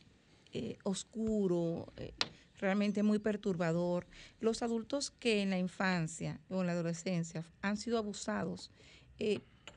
eh, 0.51 0.77
oscuro, 0.83 1.93
eh, 1.97 2.13
realmente 2.59 3.03
muy 3.03 3.19
perturbador. 3.19 4.07
Los 4.39 4.63
adultos 4.63 5.11
que 5.11 5.43
en 5.43 5.51
la 5.51 5.59
infancia 5.59 6.39
o 6.49 6.61
en 6.61 6.67
la 6.67 6.73
adolescencia 6.73 7.45
han 7.61 7.77
sido 7.77 7.99
abusados, 7.99 8.71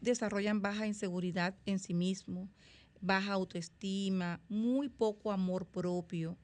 desarrollan 0.02 0.60
baja 0.60 0.86
inseguridad 0.86 1.54
en 1.64 1.78
sí 1.78 1.94
mismo, 1.94 2.48
baja 3.00 3.32
autoestima, 3.32 4.40
muy 4.48 4.88
poco 4.88 5.32
amor 5.32 5.66
propio. 5.66 6.36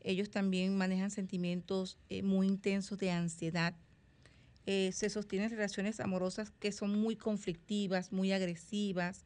Ellos 0.00 0.30
también 0.30 0.76
manejan 0.76 1.10
sentimientos 1.10 1.98
eh, 2.08 2.22
muy 2.22 2.48
intensos 2.48 2.98
de 2.98 3.10
ansiedad. 3.10 3.74
Eh, 4.66 4.90
se 4.92 5.10
sostienen 5.10 5.50
relaciones 5.50 6.00
amorosas 6.00 6.50
que 6.50 6.72
son 6.72 6.98
muy 6.98 7.16
conflictivas, 7.16 8.12
muy 8.12 8.32
agresivas. 8.32 9.24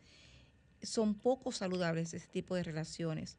Son 0.82 1.14
poco 1.14 1.52
saludables 1.52 2.12
ese 2.12 2.26
tipo 2.26 2.54
de 2.54 2.64
relaciones. 2.64 3.38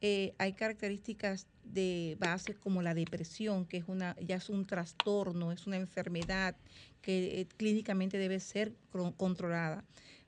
Eh, 0.00 0.34
hay 0.38 0.52
características 0.52 1.46
de 1.64 2.16
base 2.20 2.54
como 2.54 2.82
la 2.82 2.94
depresión, 2.94 3.66
que 3.66 3.78
es 3.78 3.84
una, 3.88 4.16
ya 4.20 4.36
es 4.36 4.48
un 4.48 4.64
trastorno, 4.66 5.52
es 5.52 5.66
una 5.66 5.76
enfermedad 5.76 6.56
que 7.02 7.40
eh, 7.40 7.46
clínicamente 7.56 8.18
debe 8.18 8.40
ser 8.40 8.72
controlada, 9.16 9.84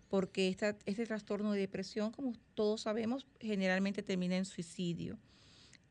porque 0.08 0.48
esta, 0.48 0.76
este 0.86 1.06
trastorno 1.06 1.52
de 1.52 1.60
depresión, 1.60 2.10
como 2.10 2.32
todos 2.54 2.82
sabemos, 2.82 3.26
generalmente 3.40 4.02
termina 4.02 4.36
en 4.36 4.44
suicidio. 4.44 5.18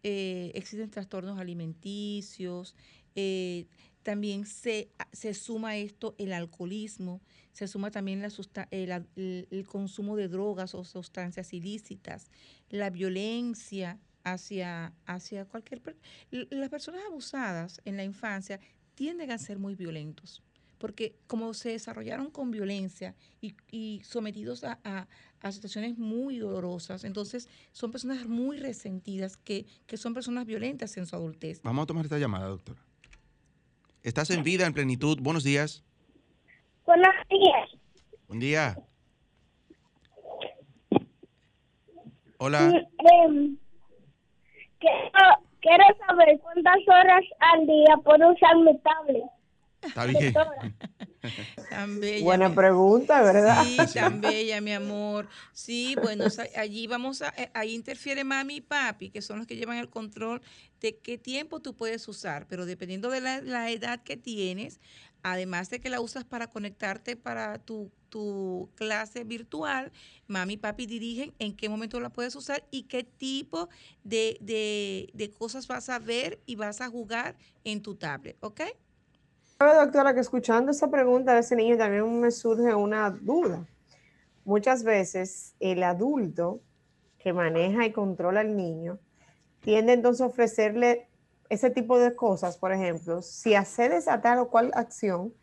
Eh, 0.03 0.51
existen 0.55 0.89
trastornos 0.89 1.39
alimenticios, 1.39 2.75
también 4.03 4.45
se, 4.45 4.89
se 5.11 5.33
suma 5.33 5.77
esto 5.77 6.15
el 6.17 6.33
alcoholismo, 6.33 7.21
se 7.51 7.67
suma 7.67 7.91
también 7.91 8.21
la 8.21 8.29
el, 8.71 9.67
consumo 9.67 10.15
de 10.15 10.27
drogas 10.27 10.75
o 10.75 10.83
sustancias 10.83 11.53
ilícitas, 11.53 12.27
la 12.69 12.89
violencia 12.89 13.99
hacia, 14.23 14.93
hacia 15.05 15.45
cualquier 15.45 15.81
persona. 15.81 16.07
Las 16.31 16.69
personas 16.69 17.01
abusadas 17.05 17.81
en 17.85 17.97
la 17.97 18.03
infancia 18.03 18.59
tienden 18.95 19.31
a 19.31 19.37
ser 19.37 19.59
muy 19.59 19.75
violentos, 19.75 20.43
porque 20.77 21.15
como 21.27 21.53
se 21.53 21.69
desarrollaron 21.69 22.31
con 22.31 22.51
violencia 22.51 23.15
y, 23.41 24.01
sometidos 24.03 24.63
a, 24.63 24.79
a, 25.41 25.51
situaciones 25.51 25.97
muy 25.97 26.37
dolorosas, 26.37 27.03
entonces 27.03 27.49
son 27.71 27.91
personas 27.91 28.27
muy 28.27 28.57
resentidas 28.57 29.37
que, 29.37 29.65
que 29.85 29.97
son 29.97 30.13
personas 30.13 30.45
violentas 30.45 30.95
en 30.97 31.05
su 31.05 31.15
adultez. 31.15 31.61
Vamos 31.63 31.83
a 31.83 31.87
tomar 31.87 32.05
esta 32.05 32.19
llamada, 32.19 32.47
doctora. 32.47 32.88
Estás 34.09 34.31
en 34.31 34.41
vida, 34.41 34.65
en 34.65 34.73
plenitud. 34.73 35.19
Buenos 35.21 35.43
días. 35.43 35.83
Buenos 36.83 37.13
días. 37.29 37.69
Buen 38.27 38.39
día. 38.39 38.75
Hola. 42.39 42.73
Em, 43.21 43.55
quiero, 44.79 45.85
saber 46.07 46.39
cuántas 46.41 46.87
horas 46.87 47.23
al 47.37 47.67
día 47.67 47.97
puedo 48.03 48.33
usar 48.33 48.55
mi 48.55 48.75
tablet. 48.79 49.23
Está 49.83 50.05
bien. 50.07 50.33
Tan 51.69 51.99
bella, 51.99 52.23
Buena 52.23 52.55
pregunta, 52.55 53.21
¿verdad? 53.21 53.63
Sí, 53.63 53.77
tan 53.93 54.21
bella, 54.21 54.59
mi 54.59 54.73
amor. 54.73 55.27
Sí, 55.53 55.95
bueno, 56.01 56.25
allí 56.55 56.87
vamos 56.87 57.21
a, 57.21 57.29
eh, 57.37 57.51
ahí 57.53 57.75
interfiere 57.75 58.23
mami 58.23 58.55
y 58.55 58.61
papi, 58.61 59.11
que 59.11 59.21
son 59.21 59.37
los 59.37 59.47
que 59.47 59.55
llevan 59.55 59.77
el 59.77 59.89
control 59.89 60.41
de 60.81 60.97
qué 60.97 61.19
tiempo 61.19 61.59
tú 61.59 61.75
puedes 61.75 62.07
usar, 62.07 62.47
pero 62.47 62.65
dependiendo 62.65 63.11
de 63.11 63.21
la, 63.21 63.69
edad 63.69 64.01
que 64.01 64.17
tienes, 64.17 64.79
además 65.21 65.69
de 65.69 65.79
que 65.79 65.91
la 65.91 66.01
usas 66.01 66.23
para 66.25 66.47
conectarte 66.47 67.15
para 67.15 67.59
tu, 67.59 67.91
tu, 68.09 68.71
clase 68.73 69.23
virtual, 69.23 69.91
mami 70.25 70.53
y 70.53 70.57
papi 70.57 70.87
dirigen 70.87 71.35
en 71.37 71.55
qué 71.55 71.69
momento 71.69 71.99
la 71.99 72.09
puedes 72.09 72.35
usar 72.35 72.65
y 72.71 72.83
qué 72.83 73.03
tipo 73.03 73.69
de, 74.03 74.37
de, 74.41 75.11
de 75.13 75.29
cosas 75.29 75.67
vas 75.67 75.89
a 75.89 75.99
ver 75.99 76.41
y 76.47 76.55
vas 76.55 76.81
a 76.81 76.89
jugar 76.89 77.37
en 77.63 77.83
tu 77.83 77.93
tablet, 77.93 78.37
¿ok? 78.39 78.61
Doctora, 79.67 80.13
que 80.13 80.21
escuchando 80.21 80.71
esa 80.71 80.89
pregunta 80.89 81.33
de 81.33 81.41
ese 81.41 81.55
niño 81.55 81.77
también 81.77 82.19
me 82.19 82.31
surge 82.31 82.73
una 82.73 83.09
duda. 83.09 83.67
Muchas 84.45 84.83
veces 84.83 85.53
el 85.59 85.83
adulto 85.83 86.61
que 87.17 87.33
maneja 87.33 87.85
y 87.85 87.91
controla 87.91 88.39
al 88.39 88.55
niño 88.55 88.99
tiende 89.61 89.93
entonces 89.93 90.21
a 90.21 90.27
ofrecerle 90.27 91.09
ese 91.49 91.69
tipo 91.69 91.99
de 91.99 92.15
cosas, 92.15 92.57
por 92.57 92.71
ejemplo, 92.71 93.21
si 93.21 93.55
accedes 93.55 94.07
a 94.07 94.21
tal 94.21 94.39
o 94.39 94.49
cual 94.49 94.71
acción, 94.75 95.33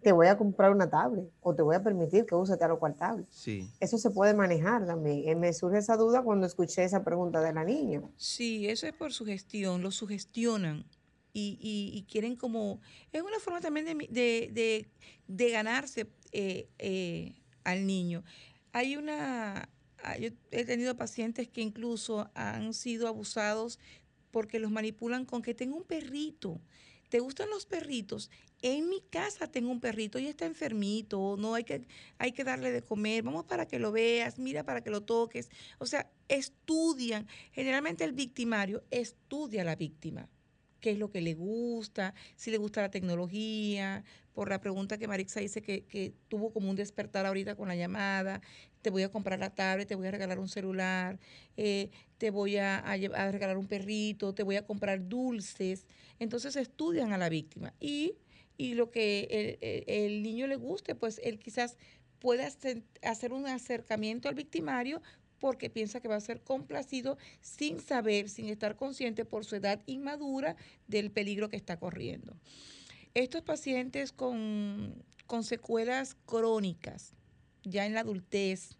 te 0.00 0.12
voy 0.12 0.28
a 0.28 0.38
comprar 0.38 0.70
una 0.70 0.88
tablet 0.88 1.28
o 1.40 1.54
te 1.54 1.62
voy 1.62 1.74
a 1.74 1.82
permitir 1.82 2.24
que 2.24 2.34
use 2.34 2.56
tal 2.56 2.70
o 2.70 2.78
cual 2.78 2.94
tablet. 2.94 3.26
Sí. 3.28 3.68
Eso 3.80 3.98
se 3.98 4.10
puede 4.10 4.32
manejar 4.32 4.86
también. 4.86 5.28
Eh, 5.28 5.34
me 5.34 5.52
surge 5.52 5.78
esa 5.78 5.96
duda 5.96 6.22
cuando 6.22 6.46
escuché 6.46 6.84
esa 6.84 7.02
pregunta 7.02 7.40
de 7.40 7.52
la 7.52 7.64
niña. 7.64 8.00
Sí, 8.16 8.68
eso 8.68 8.86
es 8.86 8.94
por 8.94 9.12
sugestión, 9.12 9.82
lo 9.82 9.90
sugestionan 9.90 10.86
y, 11.38 12.06
quieren 12.10 12.36
como, 12.36 12.80
es 13.12 13.22
una 13.22 13.38
forma 13.40 13.60
también 13.60 13.86
de, 13.86 14.86
de, 15.26 15.50
ganarse 15.50 16.06
eh, 16.32 16.68
eh, 16.78 17.34
al 17.64 17.86
niño. 17.86 18.24
Hay 18.72 18.96
una, 18.96 19.68
ah, 20.02 20.18
yo 20.18 20.30
he 20.50 20.64
tenido 20.64 20.96
pacientes 20.96 21.48
que 21.48 21.60
incluso 21.60 22.30
han 22.34 22.72
sido 22.72 23.06
abusados 23.08 23.78
porque 24.30 24.58
los 24.58 24.70
manipulan 24.70 25.24
con 25.24 25.42
que 25.42 25.54
tengo 25.54 25.76
un 25.76 25.84
perrito. 25.84 26.60
¿Te 27.08 27.20
gustan 27.20 27.50
los 27.50 27.66
perritos? 27.66 28.30
En 28.62 28.88
mi 28.88 29.00
casa 29.00 29.46
tengo 29.46 29.70
un 29.70 29.80
perrito 29.80 30.18
y 30.18 30.26
está 30.26 30.44
enfermito, 30.44 31.36
no 31.38 31.54
hay 31.54 31.62
que, 31.62 31.86
hay 32.18 32.32
que 32.32 32.42
darle 32.42 32.72
de 32.72 32.82
comer, 32.82 33.22
vamos 33.22 33.44
para 33.44 33.68
que 33.68 33.78
lo 33.78 33.92
veas, 33.92 34.38
mira 34.38 34.64
para 34.64 34.82
que 34.82 34.90
lo 34.90 35.02
toques. 35.02 35.50
O 35.78 35.86
sea, 35.86 36.10
estudian. 36.28 37.28
Generalmente 37.52 38.04
el 38.04 38.12
victimario 38.12 38.82
estudia 38.90 39.62
a 39.62 39.64
la 39.64 39.76
víctima 39.76 40.28
qué 40.80 40.90
es 40.90 40.98
lo 40.98 41.10
que 41.10 41.20
le 41.20 41.34
gusta, 41.34 42.14
si 42.36 42.50
le 42.50 42.58
gusta 42.58 42.82
la 42.82 42.90
tecnología, 42.90 44.04
por 44.32 44.50
la 44.50 44.60
pregunta 44.60 44.98
que 44.98 45.08
Marixa 45.08 45.40
dice 45.40 45.62
que, 45.62 46.12
tuvo 46.28 46.52
como 46.52 46.68
un 46.68 46.76
despertar 46.76 47.24
ahorita 47.24 47.54
con 47.54 47.68
la 47.68 47.74
llamada, 47.74 48.42
te 48.82 48.90
voy 48.90 49.02
a 49.02 49.08
comprar 49.10 49.38
la 49.38 49.54
tablet, 49.54 49.88
te 49.88 49.94
voy 49.94 50.06
a 50.06 50.10
regalar 50.10 50.38
un 50.38 50.48
celular, 50.48 51.18
eh, 51.56 51.90
te 52.18 52.30
voy 52.30 52.58
a, 52.58 52.82
regalar 53.30 53.56
un 53.56 53.66
perrito, 53.66 54.34
te 54.34 54.42
voy 54.42 54.56
a 54.56 54.66
comprar 54.66 55.08
dulces. 55.08 55.86
Entonces 56.18 56.54
estudian 56.56 57.12
a 57.12 57.18
la 57.18 57.30
víctima 57.30 57.72
y, 57.80 58.14
lo 58.58 58.90
que 58.90 59.58
el, 59.86 60.22
niño 60.22 60.46
le 60.46 60.56
guste, 60.56 60.94
pues 60.94 61.18
él 61.24 61.38
quizás 61.38 61.78
pueda 62.18 62.46
hacer 63.02 63.32
un 63.32 63.46
acercamiento 63.46 64.28
al 64.28 64.34
victimario 64.34 65.00
porque 65.38 65.70
piensa 65.70 66.00
que 66.00 66.08
va 66.08 66.16
a 66.16 66.20
ser 66.20 66.40
complacido 66.40 67.18
sin 67.40 67.80
saber, 67.80 68.28
sin 68.28 68.48
estar 68.48 68.76
consciente 68.76 69.24
por 69.24 69.44
su 69.44 69.56
edad 69.56 69.80
inmadura 69.86 70.56
del 70.86 71.10
peligro 71.10 71.48
que 71.48 71.56
está 71.56 71.78
corriendo. 71.78 72.36
Estos 73.14 73.42
pacientes 73.42 74.12
con, 74.12 75.02
secuelas 75.42 76.16
crónicas, 76.26 77.14
ya 77.62 77.86
en 77.86 77.94
la 77.94 78.00
adultez, 78.00 78.76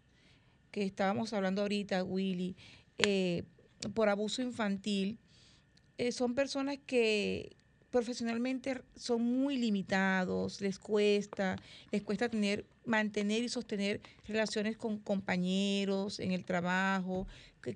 que 0.71 0.83
estábamos 0.83 1.33
hablando 1.33 1.61
ahorita, 1.61 2.03
Willy, 2.03 2.55
eh, 2.99 3.43
por 3.93 4.09
abuso 4.09 4.41
infantil, 4.41 5.19
eh, 5.97 6.11
son 6.11 6.35
personas 6.35 6.77
que, 6.85 7.57
profesionalmente 7.89 8.81
son 8.95 9.21
muy 9.21 9.57
limitados, 9.57 10.61
les 10.61 10.77
cuesta, 10.77 11.55
les 11.91 12.03
cuesta 12.03 12.29
tener, 12.29 12.65
mantener 12.87 13.43
y 13.43 13.49
sostener 13.49 14.01
relaciones 14.27 14.77
con 14.77 14.97
compañeros 14.97 16.19
en 16.19 16.31
el 16.31 16.45
trabajo, 16.45 17.27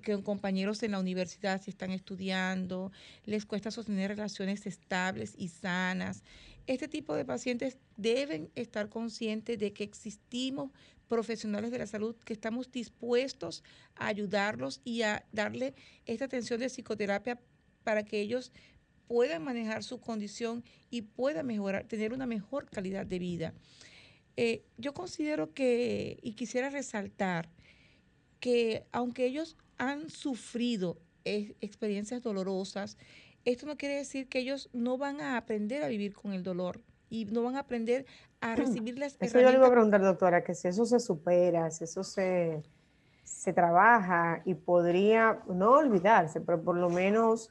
con 0.04 0.22
compañeros 0.22 0.82
en 0.82 0.92
la 0.92 0.98
universidad 0.98 1.62
si 1.62 1.70
están 1.70 1.90
estudiando, 1.90 2.90
les 3.24 3.44
cuesta 3.44 3.70
sostener 3.70 4.10
relaciones 4.10 4.66
estables 4.66 5.34
y 5.36 5.48
sanas. 5.48 6.22
Este 6.66 6.88
tipo 6.88 7.14
de 7.14 7.24
pacientes 7.24 7.76
deben 7.96 8.50
estar 8.54 8.88
conscientes 8.88 9.58
de 9.58 9.72
que 9.72 9.84
existimos 9.84 10.70
profesionales 11.08 11.70
de 11.70 11.78
la 11.78 11.86
salud 11.86 12.16
que 12.24 12.32
estamos 12.32 12.72
dispuestos 12.72 13.62
a 13.96 14.06
ayudarlos 14.06 14.80
y 14.82 15.02
a 15.02 15.26
darle 15.32 15.74
esta 16.06 16.24
atención 16.24 16.58
de 16.58 16.70
psicoterapia 16.70 17.38
para 17.84 18.04
que 18.04 18.20
ellos 18.20 18.52
puedan 19.08 19.44
manejar 19.44 19.82
su 19.82 20.00
condición 20.00 20.64
y 20.88 21.02
puedan 21.02 21.46
mejorar, 21.46 21.84
tener 21.86 22.14
una 22.14 22.26
mejor 22.26 22.70
calidad 22.70 23.04
de 23.04 23.18
vida. 23.18 23.52
Eh, 24.36 24.64
yo 24.78 24.94
considero 24.94 25.52
que, 25.52 26.18
y 26.22 26.32
quisiera 26.34 26.70
resaltar, 26.70 27.50
que 28.40 28.86
aunque 28.92 29.26
ellos 29.26 29.56
han 29.78 30.10
sufrido 30.10 30.98
experiencias 31.24 32.22
dolorosas, 32.22 32.98
esto 33.44 33.66
no 33.66 33.76
quiere 33.76 33.96
decir 33.96 34.28
que 34.28 34.40
ellos 34.40 34.68
no 34.72 34.98
van 34.98 35.20
a 35.20 35.36
aprender 35.36 35.82
a 35.84 35.88
vivir 35.88 36.14
con 36.14 36.32
el 36.32 36.42
dolor 36.42 36.80
y 37.08 37.26
no 37.26 37.42
van 37.42 37.56
a 37.56 37.60
aprender 37.60 38.06
a 38.40 38.56
recibir 38.56 38.98
las 38.98 39.16
Eso 39.20 39.40
yo 39.40 39.50
le 39.50 39.56
iba 39.56 39.66
a 39.66 39.70
preguntar, 39.70 40.00
doctora, 40.00 40.42
que 40.42 40.54
si 40.54 40.68
eso 40.68 40.84
se 40.86 40.98
supera, 40.98 41.70
si 41.70 41.84
eso 41.84 42.02
se, 42.02 42.62
se 43.22 43.52
trabaja 43.52 44.42
y 44.44 44.54
podría 44.54 45.40
no 45.48 45.72
olvidarse, 45.72 46.40
pero 46.40 46.62
por 46.62 46.76
lo 46.76 46.88
menos 46.90 47.50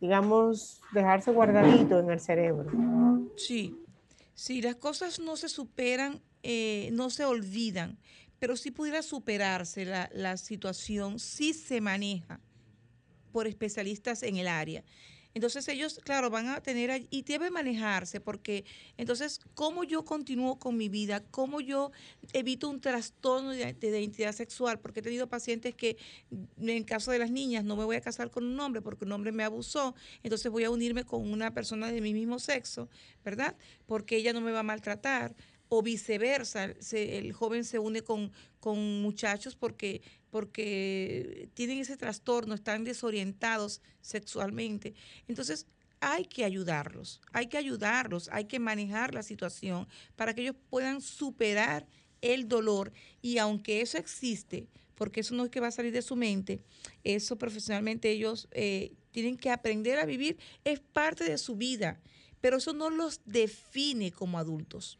digamos, 0.00 0.80
dejarse 0.92 1.32
guardadito 1.32 1.98
en 1.98 2.10
el 2.10 2.20
cerebro. 2.20 2.70
Sí, 3.36 3.78
sí, 4.36 4.62
las 4.62 4.76
cosas 4.76 5.18
no 5.18 5.36
se 5.36 5.48
superan, 5.48 6.22
eh, 6.44 6.90
no 6.92 7.10
se 7.10 7.24
olvidan, 7.24 7.98
pero 8.38 8.56
si 8.56 8.70
pudiera 8.70 9.02
superarse 9.02 9.84
la, 9.84 10.08
la 10.14 10.36
situación, 10.36 11.18
sí 11.18 11.52
se 11.52 11.80
maneja 11.80 12.38
por 13.32 13.48
especialistas 13.48 14.22
en 14.22 14.36
el 14.36 14.46
área. 14.46 14.84
Entonces 15.36 15.68
ellos, 15.68 16.00
claro, 16.02 16.30
van 16.30 16.48
a 16.48 16.62
tener 16.62 17.06
y 17.10 17.20
debe 17.20 17.50
manejarse 17.50 18.22
porque 18.22 18.64
entonces, 18.96 19.38
¿cómo 19.52 19.84
yo 19.84 20.02
continúo 20.02 20.58
con 20.58 20.78
mi 20.78 20.88
vida? 20.88 21.22
¿Cómo 21.30 21.60
yo 21.60 21.92
evito 22.32 22.70
un 22.70 22.80
trastorno 22.80 23.50
de, 23.50 23.76
identidad 23.82 24.32
sexual? 24.32 24.80
Porque 24.80 25.00
he 25.00 25.02
tenido 25.02 25.28
pacientes 25.28 25.74
que, 25.74 25.98
en 26.56 26.84
caso 26.84 27.10
de 27.10 27.18
las 27.18 27.30
niñas, 27.30 27.64
no 27.64 27.76
me 27.76 27.84
voy 27.84 27.96
a 27.96 28.00
casar 28.00 28.30
con 28.30 28.46
un 28.46 28.58
hombre 28.58 28.80
porque 28.80 29.04
un 29.04 29.12
hombre 29.12 29.30
me 29.30 29.44
abusó, 29.44 29.94
entonces 30.22 30.50
voy 30.50 30.64
a 30.64 30.70
unirme 30.70 31.04
con 31.04 31.30
una 31.30 31.52
persona 31.52 31.92
de 31.92 32.00
mi 32.00 32.14
mismo 32.14 32.38
sexo, 32.38 32.88
¿verdad? 33.22 33.58
Porque 33.84 34.16
ella 34.16 34.32
no 34.32 34.40
me 34.40 34.52
va 34.52 34.60
a 34.60 34.62
maltratar 34.62 35.36
o 35.68 35.82
viceversa, 35.82 36.74
el 36.92 37.32
joven 37.32 37.64
se 37.64 37.78
une 37.78 38.02
con, 38.02 38.32
con 38.60 39.02
muchachos 39.02 39.56
porque, 39.56 40.02
porque 40.30 41.48
tienen 41.54 41.78
ese 41.78 41.96
trastorno, 41.96 42.54
están 42.54 42.84
desorientados 42.84 43.80
sexualmente. 44.00 44.94
Entonces, 45.28 45.66
hay 46.00 46.24
que 46.26 46.44
ayudarlos, 46.44 47.20
hay 47.32 47.48
que 47.48 47.58
ayudarlos, 47.58 48.28
hay 48.32 48.44
que 48.44 48.58
manejar 48.58 49.14
la 49.14 49.22
situación 49.22 49.88
para 50.14 50.34
que 50.34 50.42
ellos 50.42 50.56
puedan 50.70 51.00
superar 51.00 51.86
el 52.20 52.48
dolor. 52.48 52.92
Y 53.22 53.38
aunque 53.38 53.80
eso 53.80 53.98
existe, 53.98 54.68
porque 54.94 55.20
eso 55.20 55.34
no 55.34 55.44
es 55.44 55.50
que 55.50 55.60
va 55.60 55.68
a 55.68 55.72
salir 55.72 55.92
de 55.92 56.02
su 56.02 56.16
mente, 56.16 56.60
eso 57.02 57.36
profesionalmente 57.36 58.10
ellos 58.10 58.48
eh, 58.52 58.92
tienen 59.10 59.36
que 59.36 59.50
aprender 59.50 59.98
a 59.98 60.04
vivir, 60.04 60.38
es 60.64 60.80
parte 60.80 61.24
de 61.24 61.38
su 61.38 61.56
vida, 61.56 62.00
pero 62.40 62.58
eso 62.58 62.72
no 62.72 62.90
los 62.90 63.20
define 63.24 64.12
como 64.12 64.38
adultos 64.38 64.98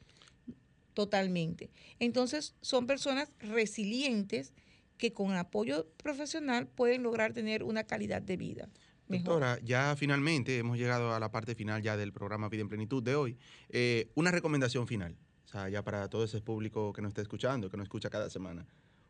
totalmente. 0.97 1.71
Entonces 2.01 2.55
son 2.63 2.87
personas 2.87 3.31
resilientes 3.39 4.55
que 4.97 5.13
con 5.13 5.33
apoyo 5.35 5.87
profesional 5.99 6.69
pueden 6.69 7.03
lograr 7.03 7.35
tener 7.35 7.63
una 7.63 7.85
calidad 7.85 8.23
de 8.23 8.39
vida. 8.39 8.71
Doctora, 9.07 9.59
ya 9.63 9.95
finalmente 9.95 10.57
hemos 10.57 10.79
llegado 10.79 11.15
a 11.15 11.21
la 11.21 11.31
parte 11.31 11.55
final 11.55 11.83
ya 11.83 11.99
del 11.99 12.15
programa 12.15 12.49
Vida 12.49 12.63
en 12.63 12.69
Plenitud 12.69 13.03
de 13.03 13.15
hoy. 13.15 13.37
Eh, 13.69 14.11
una 14.15 14.31
recomendación 14.31 14.87
final, 14.89 15.19
o 15.45 15.49
sea, 15.49 15.69
ya 15.69 15.85
para 15.85 16.09
todo 16.09 16.25
ese 16.25 16.41
público 16.41 16.95
que 16.95 17.03
nos 17.03 17.11
está 17.11 17.21
escuchando, 17.21 17.71
que 17.71 17.77
nos 17.77 17.85
escucha 17.85 18.09
cada 18.09 18.31
semana. 18.31 18.67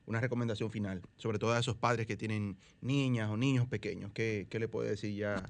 Una 0.07 0.21
recomendación 0.21 0.73
final, 0.73 1.03
sobre 1.17 1.39
todo 1.39 1.53
a 1.53 1.61
esos 1.61 1.77
padres 1.77 2.07
que 2.09 2.17
tienen 2.17 2.59
niñas 2.81 3.31
o 3.31 3.37
niños 3.37 3.69
pequeños. 3.69 4.11
¿Qué, 4.13 4.49
le 4.51 4.69
puede 4.69 4.91
decir 4.91 5.15
ya 5.15 5.49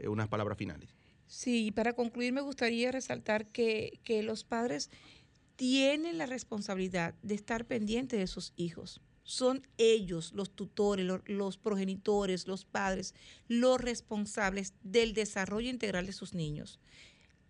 eh, 0.00 0.08
unas 0.08 0.26
palabras 0.26 0.58
finales? 0.58 0.90
Sí, 1.26 1.72
para 1.72 1.92
concluir 1.92 2.32
me 2.32 2.40
gustaría 2.40 2.92
resaltar 2.92 3.46
que, 3.46 4.00
que 4.04 4.22
los 4.22 4.44
padres 4.44 4.90
tienen 5.56 6.18
la 6.18 6.26
responsabilidad 6.26 7.14
de 7.22 7.34
estar 7.34 7.66
pendientes 7.66 8.20
de 8.20 8.26
sus 8.26 8.52
hijos 8.56 9.00
son 9.26 9.66
ellos, 9.76 10.32
los 10.34 10.50
tutores, 10.50 11.04
los, 11.26 11.58
progenitores, 11.58 12.46
los 12.46 12.64
padres, 12.64 13.12
los 13.48 13.80
responsables 13.80 14.72
del 14.84 15.14
desarrollo 15.14 15.68
integral 15.68 16.06
de 16.06 16.12
sus 16.12 16.32
niños. 16.32 16.78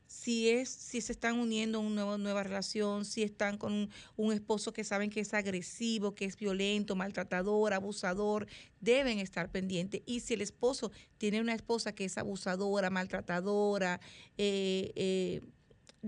Si, 0.07 0.48
es, 0.48 0.70
si 0.70 1.02
se 1.02 1.12
están 1.12 1.38
uniendo 1.38 1.78
a 1.78 1.82
una 1.82 2.16
nueva, 2.16 2.42
relación, 2.42 3.04
si 3.04 3.22
están 3.22 3.59
con 3.59 3.90
un, 4.16 4.32
esposo 4.32 4.72
que 4.72 4.84
saben 4.84 5.11
que 5.11 5.20
es 5.20 5.34
agresivo, 5.34 6.14
que 6.14 6.24
es 6.24 6.36
violento, 6.36 6.96
maltratador, 6.96 7.74
abusador, 7.74 8.46
deben 8.80 9.18
estar 9.18 9.50
pendientes. 9.50 10.00
Y 10.07 10.20
si 10.20 10.32
el 10.32 10.40
esposo 10.40 10.92
tiene 11.18 11.42
una 11.42 11.54
esposa 11.54 11.92
que 11.94 12.07
es 12.07 12.16
abusadora, 12.16 12.88
maltratadora, 12.88 14.00
eh, 14.38 14.92
eh, 14.94 15.42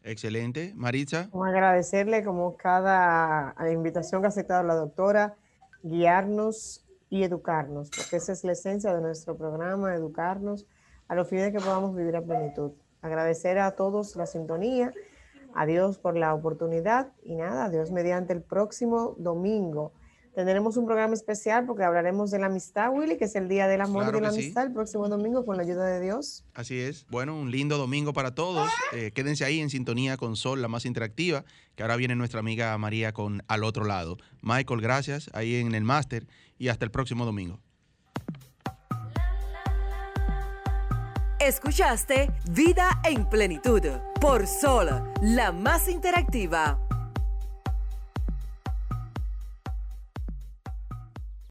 Excelente. 0.04 0.72
Maritza. 0.74 1.28
agradecerle 1.32 2.24
como 2.24 2.56
cada 2.56 3.54
invitación 3.72 4.22
que 4.22 4.26
ha 4.26 4.28
aceptado 4.28 4.62
la 4.62 4.74
doctora, 4.74 5.34
guiarnos 5.82 6.84
y 7.10 7.22
educarnos, 7.24 7.90
porque 7.90 8.16
esa 8.16 8.32
es 8.32 8.42
la 8.44 8.52
esencia 8.52 8.94
de 8.94 9.00
nuestro 9.00 9.36
programa, 9.36 9.94
educarnos 9.94 10.66
a 11.08 11.14
los 11.14 11.28
fines 11.28 11.46
de 11.46 11.52
que 11.52 11.64
podamos 11.64 11.94
vivir 11.94 12.16
a 12.16 12.22
plenitud. 12.22 12.72
Agradecer 13.02 13.58
a 13.58 13.72
todos 13.72 14.16
la 14.16 14.26
sintonía, 14.26 14.92
a 15.54 15.66
Dios 15.66 15.98
por 15.98 16.16
la 16.16 16.34
oportunidad 16.34 17.12
y 17.22 17.34
nada, 17.34 17.68
Dios 17.68 17.90
mediante 17.90 18.32
el 18.32 18.42
próximo 18.42 19.14
domingo 19.18 19.92
Tendremos 20.34 20.78
un 20.78 20.86
programa 20.86 21.12
especial 21.12 21.66
porque 21.66 21.84
hablaremos 21.84 22.30
de 22.30 22.38
la 22.38 22.46
amistad, 22.46 22.90
Willy, 22.90 23.18
que 23.18 23.26
es 23.26 23.34
el 23.34 23.48
Día 23.48 23.68
del 23.68 23.82
Amor 23.82 24.04
y 24.08 24.12
de 24.12 24.20
la 24.22 24.28
Amistad 24.28 24.64
el 24.64 24.72
próximo 24.72 25.06
domingo 25.08 25.44
con 25.44 25.58
la 25.58 25.62
ayuda 25.62 25.84
de 25.86 26.00
Dios. 26.00 26.44
Así 26.54 26.80
es. 26.80 27.06
Bueno, 27.10 27.38
un 27.38 27.50
lindo 27.50 27.76
domingo 27.76 28.14
para 28.14 28.34
todos. 28.34 28.70
Eh, 28.92 29.10
quédense 29.14 29.44
ahí 29.44 29.60
en 29.60 29.68
sintonía 29.68 30.16
con 30.16 30.36
Sol, 30.36 30.62
la 30.62 30.68
más 30.68 30.86
interactiva, 30.86 31.44
que 31.74 31.82
ahora 31.82 31.96
viene 31.96 32.16
nuestra 32.16 32.40
amiga 32.40 32.76
María 32.78 33.12
con 33.12 33.42
Al 33.46 33.62
otro 33.62 33.84
lado. 33.84 34.16
Michael, 34.40 34.80
gracias 34.80 35.28
ahí 35.34 35.56
en 35.56 35.74
el 35.74 35.84
máster 35.84 36.26
y 36.58 36.68
hasta 36.68 36.86
el 36.86 36.90
próximo 36.90 37.26
domingo. 37.26 37.60
Escuchaste 41.40 42.30
Vida 42.52 43.00
en 43.04 43.28
Plenitud 43.28 43.82
por 44.20 44.46
Sol, 44.46 44.88
la 45.20 45.52
más 45.52 45.88
interactiva. 45.88 46.78